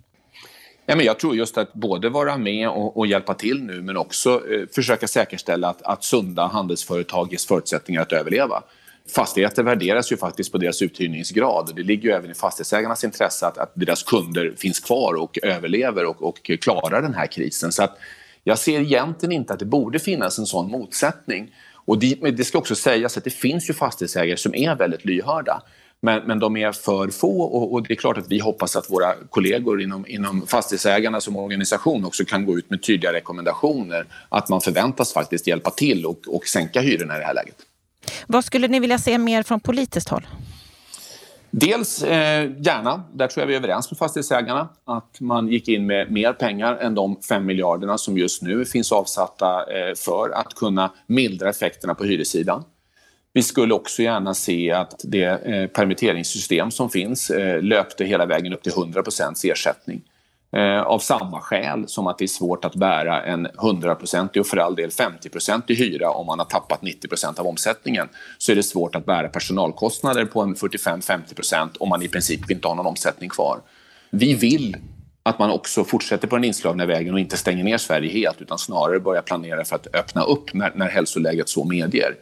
Ja, 0.86 0.96
men 0.96 1.06
jag 1.06 1.18
tror 1.18 1.36
just 1.36 1.58
att 1.58 1.72
både 1.72 2.08
vara 2.08 2.36
med 2.38 2.68
och, 2.68 2.96
och 2.96 3.06
hjälpa 3.06 3.34
till 3.34 3.62
nu 3.62 3.82
men 3.82 3.96
också 3.96 4.30
eh, 4.50 4.66
försöka 4.74 5.08
säkerställa 5.08 5.68
att, 5.68 5.82
att 5.82 6.04
sunda 6.04 6.46
handelsföretag 6.46 7.32
ges 7.32 7.46
förutsättningar 7.46 8.02
att 8.02 8.12
överleva 8.12 8.62
fastigheter 9.08 9.62
värderas 9.62 10.12
ju 10.12 10.16
faktiskt 10.16 10.52
på 10.52 10.58
deras 10.58 10.82
uthyrningsgrad. 10.82 11.72
Det 11.76 11.82
ligger 11.82 12.08
ju 12.08 12.14
även 12.14 12.30
i 12.30 12.34
fastighetsägarnas 12.34 13.04
intresse 13.04 13.46
att, 13.46 13.58
att 13.58 13.72
deras 13.74 14.02
kunder 14.02 14.54
finns 14.56 14.80
kvar 14.80 15.14
och 15.14 15.38
överlever 15.42 16.04
och, 16.04 16.22
och 16.22 16.50
klarar 16.60 17.02
den 17.02 17.14
här 17.14 17.26
krisen. 17.26 17.72
Så 17.72 17.82
att 17.82 17.98
jag 18.44 18.58
ser 18.58 18.80
egentligen 18.80 19.32
inte 19.32 19.52
att 19.52 19.58
det 19.58 19.64
borde 19.64 19.98
finnas 19.98 20.38
en 20.38 20.46
sån 20.46 20.70
motsättning. 20.70 21.54
Och 21.84 21.98
det, 21.98 22.14
det 22.14 22.44
ska 22.44 22.58
också 22.58 22.74
sägas 22.74 23.16
att 23.16 23.24
det 23.24 23.30
finns 23.30 23.70
ju 23.70 23.74
fastighetsägare 23.74 24.36
som 24.36 24.54
är 24.54 24.76
väldigt 24.76 25.04
lyhörda. 25.04 25.62
Men, 26.00 26.22
men 26.26 26.38
de 26.38 26.56
är 26.56 26.72
för 26.72 27.08
få 27.08 27.42
och, 27.42 27.72
och, 27.72 27.82
det 27.82 27.94
är 27.94 27.96
klart 27.96 28.18
att 28.18 28.30
vi 28.30 28.38
hoppas 28.38 28.76
att 28.76 28.90
våra 28.90 29.14
kollegor 29.30 29.82
inom, 29.82 30.06
inom 30.08 30.46
fastighetsägarna 30.46 31.20
som 31.20 31.36
organisation 31.36 32.04
också 32.04 32.24
kan 32.24 32.46
gå 32.46 32.58
ut 32.58 32.70
med 32.70 32.82
tydliga 32.82 33.12
rekommendationer 33.12 34.06
att 34.28 34.48
man 34.48 34.60
förväntas 34.60 35.12
faktiskt 35.12 35.46
hjälpa 35.46 35.70
till 35.70 36.06
och, 36.06 36.18
och 36.28 36.46
sänka 36.46 36.80
hyrorna 36.80 37.16
i 37.16 37.18
det 37.18 37.24
här 37.24 37.34
läget. 37.34 37.56
Vad 38.27 38.44
skulle 38.44 38.68
ni 38.68 38.81
vilja 38.81 38.98
se 38.98 39.18
mer 39.18 39.42
från 39.42 39.61
politiskt 39.61 40.09
håll? 40.09 40.27
Dels 41.55 42.03
eh, 42.03 42.51
gärna, 42.59 43.03
där 43.12 43.27
tror 43.27 43.42
jag 43.42 43.46
vi 43.46 43.55
är 43.55 43.59
överens 43.59 43.90
med 43.90 43.98
fastighetsägarna, 43.98 44.68
att 44.85 45.20
man 45.20 45.48
gick 45.48 45.68
in 45.68 45.87
med 45.87 46.12
mer 46.12 46.33
pengar 46.33 46.77
än 46.77 46.94
de 46.94 47.16
5 47.29 47.46
miljarderna 47.46 47.98
som 47.98 48.18
just 48.18 48.42
nu 48.42 48.64
finns 48.64 48.92
avsatta 48.92 49.46
eh, 49.46 49.94
för 49.94 50.31
att 50.31 50.55
kunna 50.55 50.92
mildra 51.07 51.51
effekterna 51.51 51.94
på 51.94 52.05
hyressidan. 52.05 52.64
Vi 53.33 53.42
skulle 53.42 53.75
också 53.75 54.03
gärna 54.03 54.35
se 54.35 54.70
att 54.72 55.01
det 55.05 55.25
eh, 55.25 55.66
permitteringssystem 55.66 56.70
som 56.70 56.90
finns 56.90 57.31
eh, 57.31 57.62
löpte 57.62 58.05
hela 58.05 58.27
vägen 58.27 58.53
upp 58.53 58.62
till 58.62 58.72
100% 58.72 59.51
ersättning. 59.53 60.03
Eh, 60.56 60.82
av 60.82 60.98
samma 60.98 61.40
skäl 61.40 61.88
som 61.88 62.06
att 62.06 62.18
det 62.18 62.24
är 62.24 62.28
svårt 62.28 62.64
att 62.64 62.74
bära 62.74 63.22
en 63.22 63.46
100-procentig 63.46 64.40
och 64.40 64.46
för 64.46 64.56
all 64.56 64.76
del 64.76 64.90
50-procentig 64.90 65.74
hyra 65.74 66.10
om 66.10 66.26
man 66.26 66.38
har 66.38 66.46
tappat 66.46 66.82
90 66.82 67.08
procent 67.08 67.38
av 67.38 67.46
omsättningen 67.46 68.08
så 68.38 68.52
är 68.52 68.56
det 68.56 68.62
svårt 68.62 68.94
att 68.94 69.06
bära 69.06 69.28
personalkostnader 69.28 70.24
på 70.24 70.40
en 70.40 70.54
45-50 70.54 71.34
procent 71.34 71.76
om 71.76 71.88
man 71.88 72.02
i 72.02 72.08
princip 72.08 72.50
inte 72.50 72.68
har 72.68 72.74
någon 72.74 72.86
omsättning 72.86 73.30
kvar. 73.30 73.60
Vi 74.10 74.34
vill 74.34 74.76
att 75.22 75.38
man 75.38 75.50
också 75.50 75.84
fortsätter 75.84 76.28
på 76.28 76.36
den 76.36 76.44
inslagna 76.44 76.86
vägen 76.86 77.14
och 77.14 77.20
inte 77.20 77.36
stänger 77.36 77.64
ner 77.64 77.78
Sverige 77.78 78.12
helt 78.12 78.40
utan 78.40 78.58
snarare 78.58 79.00
börjar 79.00 79.22
planera 79.22 79.64
för 79.64 79.76
att 79.76 79.94
öppna 79.94 80.22
upp 80.22 80.54
när, 80.54 80.72
när 80.74 80.88
hälsoläget 80.88 81.48
så 81.48 81.64
medger. 81.64 82.14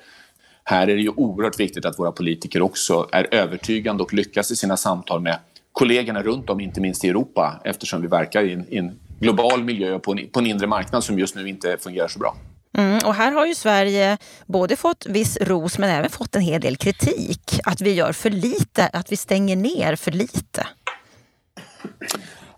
Här 0.65 0.83
är 0.83 0.97
det 0.97 1.03
ju 1.03 1.09
oerhört 1.09 1.61
viktigt 1.61 1.85
att 1.85 1.99
våra 1.99 2.13
politiker 2.13 2.63
också 2.63 3.09
är 3.13 3.35
övertygande 3.35 4.03
och 4.03 4.15
lyckas 4.15 4.51
i 4.51 4.57
sina 4.57 4.77
samtal 4.77 5.21
med 5.21 5.39
kollegorna 5.73 6.23
runt 6.23 6.51
om, 6.51 6.61
inte 6.61 6.81
minst 6.81 7.05
i 7.05 7.09
Europa 7.09 7.61
eftersom 7.65 8.03
vi 8.03 8.09
verkar 8.09 8.43
i 8.43 8.53
en, 8.53 8.67
i 8.69 8.77
en 8.77 8.99
global 9.21 9.65
miljö 9.65 9.99
på 9.99 10.13
en, 10.13 10.29
på 10.33 10.39
en 10.39 10.47
inre 10.47 10.67
marknad 10.67 11.05
som 11.05 11.19
just 11.19 11.35
nu 11.35 11.49
inte 11.49 11.77
fungerar 11.81 12.09
så 12.09 12.19
bra. 12.19 12.37
Mm, 12.79 12.99
och 13.05 13.15
här 13.15 13.33
har 13.33 13.47
ju 13.47 13.55
Sverige 13.55 14.19
både 14.47 14.77
fått 14.77 15.07
viss 15.07 15.37
ros 15.41 15.79
men 15.79 15.91
även 15.91 16.11
fått 16.11 16.37
en 16.37 16.43
hel 16.43 16.61
del 16.61 16.77
kritik. 16.77 17.61
Att 17.65 17.81
vi 17.81 17.93
gör 17.93 18.13
för 18.13 18.31
lite, 18.31 18.87
att 18.87 19.13
vi 19.13 19.17
stänger 19.17 19.57
ner 19.57 19.97
för 19.97 20.11
lite. 20.11 20.67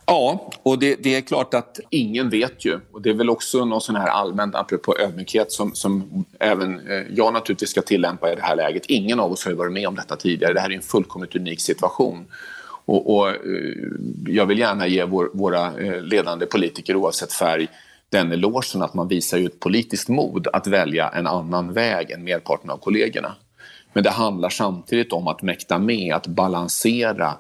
Ja, 0.07 0.51
och 0.63 0.79
det, 0.79 0.97
det, 1.03 1.15
är 1.15 1.21
klart 1.21 1.55
att 1.55 1.81
ingen 1.91 2.31
vet 2.31 2.65
ju. 2.65 2.81
Och 2.93 3.03
det 3.03 3.11
är 3.11 3.15
väl 3.15 3.31
också 3.31 3.65
något 3.65 3.83
sån 3.83 3.97
här 3.97 4.07
allmänt, 4.07 4.55
apropå 4.55 4.97
ödmjukhet, 4.99 5.53
som, 5.53 5.75
som 5.75 6.25
även 6.41 6.91
eh, 6.91 7.03
jag 7.11 7.33
naturligtvis 7.33 7.71
ska 7.71 7.83
tillämpa 7.83 8.33
i 8.33 8.35
det 8.35 8.43
här 8.43 8.57
läget. 8.57 8.87
Ingen 8.87 9.21
av 9.21 9.33
oss 9.33 9.45
har 9.45 9.51
ju 9.51 9.57
varit 9.57 9.73
med 9.73 9.89
om 9.89 9.95
detta 9.95 10.17
tidigare. 10.17 10.53
Det 10.53 10.61
här 10.61 10.71
är 10.71 10.75
en 10.75 10.83
fullkomligt 10.83 11.37
unik 11.37 11.61
situation. 11.61 12.27
Och, 12.85 13.17
och 13.17 13.29
eh, 13.29 13.37
jag 14.27 14.47
vill 14.47 14.59
gärna 14.59 14.87
ge 14.87 15.05
vår, 15.05 15.31
våra 15.33 15.67
eh, 15.67 16.03
ledande 16.03 16.47
politiker 16.47 16.97
oavsett 16.97 17.33
färg 17.33 17.69
den 18.09 18.33
elogen 18.33 18.83
att 18.83 18.95
man 18.95 19.09
visar 19.09 19.39
ju 19.39 19.47
ett 19.47 19.61
politiskt 19.61 20.09
mod 20.09 20.49
att 20.53 20.67
välja 20.67 21.09
en 21.09 21.27
annan 21.27 21.73
väg 21.73 22.11
än 22.11 22.25
merparten 22.25 22.71
av 22.71 22.77
kollegorna. 22.77 23.35
Men 23.93 24.05
det 24.05 24.11
handlar 24.11 24.49
samtidigt 24.49 25.13
om 25.13 25.29
att 25.29 25.43
mäkta 25.43 25.79
med 25.79 26.15
att 26.15 26.27
balansera 26.27 27.35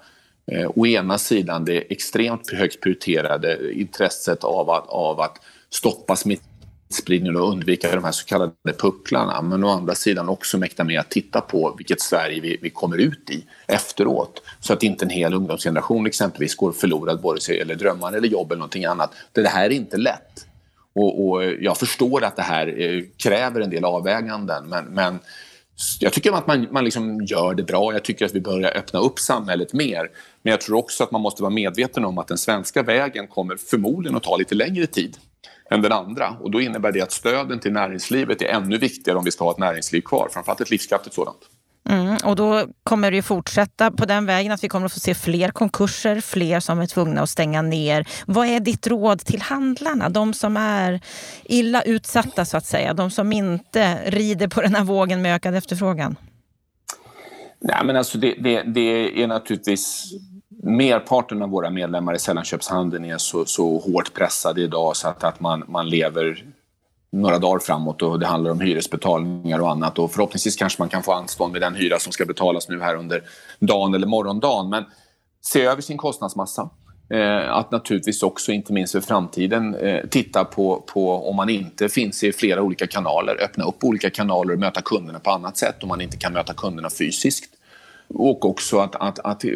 eh, 0.52 0.70
å 0.74 0.86
ena 0.86 1.18
sidan 1.18 1.64
det 1.64 1.92
extremt 1.92 2.50
högt 2.50 2.80
prioriterade 2.80 3.72
intresset 3.72 4.44
av 4.44 4.70
att, 4.70 4.86
av 4.88 5.20
att 5.20 5.40
stoppa 5.70 6.16
smittan 6.16 6.51
smittspridningen 6.92 7.36
och 7.36 7.48
undvika 7.48 7.94
de 7.94 8.04
här 8.04 8.12
så 8.12 8.24
kallade 8.24 8.52
pucklarna. 8.78 9.42
Men 9.42 9.64
å 9.64 9.68
andra 9.68 9.94
sidan 9.94 10.28
också 10.28 10.58
mäkta 10.58 10.84
med 10.84 11.00
att 11.00 11.10
titta 11.10 11.40
på 11.40 11.74
vilket 11.78 12.00
Sverige 12.00 12.40
vi, 12.40 12.58
vi 12.62 12.70
kommer 12.70 12.98
ut 12.98 13.30
i 13.30 13.44
efteråt. 13.66 14.42
Så 14.60 14.72
att 14.72 14.82
inte 14.82 15.04
en 15.04 15.10
hel 15.10 15.34
ungdomsgeneration 15.34 16.06
exempelvis 16.06 16.54
går 16.54 16.72
förlorad 16.72 17.20
både 17.20 17.40
sig 17.40 17.60
eller 17.60 17.74
drömmar 17.74 18.12
eller 18.12 18.28
jobb 18.28 18.52
eller 18.52 18.58
någonting 18.58 18.84
annat. 18.84 19.14
Det 19.32 19.48
här 19.48 19.64
är 19.64 19.70
inte 19.70 19.96
lätt. 19.96 20.46
Och, 20.94 21.28
och 21.28 21.44
jag 21.44 21.78
förstår 21.78 22.24
att 22.24 22.36
det 22.36 22.42
här 22.42 22.80
eh, 22.80 23.02
kräver 23.16 23.60
en 23.60 23.70
del 23.70 23.84
avväganden 23.84 24.68
men, 24.68 24.84
men 24.84 25.18
jag 26.00 26.12
tycker 26.12 26.32
att 26.32 26.46
man, 26.46 26.66
man 26.70 26.84
liksom 26.84 27.24
gör 27.24 27.54
det 27.54 27.62
bra. 27.62 27.92
Jag 27.92 28.04
tycker 28.04 28.26
att 28.26 28.34
vi 28.34 28.40
börjar 28.40 28.76
öppna 28.76 29.00
upp 29.00 29.18
samhället 29.18 29.72
mer. 29.72 30.08
Men 30.42 30.50
jag 30.50 30.60
tror 30.60 30.78
också 30.78 31.04
att 31.04 31.10
man 31.10 31.20
måste 31.20 31.42
vara 31.42 31.52
medveten 31.52 32.04
om 32.04 32.18
att 32.18 32.28
den 32.28 32.38
svenska 32.38 32.82
vägen 32.82 33.26
kommer 33.26 33.56
förmodligen 33.56 34.16
att 34.16 34.22
ta 34.22 34.36
lite 34.36 34.54
längre 34.54 34.86
tid 34.86 35.16
än 35.72 35.82
den 35.82 35.92
andra. 35.92 36.36
Och 36.40 36.50
då 36.50 36.60
innebär 36.60 36.92
det 36.92 37.00
att 37.00 37.12
stöden 37.12 37.60
till 37.60 37.72
näringslivet 37.72 38.42
är 38.42 38.46
ännu 38.46 38.78
viktigare 38.78 39.18
om 39.18 39.24
vi 39.24 39.30
ska 39.30 39.44
ha 39.44 39.52
ett 39.52 39.58
näringsliv 39.58 40.00
kvar, 40.00 40.28
framförallt 40.32 40.60
ett 40.60 40.70
livskraftigt 40.70 41.14
sådant. 41.14 41.38
Mm, 41.88 42.16
och 42.24 42.36
då 42.36 42.66
kommer 42.82 43.10
det 43.10 43.16
ju 43.16 43.22
fortsätta 43.22 43.90
på 43.90 44.04
den 44.04 44.26
vägen 44.26 44.52
att 44.52 44.64
vi 44.64 44.68
kommer 44.68 44.86
att 44.86 44.92
få 44.92 45.00
se 45.00 45.14
fler 45.14 45.48
konkurser, 45.48 46.20
fler 46.20 46.60
som 46.60 46.80
är 46.80 46.86
tvungna 46.86 47.22
att 47.22 47.30
stänga 47.30 47.62
ner. 47.62 48.08
Vad 48.26 48.46
är 48.46 48.60
ditt 48.60 48.86
råd 48.86 49.18
till 49.18 49.42
handlarna, 49.42 50.08
de 50.08 50.34
som 50.34 50.56
är 50.56 51.00
illa 51.44 51.82
utsatta 51.82 52.44
så 52.44 52.56
att 52.56 52.66
säga, 52.66 52.94
de 52.94 53.10
som 53.10 53.32
inte 53.32 53.98
rider 54.06 54.48
på 54.48 54.62
den 54.62 54.74
här 54.74 54.84
vågen 54.84 55.22
med 55.22 55.34
ökad 55.34 55.54
efterfrågan? 55.54 56.16
Nej, 57.60 57.84
men 57.84 57.96
alltså 57.96 58.18
det, 58.18 58.34
det, 58.38 58.62
det 58.62 59.22
är 59.22 59.26
naturligtvis 59.26 60.12
merparten 60.62 61.42
av 61.42 61.48
våra 61.48 61.70
medlemmar 61.70 62.14
i 62.14 62.18
sällanköpshandeln 62.18 63.04
är 63.04 63.18
så, 63.18 63.44
så 63.44 63.78
hårt 63.78 64.14
pressade 64.14 64.62
idag 64.62 64.96
så 64.96 65.08
att, 65.08 65.24
att 65.24 65.40
man, 65.40 65.64
man 65.68 65.88
lever 65.88 66.44
några 67.12 67.38
dagar 67.38 67.58
framåt 67.58 68.02
och 68.02 68.20
det 68.20 68.26
handlar 68.26 68.50
om 68.50 68.60
hyresbetalningar 68.60 69.58
och 69.58 69.70
annat 69.70 69.98
och 69.98 70.12
förhoppningsvis 70.12 70.56
kanske 70.56 70.82
man 70.82 70.88
kan 70.88 71.02
få 71.02 71.12
anstånd 71.12 71.52
med 71.52 71.62
den 71.62 71.74
hyra 71.74 71.98
som 71.98 72.12
ska 72.12 72.24
betalas 72.24 72.68
nu 72.68 72.80
här 72.80 72.96
under 72.96 73.22
dagen 73.60 73.94
eller 73.94 74.06
morgondagen. 74.06 74.70
Men 74.70 74.84
se 75.40 75.64
över 75.64 75.82
sin 75.82 75.96
kostnadsmassa. 75.96 76.70
Eh, 77.10 77.52
att 77.52 77.70
naturligtvis 77.70 78.22
också, 78.22 78.52
inte 78.52 78.72
minst 78.72 78.92
för 78.92 79.00
framtiden, 79.00 79.74
eh, 79.74 80.06
titta 80.10 80.44
på, 80.44 80.84
på 80.86 81.28
om 81.28 81.36
man 81.36 81.48
inte 81.48 81.88
finns 81.88 82.24
i 82.24 82.32
flera 82.32 82.62
olika 82.62 82.86
kanaler, 82.86 83.42
öppna 83.44 83.64
upp 83.64 83.84
olika 83.84 84.10
kanaler 84.10 84.54
och 84.54 84.60
möta 84.60 84.82
kunderna 84.82 85.18
på 85.18 85.30
annat 85.30 85.56
sätt 85.56 85.82
om 85.82 85.88
man 85.88 86.00
inte 86.00 86.16
kan 86.16 86.32
möta 86.32 86.54
kunderna 86.54 86.90
fysiskt. 86.90 87.44
Och 88.14 88.44
också 88.44 88.78
att, 88.78 88.96
att, 88.96 89.18
att, 89.18 89.44
eh, 89.44 89.50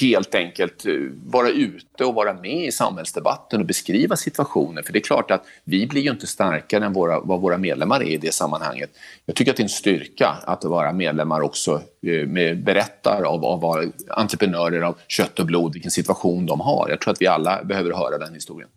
helt 0.00 0.34
enkelt 0.34 0.86
eh, 0.86 0.92
vara 1.24 1.48
ute 1.48 2.04
och 2.04 2.14
vara 2.14 2.34
med 2.34 2.64
i 2.66 2.72
samhällsdebatten 2.72 3.60
och 3.60 3.66
beskriva 3.66 4.16
situationer. 4.16 4.82
För 4.82 4.92
det 4.92 4.98
är 4.98 5.00
klart 5.00 5.30
att 5.30 5.44
vi 5.64 5.86
blir 5.86 6.02
ju 6.02 6.10
inte 6.10 6.26
starkare 6.26 6.84
än 6.84 6.92
våra, 6.92 7.20
vad 7.20 7.40
våra 7.40 7.58
medlemmar 7.58 8.02
är 8.02 8.10
i 8.10 8.16
det 8.16 8.34
sammanhanget. 8.34 8.90
Jag 9.26 9.36
tycker 9.36 9.50
att 9.50 9.56
det 9.56 9.60
är 9.60 9.64
en 9.64 9.68
styrka 9.68 10.28
att 10.44 10.64
vara 10.64 10.92
medlemmar 10.92 11.40
också 11.40 11.82
eh, 12.06 12.26
med 12.26 12.64
berättar 12.64 13.22
av, 13.22 13.44
av 13.44 13.92
entreprenörer 14.08 14.82
av 14.82 14.98
kött 15.08 15.38
och 15.38 15.46
blod, 15.46 15.72
vilken 15.72 15.90
situation 15.90 16.46
de 16.46 16.60
har. 16.60 16.86
Jag 16.88 17.00
tror 17.00 17.12
att 17.12 17.22
vi 17.22 17.26
alla 17.26 17.64
behöver 17.64 17.92
höra 17.92 18.18
den 18.18 18.34
historien. 18.34 18.68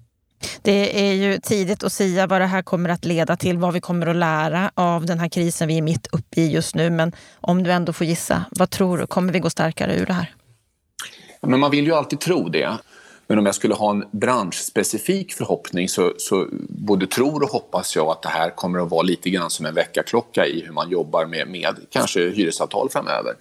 Det 0.61 1.09
är 1.09 1.13
ju 1.13 1.39
tidigt 1.39 1.83
att 1.83 1.93
säga 1.93 2.27
vad 2.27 2.41
det 2.41 2.45
här 2.45 2.61
kommer 2.61 2.89
att 2.89 3.05
leda 3.05 3.35
till, 3.35 3.57
vad 3.57 3.73
vi 3.73 3.81
kommer 3.81 4.07
att 4.07 4.15
lära 4.15 4.71
av 4.75 5.05
den 5.05 5.19
här 5.19 5.29
krisen 5.29 5.67
vi 5.67 5.77
är 5.77 5.81
mitt 5.81 6.07
uppe 6.11 6.41
i 6.41 6.51
just 6.51 6.75
nu. 6.75 6.89
Men 6.89 7.11
om 7.41 7.63
du 7.63 7.71
ändå 7.71 7.93
får 7.93 8.07
gissa, 8.07 8.45
vad 8.51 8.69
tror 8.69 8.97
du? 8.97 9.07
Kommer 9.07 9.33
vi 9.33 9.39
gå 9.39 9.49
starkare 9.49 9.95
ur 9.95 10.05
det 10.05 10.13
här? 10.13 10.33
Men 11.41 11.59
man 11.59 11.71
vill 11.71 11.85
ju 11.85 11.93
alltid 11.93 12.19
tro 12.19 12.49
det. 12.49 12.77
Men 13.27 13.39
om 13.39 13.45
jag 13.45 13.55
skulle 13.55 13.73
ha 13.73 13.91
en 13.91 14.05
branschspecifik 14.11 15.33
förhoppning 15.33 15.89
så, 15.89 16.13
så 16.17 16.47
både 16.69 17.07
tror 17.07 17.43
och 17.43 17.49
hoppas 17.49 17.95
jag 17.95 18.07
att 18.07 18.21
det 18.21 18.29
här 18.29 18.49
kommer 18.49 18.79
att 18.79 18.89
vara 18.89 19.01
lite 19.01 19.29
grann 19.29 19.49
som 19.49 19.65
en 19.65 19.73
väckarklocka 19.73 20.45
i 20.45 20.63
hur 20.65 20.71
man 20.71 20.89
jobbar 20.89 21.25
med, 21.25 21.47
med 21.47 21.75
kanske 21.89 22.19
hyresavtal 22.19 22.89
framöver 22.89 23.33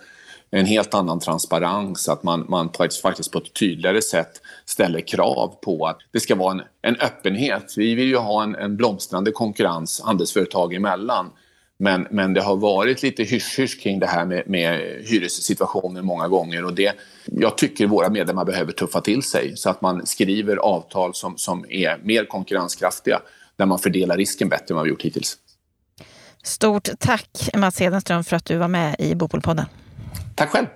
en 0.56 0.66
helt 0.66 0.94
annan 0.94 1.20
transparens, 1.20 2.08
att 2.08 2.22
man, 2.22 2.46
man 2.48 2.70
faktiskt 3.02 3.32
på 3.32 3.38
ett 3.38 3.54
tydligare 3.54 4.02
sätt 4.02 4.40
ställer 4.64 5.00
krav 5.00 5.54
på 5.62 5.86
att 5.86 5.98
det 6.10 6.20
ska 6.20 6.34
vara 6.34 6.52
en, 6.52 6.62
en 6.82 6.96
öppenhet. 6.96 7.74
Vi 7.76 7.94
vill 7.94 8.08
ju 8.08 8.16
ha 8.16 8.42
en, 8.42 8.54
en 8.54 8.76
blomstrande 8.76 9.30
konkurrens 9.30 10.00
handelsföretag 10.04 10.74
emellan. 10.74 11.30
Men, 11.78 12.06
men 12.10 12.34
det 12.34 12.42
har 12.42 12.56
varit 12.56 13.02
lite 13.02 13.22
hysch-hysch 13.22 13.82
kring 13.82 14.00
det 14.00 14.06
här 14.06 14.24
med, 14.24 14.42
med 14.46 14.80
hyressituationer 15.04 16.02
många 16.02 16.28
gånger 16.28 16.64
och 16.64 16.74
det, 16.74 16.92
jag 17.24 17.58
tycker 17.58 17.86
våra 17.86 18.10
medlemmar 18.10 18.44
behöver 18.44 18.72
tuffa 18.72 19.00
till 19.00 19.22
sig 19.22 19.56
så 19.56 19.70
att 19.70 19.80
man 19.80 20.06
skriver 20.06 20.56
avtal 20.56 21.14
som, 21.14 21.38
som 21.38 21.64
är 21.68 22.00
mer 22.02 22.24
konkurrenskraftiga 22.24 23.20
där 23.56 23.66
man 23.66 23.78
fördelar 23.78 24.16
risken 24.16 24.48
bättre 24.48 24.66
än 24.72 24.76
vad 24.76 24.84
vi 24.84 24.90
gjort 24.90 25.02
hittills. 25.02 25.36
Stort 26.42 26.88
tack 26.98 27.50
Mats 27.56 27.80
Hedenström 27.80 28.24
för 28.24 28.36
att 28.36 28.44
du 28.44 28.56
var 28.56 28.68
med 28.68 28.96
i 28.98 29.14
Bopolpodden. 29.14 29.66
Tack 30.34 30.50
själv! 30.50 30.66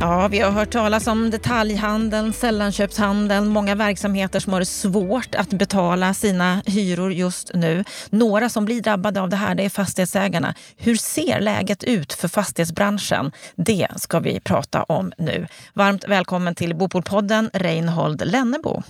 Ja, 0.00 0.28
vi 0.28 0.38
har 0.38 0.50
hört 0.50 0.70
talas 0.70 1.06
om 1.06 1.30
detaljhandeln, 1.30 2.32
sällanköpshandeln, 2.32 3.48
många 3.48 3.74
verksamheter 3.74 4.40
som 4.40 4.52
har 4.52 4.60
det 4.60 4.66
svårt 4.66 5.34
att 5.34 5.48
betala 5.48 6.14
sina 6.14 6.62
hyror 6.66 7.12
just 7.12 7.50
nu. 7.54 7.84
Några 8.10 8.48
som 8.48 8.64
blir 8.64 8.82
drabbade 8.82 9.20
av 9.20 9.28
det 9.28 9.36
här 9.36 9.54
det 9.54 9.64
är 9.64 9.68
fastighetsägarna. 9.68 10.54
Hur 10.76 10.96
ser 10.96 11.40
läget 11.40 11.84
ut 11.84 12.12
för 12.12 12.28
fastighetsbranschen? 12.28 13.32
Det 13.56 13.88
ska 13.96 14.20
vi 14.20 14.40
prata 14.40 14.82
om 14.82 15.12
nu. 15.18 15.46
Varmt 15.74 16.08
välkommen 16.08 16.54
till 16.54 16.74
Bopolpodden, 16.74 17.50
Reinhold 17.52 18.22
Lennebo. 18.26 18.82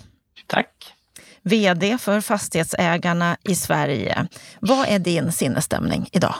Tack. 0.46 0.75
VD 1.48 1.98
för 1.98 2.20
Fastighetsägarna 2.20 3.36
i 3.42 3.54
Sverige. 3.54 4.26
Vad 4.60 4.88
är 4.88 4.98
din 4.98 5.32
sinnesstämning 5.32 6.08
idag? 6.12 6.34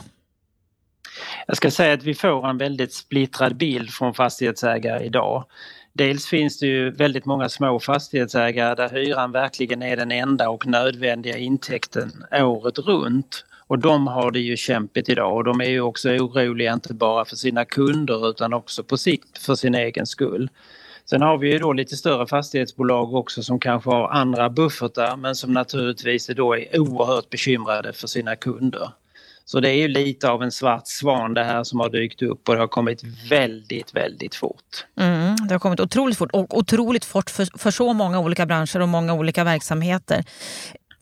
Jag 1.46 1.56
ska 1.56 1.70
säga 1.70 1.94
att 1.94 2.02
vi 2.02 2.14
får 2.14 2.48
en 2.48 2.58
väldigt 2.58 2.94
splittrad 2.94 3.56
bild 3.56 3.90
från 3.90 4.14
fastighetsägare 4.14 5.04
idag. 5.04 5.44
Dels 5.92 6.26
finns 6.26 6.58
det 6.58 6.66
ju 6.66 6.90
väldigt 6.90 7.24
många 7.24 7.48
små 7.48 7.80
fastighetsägare 7.80 8.74
där 8.74 8.88
hyran 8.88 9.32
verkligen 9.32 9.82
är 9.82 9.96
den 9.96 10.12
enda 10.12 10.48
och 10.48 10.66
nödvändiga 10.66 11.36
intäkten 11.36 12.24
året 12.32 12.78
runt. 12.78 13.44
Och 13.66 13.78
de 13.78 14.06
har 14.06 14.30
det 14.30 14.40
ju 14.40 14.56
kämpigt 14.56 15.08
idag 15.08 15.36
och 15.36 15.44
de 15.44 15.60
är 15.60 15.68
ju 15.68 15.80
också 15.80 16.10
oroliga 16.10 16.72
inte 16.72 16.94
bara 16.94 17.24
för 17.24 17.36
sina 17.36 17.64
kunder 17.64 18.30
utan 18.30 18.52
också 18.52 18.84
på 18.84 18.96
sikt 18.96 19.38
för 19.38 19.54
sin 19.54 19.74
egen 19.74 20.06
skull. 20.06 20.50
Sen 21.10 21.22
har 21.22 21.38
vi 21.38 21.52
ju 21.52 21.58
då 21.58 21.72
lite 21.72 21.96
större 21.96 22.26
fastighetsbolag 22.26 23.14
också 23.14 23.42
som 23.42 23.60
kanske 23.60 23.90
har 23.90 24.08
andra 24.08 24.50
buffertar 24.50 25.16
men 25.16 25.34
som 25.34 25.52
naturligtvis 25.52 26.26
då 26.26 26.56
är 26.56 26.78
oerhört 26.80 27.30
bekymrade 27.30 27.92
för 27.92 28.06
sina 28.06 28.36
kunder. 28.36 28.90
Så 29.44 29.60
det 29.60 29.68
är 29.68 29.74
ju 29.74 29.88
lite 29.88 30.30
av 30.30 30.42
en 30.42 30.52
svart 30.52 30.86
svan 30.88 31.34
det 31.34 31.44
här 31.44 31.64
som 31.64 31.80
har 31.80 31.88
dykt 31.88 32.22
upp 32.22 32.48
och 32.48 32.54
det 32.54 32.60
har 32.60 32.68
kommit 32.68 33.02
väldigt, 33.30 33.94
väldigt 33.94 34.34
fort. 34.34 34.86
Mm, 35.00 35.36
det 35.48 35.54
har 35.54 35.58
kommit 35.58 35.80
otroligt 35.80 36.18
fort 36.18 36.30
och 36.32 36.58
otroligt 36.58 37.04
fort 37.04 37.30
för, 37.30 37.58
för 37.58 37.70
så 37.70 37.92
många 37.92 38.20
olika 38.20 38.46
branscher 38.46 38.80
och 38.80 38.88
många 38.88 39.14
olika 39.14 39.44
verksamheter. 39.44 40.24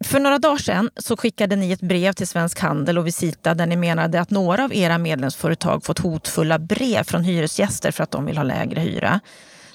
För 0.05 0.21
några 0.21 0.39
dagar 0.39 0.57
sedan 0.57 0.91
så 0.97 1.17
skickade 1.17 1.57
ni 1.57 1.73
ett 1.73 1.81
brev 1.81 2.13
till 2.13 2.27
Svensk 2.27 2.61
Handel 2.61 2.99
och 2.99 3.07
Visita 3.07 3.55
där 3.55 3.67
ni 3.67 3.77
menade 3.77 4.21
att 4.21 4.31
några 4.31 4.65
av 4.65 4.75
era 4.75 4.99
medlemsföretag 4.99 5.85
fått 5.85 5.99
hotfulla 5.99 6.59
brev 6.59 7.03
från 7.03 7.25
hyresgäster 7.25 7.91
för 7.91 8.03
att 8.03 8.11
de 8.11 8.27
vill 8.27 8.37
ha 8.37 8.45
lägre 8.45 8.81
hyra. 8.81 9.21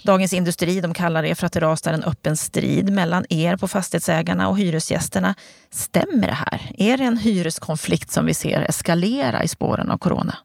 Dagens 0.03 0.33
Industri 0.33 0.81
de 0.81 0.93
kallar 0.93 1.23
det 1.23 1.35
för 1.35 1.45
att 1.45 1.53
det 1.53 1.59
rasar 1.59 1.93
en 1.93 2.03
öppen 2.03 2.37
strid 2.37 2.93
mellan 2.93 3.25
er 3.29 3.57
på 3.57 3.67
Fastighetsägarna 3.67 4.49
och 4.49 4.57
hyresgästerna. 4.57 5.35
Stämmer 5.71 6.27
det 6.27 6.33
här? 6.33 6.71
Är 6.77 6.97
det 6.97 7.03
en 7.03 7.17
hyreskonflikt 7.17 8.11
som 8.11 8.25
vi 8.25 8.33
ser 8.33 8.61
eskalera 8.61 9.43
i 9.43 9.47
spåren 9.47 9.91
av 9.91 9.97
corona? 9.97 10.37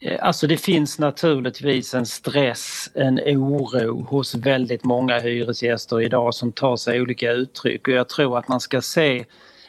Eh, 0.00 0.18
alltså 0.26 0.46
det 0.46 0.56
finns 0.56 0.98
naturligtvis 0.98 1.94
en 1.94 2.06
stress, 2.06 2.90
en 2.94 3.18
oro 3.18 4.02
hos 4.02 4.34
väldigt 4.34 4.84
många 4.84 5.18
hyresgäster 5.18 6.00
idag 6.00 6.34
som 6.34 6.52
tar 6.52 6.76
sig 6.76 7.00
olika 7.00 7.32
uttryck 7.32 7.88
och 7.88 7.94
jag 7.94 8.08
tror 8.08 8.38
att 8.38 8.48
man 8.48 8.60
ska 8.60 8.82
se 8.82 9.24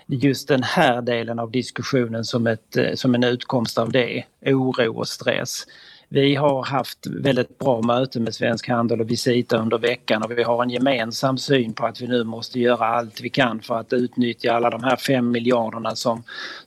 just 0.08 0.48
den 0.48 0.64
här 0.64 1.02
delen 1.02 1.40
av 1.40 1.52
diskussionen 1.52 2.26
som, 2.26 2.48
ett, 2.48 2.78
eh, 2.78 2.94
som 2.96 3.16
en 3.16 3.24
utkomst 3.24 3.78
av 3.78 3.92
det, 3.92 4.24
oro 4.46 5.00
och 5.00 5.08
stress. 5.08 5.66
Vi 6.10 6.36
har 6.36 6.64
haft 6.64 7.08
väldigt 7.08 7.60
bra 7.60 7.82
möten 7.82 8.24
med 8.24 8.36
Svensk 8.36 8.70
Handel 8.70 9.02
och 9.02 9.12
Visita 9.12 9.58
under 9.58 9.78
veckan 9.78 10.24
och 10.24 10.32
vi 10.32 10.44
har 10.44 10.64
en 10.64 10.70
gemensam 10.70 11.38
syn 11.38 11.74
på 11.74 11.86
att 11.86 12.02
vi 12.02 12.08
nu 12.08 12.24
måste 12.24 12.60
göra 12.60 12.86
allt 12.88 13.22
vi 13.22 13.30
kan 13.30 13.62
för 13.62 13.80
att 13.80 13.94
utnyttja 13.94 14.54
alla 14.54 14.70
de 14.70 14.84
här 14.84 14.96
fem 14.96 15.32
miljarderna 15.32 15.96
som 15.96 16.24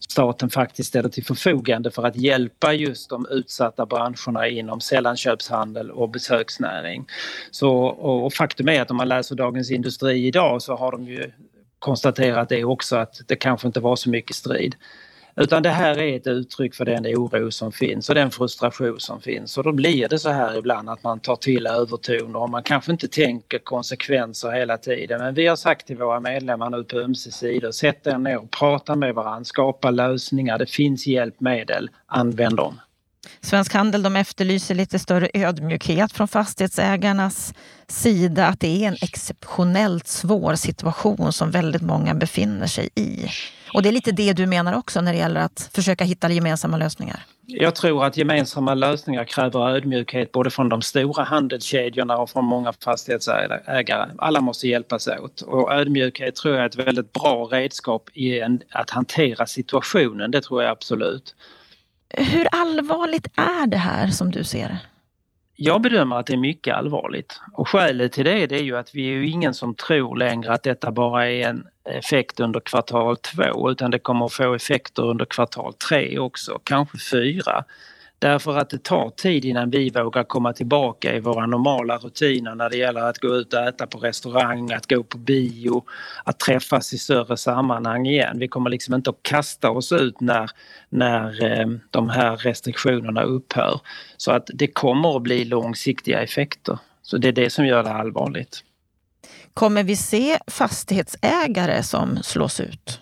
staten 0.08 0.50
faktiskt 0.50 0.88
ställer 0.88 1.08
till 1.08 1.24
förfogande 1.24 1.90
för 1.90 2.06
att 2.06 2.16
hjälpa 2.16 2.72
just 2.72 3.10
de 3.10 3.26
utsatta 3.30 3.86
branscherna 3.86 4.48
inom 4.48 4.80
sällanköpshandel 4.80 5.90
och 5.90 6.08
besöksnäring. 6.08 7.06
Så, 7.50 7.72
och 7.86 8.32
faktum 8.32 8.68
är 8.68 8.82
att 8.82 8.90
om 8.90 8.96
man 8.96 9.08
läser 9.08 9.34
Dagens 9.34 9.70
Industri 9.70 10.26
idag 10.26 10.62
så 10.62 10.76
har 10.76 10.92
de 10.92 11.04
ju 11.08 11.30
konstaterat 11.78 12.48
det 12.48 12.64
också 12.64 12.96
att 12.96 13.20
det 13.26 13.36
kanske 13.36 13.66
inte 13.66 13.80
var 13.80 13.96
så 13.96 14.10
mycket 14.10 14.36
strid. 14.36 14.74
Utan 15.40 15.62
det 15.62 15.68
här 15.68 15.98
är 15.98 16.16
ett 16.16 16.26
uttryck 16.26 16.74
för 16.74 16.84
den 16.84 17.06
oro 17.06 17.50
som 17.50 17.72
finns 17.72 18.08
och 18.08 18.14
den 18.14 18.30
frustration 18.30 19.00
som 19.00 19.20
finns. 19.20 19.58
Och 19.58 19.64
då 19.64 19.72
blir 19.72 20.08
det 20.08 20.18
så 20.18 20.30
här 20.30 20.58
ibland 20.58 20.90
att 20.90 21.02
man 21.02 21.20
tar 21.20 21.36
till 21.36 21.66
övertoner 21.66 22.38
och 22.38 22.50
man 22.50 22.62
kanske 22.62 22.92
inte 22.92 23.08
tänker 23.08 23.58
konsekvenser 23.58 24.50
hela 24.50 24.76
tiden. 24.76 25.20
Men 25.20 25.34
vi 25.34 25.46
har 25.46 25.56
sagt 25.56 25.86
till 25.86 25.96
våra 25.96 26.20
medlemmar 26.20 26.70
nu 26.70 26.84
på 26.84 26.98
ömse 26.98 27.30
sidor, 27.30 27.70
sätt 27.70 28.06
er 28.06 28.18
ner 28.18 28.38
och 28.38 28.50
prata 28.50 28.96
med 28.96 29.14
varandra, 29.14 29.44
skapa 29.44 29.90
lösningar. 29.90 30.58
Det 30.58 30.70
finns 30.70 31.06
hjälpmedel, 31.06 31.90
använd 32.06 32.56
dem. 32.56 32.80
Svensk 33.40 33.74
Handel 33.74 34.02
de 34.02 34.16
efterlyser 34.16 34.74
lite 34.74 34.98
större 34.98 35.28
ödmjukhet 35.34 36.12
från 36.12 36.28
fastighetsägarnas 36.28 37.54
sida, 37.88 38.46
att 38.46 38.60
det 38.60 38.84
är 38.84 38.88
en 38.88 38.96
exceptionellt 39.02 40.06
svår 40.06 40.54
situation 40.54 41.32
som 41.32 41.50
väldigt 41.50 41.82
många 41.82 42.14
befinner 42.14 42.66
sig 42.66 42.88
i. 42.94 43.28
Och 43.74 43.82
det 43.82 43.88
är 43.88 43.92
lite 43.92 44.12
det 44.12 44.32
du 44.32 44.46
menar 44.46 44.74
också 44.74 45.00
när 45.00 45.12
det 45.12 45.18
gäller 45.18 45.40
att 45.40 45.70
försöka 45.74 46.04
hitta 46.04 46.32
gemensamma 46.32 46.76
lösningar? 46.76 47.24
Jag 47.46 47.74
tror 47.74 48.04
att 48.04 48.16
gemensamma 48.16 48.74
lösningar 48.74 49.24
kräver 49.24 49.68
ödmjukhet 49.68 50.32
både 50.32 50.50
från 50.50 50.68
de 50.68 50.82
stora 50.82 51.24
handelskedjorna 51.24 52.16
och 52.18 52.30
från 52.30 52.44
många 52.44 52.72
fastighetsägare. 52.72 54.10
Alla 54.18 54.40
måste 54.40 54.68
hjälpas 54.68 55.08
åt 55.08 55.40
och 55.40 55.72
ödmjukhet 55.72 56.36
tror 56.36 56.54
jag 56.54 56.62
är 56.62 56.66
ett 56.66 56.76
väldigt 56.76 57.12
bra 57.12 57.48
redskap 57.52 58.10
i 58.14 58.40
en, 58.40 58.60
att 58.70 58.90
hantera 58.90 59.46
situationen, 59.46 60.30
det 60.30 60.40
tror 60.40 60.62
jag 60.62 60.70
absolut. 60.70 61.34
Hur 62.10 62.48
allvarligt 62.52 63.26
är 63.36 63.66
det 63.66 63.76
här 63.76 64.08
som 64.08 64.30
du 64.30 64.44
ser 64.44 64.68
det? 64.68 64.78
Jag 65.60 65.80
bedömer 65.82 66.16
att 66.16 66.26
det 66.26 66.32
är 66.32 66.38
mycket 66.38 66.74
allvarligt 66.74 67.40
och 67.52 67.68
skälet 67.68 68.12
till 68.12 68.24
det, 68.24 68.46
det 68.46 68.56
är 68.56 68.62
ju 68.62 68.76
att 68.76 68.94
vi 68.94 69.08
är 69.08 69.12
ju 69.12 69.28
ingen 69.28 69.54
som 69.54 69.74
tror 69.74 70.16
längre 70.16 70.52
att 70.52 70.62
detta 70.62 70.90
bara 70.90 71.30
är 71.30 71.48
en 71.48 71.66
effekt 71.84 72.40
under 72.40 72.60
kvartal 72.60 73.16
två 73.16 73.70
utan 73.70 73.90
det 73.90 73.98
kommer 73.98 74.26
att 74.26 74.32
få 74.32 74.54
effekter 74.54 75.02
under 75.02 75.24
kvartal 75.24 75.74
tre 75.74 76.18
också, 76.18 76.60
kanske 76.64 76.98
fyra. 77.10 77.64
Därför 78.20 78.56
att 78.56 78.70
det 78.70 78.82
tar 78.82 79.10
tid 79.10 79.44
innan 79.44 79.70
vi 79.70 79.90
vågar 79.90 80.24
komma 80.24 80.52
tillbaka 80.52 81.14
i 81.14 81.20
våra 81.20 81.46
normala 81.46 81.98
rutiner 81.98 82.54
när 82.54 82.70
det 82.70 82.76
gäller 82.76 83.00
att 83.00 83.18
gå 83.18 83.36
ut 83.36 83.54
och 83.54 83.60
äta 83.60 83.86
på 83.86 83.98
restaurang, 83.98 84.72
att 84.72 84.86
gå 84.86 85.02
på 85.02 85.18
bio, 85.18 85.84
att 86.24 86.38
träffas 86.38 86.92
i 86.92 86.98
större 86.98 87.36
sammanhang 87.36 88.06
igen. 88.06 88.38
Vi 88.38 88.48
kommer 88.48 88.70
liksom 88.70 88.94
inte 88.94 89.10
att 89.10 89.22
kasta 89.22 89.70
oss 89.70 89.92
ut 89.92 90.20
när, 90.20 90.50
när 90.88 91.44
eh, 91.44 91.66
de 91.90 92.08
här 92.08 92.36
restriktionerna 92.36 93.22
upphör. 93.22 93.80
Så 94.16 94.32
att 94.32 94.50
det 94.54 94.66
kommer 94.66 95.16
att 95.16 95.22
bli 95.22 95.44
långsiktiga 95.44 96.22
effekter. 96.22 96.78
Så 97.02 97.18
det 97.18 97.28
är 97.28 97.32
det 97.32 97.50
som 97.50 97.66
gör 97.66 97.82
det 97.82 97.92
allvarligt. 97.92 98.64
Kommer 99.54 99.82
vi 99.82 99.96
se 99.96 100.38
fastighetsägare 100.46 101.82
som 101.82 102.22
slås 102.22 102.60
ut? 102.60 103.00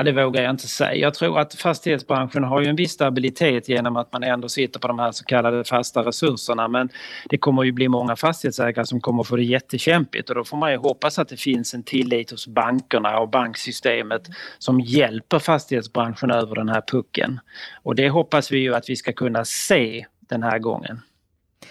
Ja, 0.00 0.04
det 0.04 0.12
vågar 0.12 0.42
jag 0.42 0.50
inte 0.50 0.68
säga. 0.68 0.94
Jag 0.94 1.14
tror 1.14 1.38
att 1.38 1.54
fastighetsbranschen 1.54 2.44
har 2.44 2.60
ju 2.60 2.66
en 2.66 2.76
viss 2.76 2.92
stabilitet 2.92 3.68
genom 3.68 3.96
att 3.96 4.12
man 4.12 4.22
ändå 4.22 4.48
sitter 4.48 4.80
på 4.80 4.88
de 4.88 4.98
här 4.98 5.12
så 5.12 5.24
kallade 5.24 5.64
fasta 5.64 6.02
resurserna 6.02 6.68
men 6.68 6.88
det 7.28 7.38
kommer 7.38 7.62
ju 7.62 7.72
bli 7.72 7.88
många 7.88 8.16
fastighetsägare 8.16 8.86
som 8.86 9.00
kommer 9.00 9.22
få 9.22 9.36
det 9.36 9.42
jättekämpigt 9.42 10.28
och 10.28 10.34
då 10.34 10.44
får 10.44 10.56
man 10.56 10.70
ju 10.70 10.76
hoppas 10.76 11.18
att 11.18 11.28
det 11.28 11.36
finns 11.36 11.74
en 11.74 11.82
tillit 11.82 12.30
hos 12.30 12.46
bankerna 12.46 13.18
och 13.18 13.28
banksystemet 13.28 14.22
som 14.58 14.80
hjälper 14.80 15.38
fastighetsbranschen 15.38 16.30
över 16.30 16.54
den 16.54 16.68
här 16.68 16.82
pucken. 16.86 17.40
Och 17.82 17.94
det 17.94 18.08
hoppas 18.08 18.52
vi 18.52 18.58
ju 18.58 18.74
att 18.74 18.90
vi 18.90 18.96
ska 18.96 19.12
kunna 19.12 19.44
se 19.44 20.06
den 20.20 20.42
här 20.42 20.58
gången. 20.58 21.00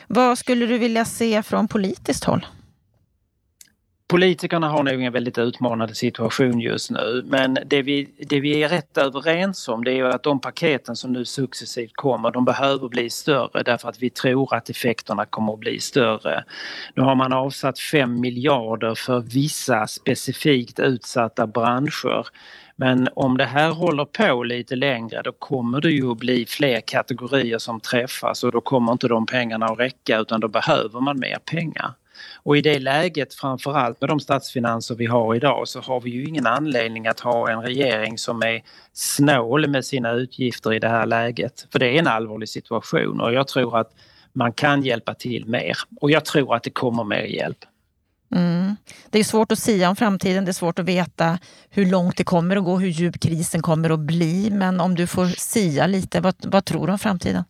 Vad 0.07 0.38
skulle 0.38 0.65
du 0.65 0.77
vilja 0.77 1.05
se 1.05 1.43
från 1.43 1.67
politiskt 1.67 2.23
håll? 2.23 2.45
Politikerna 4.12 4.70
har 4.70 4.84
nog 4.84 5.03
en 5.03 5.14
väldigt 5.14 5.38
utmanande 5.38 5.95
situation 5.95 6.60
just 6.60 6.91
nu 6.91 7.24
men 7.26 7.57
det 7.66 7.82
vi, 7.82 8.10
det 8.20 8.39
vi 8.39 8.64
är 8.64 8.70
rätt 8.70 8.97
överens 8.97 9.68
om 9.68 9.84
det 9.84 9.99
är 9.99 10.03
att 10.03 10.24
de 10.24 10.41
paketen 10.41 10.95
som 10.95 11.14
nu 11.14 11.26
successivt 11.26 11.91
kommer 11.93 12.32
de 12.32 12.45
behöver 12.45 12.88
bli 12.88 13.10
större 13.10 13.64
därför 13.64 13.89
att 13.89 14.03
vi 14.03 14.10
tror 14.10 14.55
att 14.55 14.70
effekterna 14.70 15.26
kommer 15.26 15.53
att 15.53 15.60
bli 15.60 15.80
större. 15.80 16.43
Nu 16.95 17.03
har 17.03 17.16
man 17.16 17.34
avsatt 17.34 17.80
5 17.80 18.20
miljarder 18.20 18.95
för 18.95 19.20
vissa 19.20 19.88
specifikt 19.88 20.80
utsatta 20.80 21.47
branscher 21.47 22.28
men 22.76 23.10
om 23.14 23.38
det 23.38 23.45
här 23.45 23.72
håller 23.72 24.05
på 24.05 24.43
lite 24.43 24.76
längre 24.76 25.22
då 25.22 25.32
kommer 25.32 25.82
det 25.82 25.91
ju 25.91 26.12
att 26.12 26.18
bli 26.18 26.45
fler 26.45 26.82
kategorier 26.82 27.57
som 27.57 27.80
träffas 27.80 28.43
och 28.43 28.51
då 28.51 28.62
kommer 28.62 28.91
inte 28.91 29.07
de 29.07 29.26
pengarna 29.26 29.66
att 29.66 29.80
räcka 29.80 30.20
utan 30.20 30.39
då 30.39 30.47
behöver 30.47 30.99
man 30.99 31.20
mer 31.20 31.38
pengar. 31.45 31.93
Och 32.43 32.57
i 32.57 32.61
det 32.61 32.80
läget, 32.80 33.34
framförallt 33.34 34.01
med 34.01 34.09
de 34.09 34.20
statsfinanser 34.20 34.95
vi 34.95 35.05
har 35.05 35.36
idag, 35.36 35.67
så 35.67 35.80
har 35.80 36.01
vi 36.01 36.09
ju 36.09 36.26
ingen 36.26 36.47
anledning 36.47 37.07
att 37.07 37.20
ha 37.20 37.51
en 37.51 37.61
regering 37.61 38.17
som 38.17 38.41
är 38.41 38.61
snål 38.93 39.67
med 39.67 39.86
sina 39.86 40.11
utgifter 40.11 40.74
i 40.74 40.80
det 40.80 40.89
här 40.89 41.05
läget. 41.05 41.67
För 41.72 41.80
det 41.80 41.88
är 41.88 41.99
en 41.99 42.07
allvarlig 42.07 42.49
situation 42.49 43.22
och 43.22 43.34
jag 43.34 43.47
tror 43.47 43.78
att 43.78 43.91
man 44.34 44.53
kan 44.53 44.84
hjälpa 44.84 45.13
till 45.13 45.45
mer. 45.45 45.78
Och 46.01 46.11
jag 46.11 46.26
tror 46.26 46.55
att 46.55 46.63
det 46.63 46.70
kommer 46.70 47.03
mer 47.03 47.24
hjälp. 47.24 47.57
Mm. 48.36 48.76
Det 49.09 49.20
är 49.20 49.24
svårt 49.24 49.51
att 49.51 49.59
säga 49.59 49.89
om 49.89 49.95
framtiden, 49.95 50.45
det 50.45 50.51
är 50.51 50.53
svårt 50.53 50.80
att 50.80 50.86
veta 50.86 51.39
hur 51.70 51.86
långt 51.86 52.17
det 52.17 52.24
kommer 52.24 52.55
att 52.55 52.63
gå, 52.63 52.78
hur 52.78 52.89
djup 52.89 53.20
krisen 53.20 53.61
kommer 53.61 53.89
att 53.89 53.99
bli. 53.99 54.49
Men 54.51 54.80
om 54.80 54.95
du 54.95 55.07
får 55.07 55.26
sia 55.26 55.88
lite, 55.88 56.22
vad, 56.22 56.36
vad 56.39 56.65
tror 56.65 56.88
du 56.88 56.93
om 56.93 56.99
framtiden? 56.99 57.43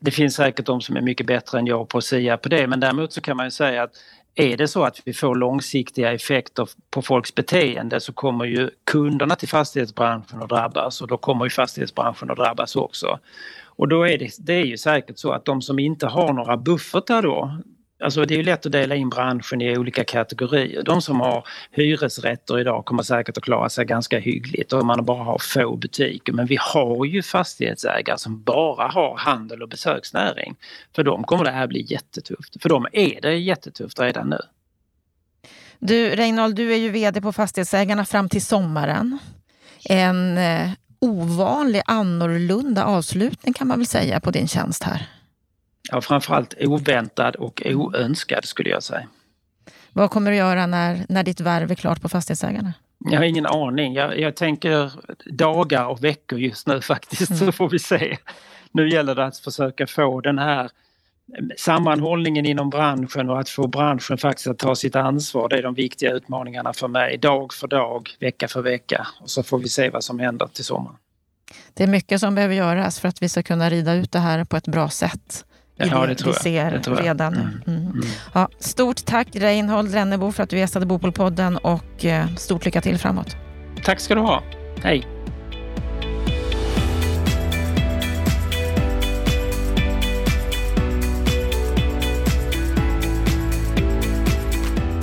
Det 0.00 0.10
finns 0.10 0.34
säkert 0.34 0.66
de 0.66 0.80
som 0.80 0.96
är 0.96 1.00
mycket 1.00 1.26
bättre 1.26 1.58
än 1.58 1.66
jag 1.66 1.88
på 1.88 1.98
att 1.98 2.04
säga 2.04 2.36
på 2.36 2.48
det 2.48 2.66
men 2.66 2.80
däremot 2.80 3.12
så 3.12 3.20
kan 3.20 3.36
man 3.36 3.46
ju 3.46 3.50
säga 3.50 3.82
att 3.82 3.92
är 4.34 4.56
det 4.56 4.68
så 4.68 4.84
att 4.84 5.00
vi 5.04 5.12
får 5.12 5.34
långsiktiga 5.34 6.12
effekter 6.12 6.68
på 6.90 7.02
folks 7.02 7.34
beteende 7.34 8.00
så 8.00 8.12
kommer 8.12 8.44
ju 8.44 8.70
kunderna 8.84 9.36
till 9.36 9.48
fastighetsbranschen 9.48 10.42
att 10.42 10.48
drabbas 10.48 11.00
och 11.00 11.08
då 11.08 11.16
kommer 11.16 11.44
ju 11.44 11.50
fastighetsbranschen 11.50 12.30
att 12.30 12.36
drabbas 12.36 12.76
också. 12.76 13.18
Och 13.64 13.88
då 13.88 14.08
är 14.08 14.18
det, 14.18 14.30
det 14.38 14.52
är 14.52 14.64
ju 14.64 14.76
säkert 14.76 15.18
så 15.18 15.30
att 15.32 15.44
de 15.44 15.62
som 15.62 15.78
inte 15.78 16.06
har 16.06 16.32
några 16.32 16.56
buffertar 16.56 17.22
då, 17.22 17.58
Alltså 18.00 18.24
det 18.24 18.34
är 18.34 18.36
ju 18.36 18.42
lätt 18.42 18.66
att 18.66 18.72
dela 18.72 18.94
in 18.94 19.08
branschen 19.08 19.60
i 19.60 19.78
olika 19.78 20.04
kategorier. 20.04 20.82
De 20.82 21.02
som 21.02 21.20
har 21.20 21.46
hyresrätter 21.70 22.60
idag 22.60 22.84
kommer 22.84 23.02
säkert 23.02 23.36
att 23.36 23.44
klara 23.44 23.68
sig 23.68 23.84
ganska 23.84 24.18
hyggligt 24.18 24.72
om 24.72 24.86
man 24.86 25.04
bara 25.04 25.24
har 25.24 25.38
få 25.38 25.76
butiker. 25.76 26.32
Men 26.32 26.46
vi 26.46 26.56
har 26.60 27.04
ju 27.04 27.22
fastighetsägare 27.22 28.18
som 28.18 28.42
bara 28.42 28.88
har 28.88 29.16
handel 29.16 29.62
och 29.62 29.68
besöksnäring. 29.68 30.56
För 30.94 31.04
dem 31.04 31.24
kommer 31.24 31.44
det 31.44 31.50
här 31.50 31.66
bli 31.66 31.86
jättetufft. 31.88 32.62
För 32.62 32.68
dem 32.68 32.86
är 32.92 33.20
det 33.20 33.34
jättetufft 33.34 34.00
redan 34.00 34.28
nu. 34.28 34.38
Du 35.78 36.16
Reinhold, 36.16 36.56
du 36.56 36.72
är 36.72 36.76
ju 36.76 36.90
VD 36.90 37.20
på 37.20 37.32
Fastighetsägarna 37.32 38.04
fram 38.04 38.28
till 38.28 38.44
sommaren. 38.44 39.18
En 39.84 40.38
eh, 40.38 40.70
ovanlig, 41.00 41.82
annorlunda 41.86 42.84
avslutning 42.84 43.54
kan 43.54 43.68
man 43.68 43.78
väl 43.78 43.86
säga 43.86 44.20
på 44.20 44.30
din 44.30 44.48
tjänst 44.48 44.82
här? 44.82 45.17
Ja, 45.90 46.00
framförallt 46.00 46.54
oväntad 46.60 47.36
och 47.36 47.62
oönskad 47.64 48.44
skulle 48.44 48.70
jag 48.70 48.82
säga. 48.82 49.08
Vad 49.92 50.10
kommer 50.10 50.30
du 50.30 50.36
göra 50.36 50.66
när, 50.66 51.06
när 51.08 51.22
ditt 51.22 51.40
värv 51.40 51.70
är 51.70 51.74
klart 51.74 52.02
på 52.02 52.08
Fastighetsägarna? 52.08 52.72
Jag 52.98 53.18
har 53.18 53.24
ingen 53.24 53.46
aning. 53.46 53.94
Jag, 53.94 54.18
jag 54.20 54.36
tänker 54.36 54.92
dagar 55.26 55.86
och 55.86 56.04
veckor 56.04 56.38
just 56.38 56.66
nu 56.66 56.80
faktiskt, 56.80 57.30
mm. 57.30 57.46
så 57.46 57.52
får 57.52 57.68
vi 57.68 57.78
se. 57.78 58.16
Nu 58.72 58.88
gäller 58.88 59.14
det 59.14 59.24
att 59.24 59.38
försöka 59.38 59.86
få 59.86 60.20
den 60.20 60.38
här 60.38 60.70
sammanhållningen 61.56 62.46
inom 62.46 62.70
branschen 62.70 63.30
och 63.30 63.40
att 63.40 63.48
få 63.48 63.66
branschen 63.66 64.18
faktiskt 64.18 64.46
att 64.46 64.58
ta 64.58 64.74
sitt 64.74 64.96
ansvar. 64.96 65.48
Det 65.48 65.56
är 65.56 65.62
de 65.62 65.74
viktiga 65.74 66.12
utmaningarna 66.12 66.72
för 66.72 66.88
mig. 66.88 67.18
Dag 67.18 67.52
för 67.52 67.68
dag, 67.68 68.10
vecka 68.20 68.48
för 68.48 68.62
vecka. 68.62 69.06
Och 69.20 69.30
så 69.30 69.42
får 69.42 69.58
vi 69.58 69.68
se 69.68 69.90
vad 69.90 70.04
som 70.04 70.18
händer 70.18 70.46
till 70.46 70.64
sommaren. 70.64 70.96
Det 71.74 71.82
är 71.82 71.88
mycket 71.88 72.20
som 72.20 72.34
behöver 72.34 72.54
göras 72.54 73.00
för 73.00 73.08
att 73.08 73.22
vi 73.22 73.28
ska 73.28 73.42
kunna 73.42 73.70
rida 73.70 73.94
ut 73.94 74.12
det 74.12 74.18
här 74.18 74.44
på 74.44 74.56
ett 74.56 74.68
bra 74.68 74.88
sätt 74.88 75.44
ja, 75.78 76.06
det, 76.06 76.26
vi 76.26 76.32
ser 76.32 76.96
redan. 77.02 77.34
Mm. 77.34 77.62
Mm. 77.66 77.80
mm. 77.80 78.06
Ja, 78.34 78.48
stort 78.58 79.04
tack 79.04 79.28
Reinhold 79.32 79.94
Rennebo 79.94 80.32
för 80.32 80.42
att 80.42 80.50
du 80.50 80.58
gästade 80.58 80.86
Bopolpodden 80.86 81.56
och 81.56 82.04
eh, 82.04 82.34
stort 82.36 82.64
lycka 82.64 82.80
till 82.80 82.98
framåt. 82.98 83.36
Tack 83.84 84.00
ska 84.00 84.14
du 84.14 84.20
ha. 84.20 84.42
Hej! 84.82 85.06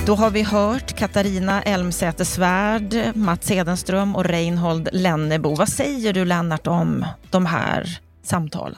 Då 0.06 0.16
har 0.16 0.30
vi 0.30 0.44
hört 0.44 0.94
Katarina 0.94 1.62
Elmsäter-Svärd, 1.62 3.16
Mats 3.16 3.52
Hedenström 3.52 4.16
och 4.16 4.26
Reinhold 4.26 4.90
Lennebo. 4.92 5.56
Vad 5.56 5.70
säger 5.70 6.14
du 6.14 6.26
Lennart 6.26 6.68
om 6.68 7.06
de 7.32 7.46
här 7.46 8.00
samtalen? 8.24 8.78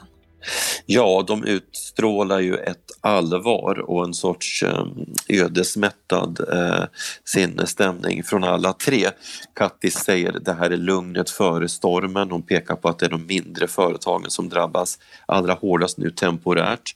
Ja, 0.86 1.24
de 1.26 1.44
utstrålar 1.44 2.40
ju 2.40 2.56
ett 2.56 2.88
allvar 3.00 3.78
och 3.78 4.04
en 4.04 4.14
sorts 4.14 4.62
ehm, 4.62 5.14
ödesmättad 5.28 6.40
eh, 6.52 6.84
sinnesstämning 7.24 8.24
från 8.24 8.44
alla 8.44 8.72
tre. 8.72 9.08
Kattis 9.54 9.94
säger 9.94 10.32
det 10.32 10.52
här 10.52 10.70
är 10.70 10.76
lugnet 10.76 11.30
före 11.30 11.68
stormen. 11.68 12.30
Hon 12.30 12.42
pekar 12.42 12.76
på 12.76 12.88
att 12.88 12.98
det 12.98 13.06
är 13.06 13.10
de 13.10 13.26
mindre 13.26 13.68
företagen 13.68 14.30
som 14.30 14.48
drabbas 14.48 14.98
allra 15.26 15.54
hårdast 15.54 15.98
nu 15.98 16.10
temporärt. 16.10 16.94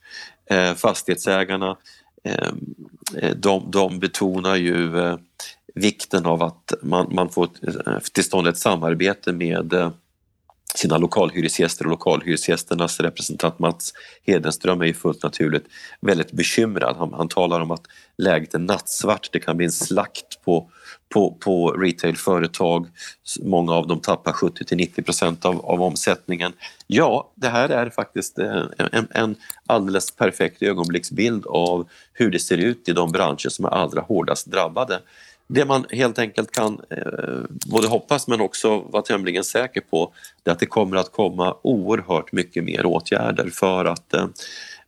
Eh, 0.50 0.74
fastighetsägarna 0.74 1.76
ehm, 2.24 2.74
eh, 3.16 3.36
de, 3.36 3.70
de 3.70 3.98
betonar 3.98 4.56
ju 4.56 4.98
eh, 4.98 5.16
vikten 5.74 6.26
av 6.26 6.42
att 6.42 6.72
man, 6.82 7.14
man 7.14 7.28
får 7.28 7.48
eh, 7.86 7.98
till 8.12 8.24
stånd 8.24 8.46
ett 8.46 8.58
samarbete 8.58 9.32
med 9.32 9.72
eh, 9.72 9.90
sina 10.74 10.98
lokalhyresgäster 10.98 11.84
och 11.84 11.90
lokalhyresgästernas 11.90 13.00
representant 13.00 13.58
Mats 13.58 13.92
Hedenström 14.22 14.80
är 14.80 14.86
ju 14.86 14.94
fullt 14.94 15.22
naturligt 15.22 15.64
väldigt 16.00 16.32
bekymrad. 16.32 16.96
Han, 16.96 17.12
han 17.12 17.28
talar 17.28 17.60
om 17.60 17.70
att 17.70 17.82
läget 18.18 18.54
är 18.54 18.58
nattsvart, 18.58 19.28
det 19.32 19.40
kan 19.40 19.56
bli 19.56 19.66
en 19.66 19.72
slakt 19.72 20.44
på, 20.44 20.70
på, 21.14 21.30
på 21.34 21.70
retailföretag. 21.70 22.86
Många 23.42 23.72
av 23.72 23.86
dem 23.86 24.00
tappar 24.00 24.32
70 24.32 24.64
till 24.64 24.76
90 24.76 25.02
procent 25.02 25.44
av, 25.44 25.66
av 25.66 25.82
omsättningen. 25.82 26.52
Ja, 26.86 27.32
det 27.34 27.48
här 27.48 27.68
är 27.68 27.90
faktiskt 27.90 28.38
en, 28.38 28.72
en, 28.92 29.08
en 29.10 29.36
alldeles 29.66 30.10
perfekt 30.10 30.62
ögonblicksbild 30.62 31.46
av 31.46 31.88
hur 32.12 32.30
det 32.30 32.38
ser 32.38 32.58
ut 32.58 32.88
i 32.88 32.92
de 32.92 33.12
branscher 33.12 33.48
som 33.48 33.64
är 33.64 33.68
allra 33.68 34.00
hårdast 34.00 34.46
drabbade. 34.46 35.00
Det 35.54 35.64
man 35.64 35.86
helt 35.90 36.18
enkelt 36.18 36.50
kan 36.50 36.80
eh, 36.90 37.40
både 37.66 37.88
hoppas 37.88 38.28
men 38.28 38.40
också 38.40 38.78
vara 38.78 39.02
tämligen 39.02 39.44
säker 39.44 39.80
på 39.80 40.12
det 40.42 40.50
är 40.50 40.52
att 40.52 40.58
det 40.58 40.66
kommer 40.66 40.96
att 40.96 41.12
komma 41.12 41.56
oerhört 41.62 42.32
mycket 42.32 42.64
mer 42.64 42.86
åtgärder 42.86 43.50
för 43.50 43.84
att 43.84 44.14
eh, 44.14 44.26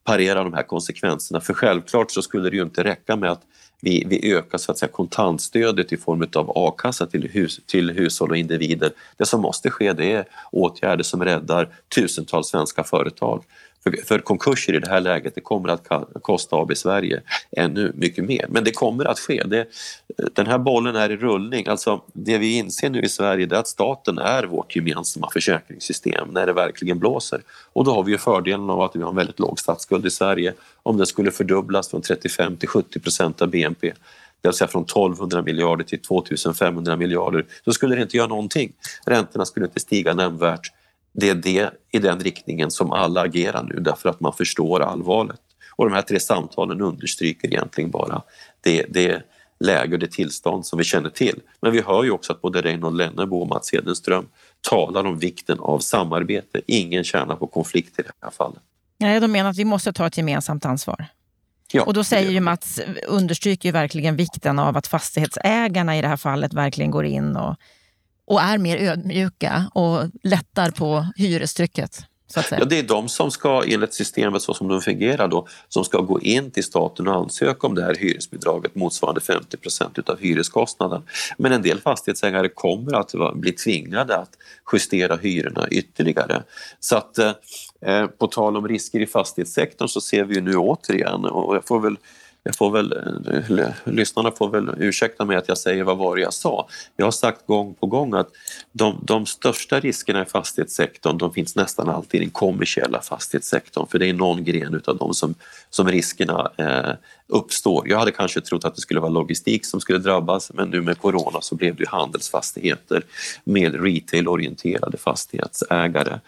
parera 0.05 0.45
de 0.45 0.53
här 0.53 0.63
konsekvenserna. 0.63 1.41
För 1.41 1.55
självklart 1.55 2.11
så 2.11 2.23
skulle 2.23 2.51
det 2.51 2.57
ju 2.57 2.63
inte 2.63 2.85
räcka 2.85 3.17
med 3.17 3.31
att 3.31 3.43
vi, 3.81 4.05
vi 4.09 4.33
ökar 4.33 4.59
så 4.59 4.73
att 4.73 4.79
säga, 4.79 4.93
kontantstödet 4.93 5.93
i 5.93 5.97
form 5.97 6.27
av 6.35 6.53
a-kassa 6.55 7.07
till, 7.07 7.29
hus, 7.33 7.61
till 7.67 7.91
hushåll 7.91 8.31
och 8.31 8.37
individer. 8.37 8.91
Det 9.17 9.27
som 9.27 9.41
måste 9.41 9.71
ske 9.71 9.93
det 9.93 10.13
är 10.13 10.25
åtgärder 10.53 11.05
som 11.05 11.25
räddar 11.25 11.69
tusentals 11.95 12.49
svenska 12.49 12.85
företag. 12.85 13.45
För, 13.85 14.07
för 14.07 14.19
konkurser 14.19 14.73
i 14.73 14.79
det 14.79 14.91
här 14.91 15.01
läget 15.01 15.35
det 15.35 15.41
kommer 15.41 15.69
att 15.69 15.89
kosta 16.23 16.57
AB 16.57 16.77
Sverige 16.77 17.23
ännu 17.57 17.93
mycket 17.95 18.25
mer. 18.25 18.47
Men 18.49 18.65
det 18.65 18.71
kommer 18.71 19.05
att 19.05 19.19
ske. 19.19 19.43
Det, 19.43 19.67
den 20.33 20.47
här 20.47 20.59
bollen 20.59 20.97
är 20.97 21.11
i 21.11 21.17
rullning. 21.17 21.67
Alltså, 21.67 22.03
det 22.13 22.39
vi 22.39 22.57
inser 22.57 22.91
nu 22.91 23.01
i 23.01 23.09
Sverige 23.09 23.47
är 23.47 23.55
att 23.55 23.69
staten 23.69 24.19
är 24.19 24.45
vårt 24.45 24.77
gemensamma 24.77 25.31
försäkringssystem 25.31 26.29
när 26.29 26.47
det 26.47 26.53
verkligen 26.53 26.99
blåser. 26.99 27.41
Och 27.73 27.85
då 27.85 27.95
har 27.95 28.03
vi 28.03 28.13
ju 28.13 28.19
fördelen 28.19 28.71
av 28.71 28.81
att 28.81 28.97
vi 28.97 29.03
har 29.03 29.11
en 29.11 29.17
väldigt 29.17 29.39
låg 29.39 29.61
statsskuld 29.61 30.07
i 30.07 30.11
Sverige. 30.11 30.55
Om 30.83 30.97
den 30.97 31.07
skulle 31.07 31.31
fördubblas 31.31 31.91
från 31.91 32.03
35 32.03 32.57
till 32.57 32.69
70 32.69 33.01
procent 33.01 33.43
av 33.43 33.49
BNP 33.49 33.93
det 34.45 34.49
vill 34.49 34.57
säga 34.57 34.69
från 34.69 34.83
1200 34.83 35.43
miljarder 35.43 35.85
till 35.85 36.01
2500 36.01 36.97
miljarder, 36.97 37.47
så 37.65 37.73
skulle 37.73 37.95
det 37.95 38.03
inte 38.03 38.17
göra 38.17 38.27
någonting. 38.27 38.73
Räntorna 39.07 39.45
skulle 39.45 39.67
inte 39.67 39.81
stiga 39.81 40.15
nämnvärt 40.15 40.73
det 41.15 41.29
är 41.29 41.35
det 41.35 41.71
i 41.91 41.99
den 41.99 42.21
riktningen 42.21 42.71
som 42.71 42.93
alla 42.93 43.21
agerar 43.21 43.63
nu 43.63 43.81
därför 43.81 44.09
att 44.09 44.21
man 44.21 44.33
förstår 44.33 44.81
allvaret. 44.81 45.41
Och 45.77 45.85
de 45.85 45.95
här 45.95 46.03
tre 46.03 46.21
samtalen 46.21 46.81
understryker 46.81 47.49
egentligen 47.49 47.91
bara 47.91 48.23
det, 48.61 48.87
det 48.89 49.23
läge 49.61 49.93
och 49.95 49.99
det 49.99 50.13
tillstånd 50.13 50.67
som 50.67 50.79
vi 50.79 50.85
känner 50.85 51.11
till. 51.11 51.41
Men 51.61 51.73
vi 51.73 51.81
hör 51.81 52.05
ju 52.05 52.11
också 52.11 52.33
att 52.33 52.43
både 52.43 52.63
Reinhold 52.63 52.97
Lennebo 52.97 53.41
och 53.41 53.49
Mats 53.49 53.73
Hedenström 53.73 54.27
talar 54.61 55.05
om 55.05 55.19
vikten 55.19 55.59
av 55.61 55.79
samarbete. 55.79 56.61
Ingen 56.67 57.05
tjänar 57.05 57.37
på 57.37 57.47
konflikt 57.47 57.99
i 57.99 58.03
det 58.03 58.13
här 58.23 58.31
fallet. 58.31 58.63
Nej, 58.99 59.21
de 59.21 59.33
menar 59.33 59.51
att 59.51 59.59
vi 59.59 59.65
måste 59.65 59.93
ta 59.93 60.07
ett 60.07 60.17
gemensamt 60.17 60.65
ansvar. 60.65 61.07
Ja, 61.73 61.83
och 61.83 61.95
då 61.95 62.05
säger 62.05 62.31
ju 62.31 62.41
Mats, 62.41 62.81
understryker 63.09 63.69
ju 63.69 63.73
verkligen 63.73 64.17
vikten 64.17 64.59
av 64.59 64.77
att 64.77 64.87
fastighetsägarna 64.87 65.99
i 65.99 66.03
det 66.03 66.09
här 66.09 66.17
fallet 66.17 66.55
verkligen 66.55 66.91
går 66.91 67.05
in 67.05 67.37
och 67.37 67.57
och 68.27 68.41
är 68.41 68.59
mer 68.59 68.77
ödmjuka 68.77 69.71
och 69.75 70.11
lättar 70.23 70.71
på 70.71 71.07
hyrestrycket. 71.17 72.07
Ja, 72.51 72.65
det 72.65 72.79
är 72.79 72.83
de 72.83 73.09
som 73.09 73.31
ska, 73.31 73.65
enligt 73.67 73.95
systemet 73.95 74.43
så 74.43 74.55
som 74.55 74.69
de 74.69 74.81
fungerar 74.81 75.29
då, 75.29 75.47
som 75.69 75.85
ska 75.85 76.01
gå 76.01 76.21
in 76.21 76.51
till 76.51 76.65
staten 76.65 77.09
och 77.09 77.15
ansöka 77.15 77.67
om 77.67 77.75
det 77.75 77.83
här 77.83 77.95
hyresbidraget 77.95 78.75
motsvarande 78.75 79.21
50 79.21 79.57
procent 79.57 80.09
av 80.09 80.19
hyreskostnaden. 80.21 81.03
Men 81.39 81.53
en 81.53 81.63
del 81.63 81.81
fastighetsägare 81.81 82.49
kommer 82.49 82.95
att 82.95 83.35
bli 83.35 83.53
tvingade 83.53 84.17
att 84.17 84.31
justera 84.73 85.17
hyrorna 85.17 85.69
ytterligare. 85.69 86.43
Så 86.81 86.97
att 86.97 87.19
eh, 87.19 87.33
eh, 87.81 88.07
på 88.07 88.27
tal 88.27 88.57
om 88.57 88.69
risker 88.69 89.01
i 89.01 89.07
fastighetssektorn 89.07 89.89
så 89.89 90.01
ser 90.01 90.25
vi 90.25 90.41
nu 90.41 90.57
återigen, 90.57 91.25
och 91.25 91.57
jag 91.57 91.67
får 91.67 91.81
väl 91.81 91.97
jag 92.47 92.57
får 92.57 92.71
väl, 92.71 92.93
eh, 93.59 93.69
lyssnarna 93.85 94.31
får 94.31 94.51
väl 94.51 94.71
ursäkta 94.79 95.25
mig 95.25 95.37
att 95.37 95.49
jag 95.49 95.59
säger 95.59 95.85
vad 95.85 95.99
var 95.99 96.17
jag 96.17 96.35
sa. 96.35 96.69
Jag 96.97 97.07
har 97.07 97.11
sagt 97.11 97.47
gång 97.47 97.75
på 97.75 97.87
gång 97.87 98.15
att 98.15 98.29
de, 98.73 99.01
de 99.03 99.27
största 99.27 99.81
riskerna 99.81 100.23
i 100.23 100.25
fastighetssektorn 100.25 101.19
de 101.19 101.33
finns 101.33 101.57
nästan 101.57 101.89
alltid 101.89 102.21
i 102.21 102.25
den 102.25 102.31
kommersiella 102.31 103.03
fastighetssektorn 103.03 103.87
för 103.87 103.99
det 103.99 104.09
är 104.09 104.13
någon 104.13 104.45
gren 104.45 104.75
utav 104.75 104.97
dem 104.97 105.15
som, 105.15 105.35
som 105.71 105.89
riskerna 105.89 106.51
eh, 106.57 106.93
uppstår. 107.29 107.89
Jag 107.89 107.99
hade 107.99 108.11
kanske 108.11 108.41
trott 108.41 108.65
att 108.65 108.75
det 108.75 108.81
skulle 108.81 109.01
vara 109.01 109.11
logistik 109.11 109.67
som 109.67 109.81
skulle 109.81 109.99
drabbas 109.99 110.53
men 110.55 110.71
nu 110.71 110.81
med 110.81 110.99
corona 110.99 111.41
så 111.41 111.55
blev 111.55 111.77
det 111.77 111.89
handelsfastigheter 111.89 113.03
med 113.45 113.85
retailorienterade 113.85 114.99
fastighetsägare. 114.99 116.21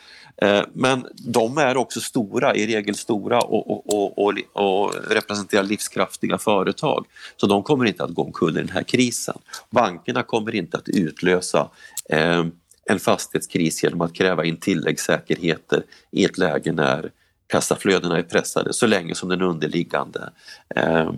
Eh, 0.42 0.62
men 0.72 1.06
de 1.14 1.58
är 1.58 1.76
också 1.76 2.00
stora, 2.00 2.54
i 2.54 2.66
regel 2.66 2.94
stora 2.94 3.40
och, 3.40 3.70
och, 3.70 4.18
och, 4.18 4.34
och, 4.52 4.94
representerar 5.10 5.62
livskraftiga 5.62 6.38
företag. 6.38 7.06
Så 7.36 7.46
de 7.46 7.62
kommer 7.62 7.84
inte 7.84 8.04
att 8.04 8.14
gå 8.14 8.22
omkull 8.22 8.56
i 8.56 8.60
den 8.60 8.68
här 8.68 8.82
krisen. 8.82 9.38
Bankerna 9.70 10.22
kommer 10.22 10.54
inte 10.54 10.76
att 10.76 10.88
utlösa 10.88 11.70
eh, 12.10 12.44
en 12.88 12.98
fastighetskris 12.98 13.82
genom 13.82 14.00
att 14.00 14.14
kräva 14.14 14.44
in 14.44 14.56
tilläggssäkerheter 14.56 15.82
i 16.10 16.24
ett 16.24 16.38
läge 16.38 16.72
när 16.72 17.10
kassaflödena 17.46 18.18
är 18.18 18.22
pressade 18.22 18.72
så 18.72 18.86
länge 18.86 19.14
som 19.14 19.28
den 19.28 19.42
underliggande 19.42 20.30
eh, 20.76 21.10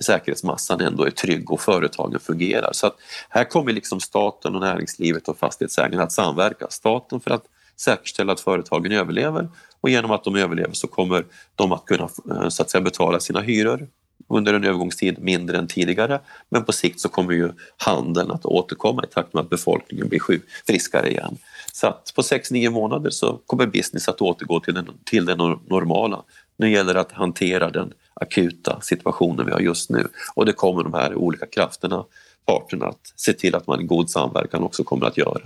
säkerhetsmassan 0.00 0.80
ändå 0.80 1.04
är 1.04 1.10
trygg 1.10 1.50
och 1.50 1.60
företagen 1.60 2.20
fungerar. 2.20 2.70
Så 2.72 2.86
att 2.86 2.96
här 3.28 3.44
kommer 3.44 3.72
liksom 3.72 4.00
staten 4.00 4.54
och 4.54 4.60
näringslivet 4.60 5.28
och 5.28 5.38
fastighetsägarna 5.38 6.02
att 6.02 6.12
samverka. 6.12 6.66
Staten 6.70 7.20
för 7.20 7.30
att 7.30 7.44
säkerställa 7.76 8.32
att 8.32 8.40
företagen 8.40 8.92
överlever 8.92 9.48
och 9.80 9.90
genom 9.90 10.10
att 10.10 10.24
de 10.24 10.36
överlever 10.36 10.72
så 10.72 10.86
kommer 10.86 11.26
de 11.54 11.72
att 11.72 11.84
kunna 11.84 12.08
eh, 12.30 12.48
så 12.48 12.62
att 12.62 12.70
säga, 12.70 12.82
betala 12.82 13.20
sina 13.20 13.40
hyror 13.40 13.88
under 14.28 14.54
en 14.54 14.64
övergångstid 14.64 15.18
mindre 15.18 15.58
än 15.58 15.66
tidigare 15.66 16.20
men 16.48 16.64
på 16.64 16.72
sikt 16.72 17.00
så 17.00 17.08
kommer 17.08 17.32
ju 17.32 17.52
handeln 17.76 18.30
att 18.30 18.46
återkomma 18.46 19.04
i 19.04 19.06
takt 19.06 19.34
med 19.34 19.40
att 19.40 19.50
befolkningen 19.50 20.08
blir 20.08 20.20
sjuk, 20.20 20.42
friskare 20.66 21.10
igen. 21.10 21.38
Så 21.72 21.86
att 21.86 22.12
på 22.16 22.22
6-9 22.22 22.70
månader 22.70 23.10
så 23.10 23.40
kommer 23.46 23.66
business 23.66 24.08
att 24.08 24.20
återgå 24.20 24.60
till, 24.60 24.74
den, 24.74 24.90
till 25.04 25.24
det 25.24 25.36
normala. 25.36 26.22
Nu 26.56 26.72
gäller 26.72 26.94
det 26.94 27.00
att 27.00 27.12
hantera 27.12 27.70
den 27.70 27.92
akuta 28.14 28.80
situationen 28.80 29.46
vi 29.46 29.52
har 29.52 29.60
just 29.60 29.90
nu 29.90 30.08
och 30.34 30.46
det 30.46 30.52
kommer 30.52 30.82
de 30.82 30.94
här 30.94 31.14
olika 31.14 31.46
krafterna, 31.46 32.04
parterna 32.46 32.86
att 32.86 33.12
se 33.16 33.32
till 33.32 33.54
att 33.54 33.66
man 33.66 33.80
i 33.80 33.84
god 33.84 34.10
samverkan 34.10 34.62
också 34.62 34.84
kommer 34.84 35.06
att 35.06 35.16
göra. 35.16 35.40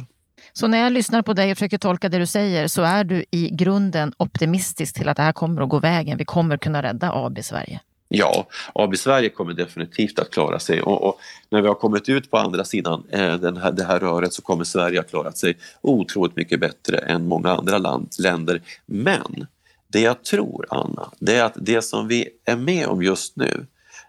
Så 0.52 0.66
när 0.66 0.78
jag 0.78 0.92
lyssnar 0.92 1.22
på 1.22 1.32
dig 1.32 1.50
och 1.50 1.58
försöker 1.58 1.78
tolka 1.78 2.08
det 2.08 2.18
du 2.18 2.26
säger 2.26 2.68
så 2.68 2.82
är 2.82 3.04
du 3.04 3.24
i 3.30 3.50
grunden 3.52 4.12
optimistisk 4.16 4.94
till 4.94 5.08
att 5.08 5.16
det 5.16 5.22
här 5.22 5.32
kommer 5.32 5.62
att 5.62 5.68
gå 5.68 5.78
vägen. 5.78 6.18
Vi 6.18 6.24
kommer 6.24 6.56
kunna 6.56 6.82
rädda 6.82 7.12
AB 7.14 7.38
Sverige. 7.42 7.80
Ja, 8.08 8.46
AB 8.74 8.96
Sverige 8.96 9.28
kommer 9.28 9.52
definitivt 9.52 10.18
att 10.18 10.30
klara 10.30 10.58
sig 10.58 10.82
och, 10.82 11.08
och 11.08 11.18
när 11.50 11.62
vi 11.62 11.68
har 11.68 11.74
kommit 11.74 12.08
ut 12.08 12.30
på 12.30 12.38
andra 12.38 12.64
sidan 12.64 13.04
eh, 13.10 13.34
den 13.34 13.56
här, 13.56 13.72
det 13.72 13.84
här 13.84 14.00
röret 14.00 14.32
så 14.32 14.42
kommer 14.42 14.64
Sverige 14.64 15.00
att 15.00 15.10
klara 15.10 15.32
sig 15.32 15.58
otroligt 15.80 16.36
mycket 16.36 16.60
bättre 16.60 16.98
än 16.98 17.28
många 17.28 17.50
andra 17.50 17.78
land, 17.78 18.08
länder. 18.18 18.62
Men 18.86 19.46
det 19.88 20.00
jag 20.00 20.24
tror, 20.24 20.66
Anna, 20.70 21.10
det 21.18 21.36
är 21.36 21.44
att 21.44 21.56
det 21.56 21.82
som 21.82 22.08
vi 22.08 22.28
är 22.44 22.56
med 22.56 22.86
om 22.86 23.02
just 23.02 23.36
nu, 23.36 23.66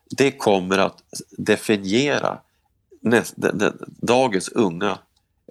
det 0.09 0.31
kommer 0.31 0.77
att 0.77 1.03
definiera 1.37 2.39
näst, 3.01 3.33
den, 3.37 3.57
den, 3.57 3.77
dagens 3.87 4.49
unga 4.49 4.97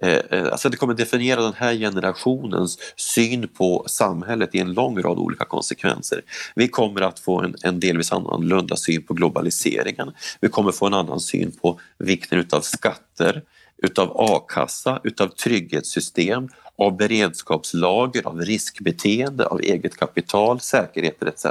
Eh, 0.01 0.21
eh, 0.31 0.45
alltså 0.51 0.69
det 0.69 0.77
kommer 0.77 0.93
definiera 0.93 1.41
den 1.41 1.53
här 1.53 1.73
generationens 1.73 2.77
syn 2.95 3.47
på 3.47 3.85
samhället 3.87 4.55
i 4.55 4.59
en 4.59 4.73
lång 4.73 5.01
rad 5.01 5.17
olika 5.17 5.45
konsekvenser. 5.45 6.21
Vi 6.55 6.67
kommer 6.67 7.01
att 7.01 7.19
få 7.19 7.41
en, 7.41 7.55
en 7.63 7.79
delvis 7.79 8.11
annorlunda 8.11 8.75
syn 8.75 9.03
på 9.03 9.13
globaliseringen. 9.13 10.11
Vi 10.41 10.49
kommer 10.49 10.71
få 10.71 10.85
en 10.85 10.93
annan 10.93 11.19
syn 11.19 11.51
på 11.61 11.79
vikten 11.97 12.39
utav 12.39 12.61
skatter, 12.61 13.41
utav 13.83 14.11
a-kassa, 14.15 14.99
utav 15.03 15.27
trygghetssystem, 15.27 16.49
av 16.77 16.97
beredskapslager, 16.97 18.27
av 18.27 18.41
riskbeteende, 18.41 19.45
av 19.45 19.61
eget 19.61 19.97
kapital, 19.97 20.59
säkerheter 20.59 21.25
etc. 21.25 21.45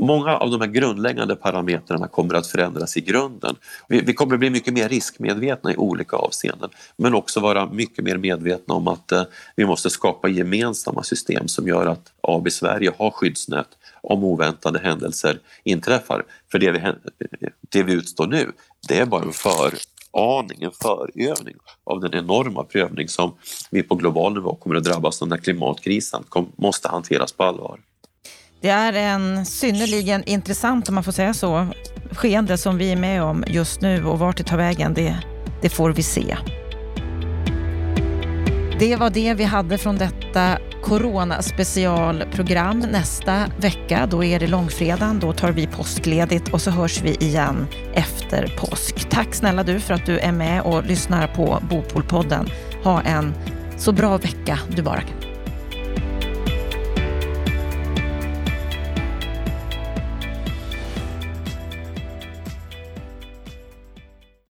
Många 0.00 0.36
av 0.36 0.50
de 0.50 0.60
här 0.60 0.68
grundläggande 0.68 1.36
parametrarna 1.36 2.08
kommer 2.08 2.34
att 2.34 2.46
förändras 2.46 2.96
i 2.96 3.00
grunden. 3.00 3.56
Vi, 3.88 4.00
vi 4.00 4.14
kommer 4.14 4.36
bli 4.36 4.50
mycket 4.50 4.74
mer 4.74 4.88
riskmedvetna 4.88 5.72
i 5.72 5.76
olika 5.76 6.16
avseenden 6.16 6.70
men 6.96 7.14
också 7.14 7.40
vara 7.40 7.66
mycket 7.66 8.04
mer 8.04 8.16
medvetna 8.16 8.74
om 8.74 8.88
att 8.88 9.12
eh, 9.12 9.22
vi 9.56 9.66
måste 9.66 9.90
skapa 9.90 10.28
gemensamma 10.28 11.02
system 11.02 11.48
som 11.48 11.68
gör 11.68 11.86
att 11.86 12.12
AB 12.20 12.52
Sverige 12.52 12.92
har 12.98 13.10
skyddsnät 13.10 13.68
om 14.00 14.24
oväntade 14.24 14.78
händelser 14.78 15.40
inträffar. 15.64 16.24
För 16.52 16.58
det 16.58 16.72
vi, 16.72 16.80
det 17.68 17.82
vi 17.82 17.92
utstår 17.92 18.26
nu, 18.26 18.52
det 18.88 18.98
är 18.98 19.06
bara 19.06 19.22
en 19.22 19.32
föraning, 19.32 20.62
en 20.62 20.70
förövning 20.70 21.56
av 21.84 22.00
den 22.00 22.14
enorma 22.14 22.64
prövning 22.64 23.08
som 23.08 23.34
vi 23.70 23.82
på 23.82 23.94
global 23.94 24.34
nivå 24.34 24.54
kommer 24.54 24.76
att 24.76 24.84
drabbas 24.84 25.22
av 25.22 25.28
när 25.28 25.36
klimatkrisen 25.36 26.24
måste 26.56 26.88
hanteras 26.88 27.32
på 27.32 27.44
allvar. 27.44 27.80
Det 28.60 28.68
är 28.68 28.92
en 28.92 29.46
synnerligen 29.46 30.24
intressant, 30.24 30.88
om 30.88 30.94
man 30.94 31.04
får 31.04 31.12
säga 31.12 31.34
så, 31.34 31.66
skeende 32.10 32.58
som 32.58 32.78
vi 32.78 32.92
är 32.92 32.96
med 32.96 33.22
om 33.22 33.44
just 33.46 33.80
nu 33.80 34.04
och 34.04 34.18
vart 34.18 34.36
det 34.36 34.44
tar 34.44 34.56
vägen, 34.56 34.94
det, 34.94 35.16
det 35.62 35.68
får 35.68 35.90
vi 35.90 36.02
se. 36.02 36.36
Det 38.78 38.96
var 38.96 39.10
det 39.10 39.34
vi 39.34 39.44
hade 39.44 39.78
från 39.78 39.98
detta 39.98 40.58
Corona-specialprogram. 40.82 42.78
Nästa 42.92 43.44
vecka, 43.60 44.08
då 44.10 44.24
är 44.24 44.40
det 44.40 44.46
långfredagen, 44.46 45.18
då 45.20 45.32
tar 45.32 45.52
vi 45.52 45.66
påskledigt 45.66 46.52
och 46.52 46.62
så 46.62 46.70
hörs 46.70 47.02
vi 47.02 47.14
igen 47.14 47.66
efter 47.94 48.56
påsk. 48.58 49.10
Tack 49.10 49.34
snälla 49.34 49.62
du 49.62 49.80
för 49.80 49.94
att 49.94 50.06
du 50.06 50.18
är 50.18 50.32
med 50.32 50.62
och 50.62 50.84
lyssnar 50.84 51.26
på 51.26 51.62
Bopolpodden. 51.70 52.48
Ha 52.84 53.02
en 53.02 53.34
så 53.76 53.92
bra 53.92 54.16
vecka 54.16 54.58
du 54.76 54.82
bara 54.82 55.00
kan. 55.00 55.27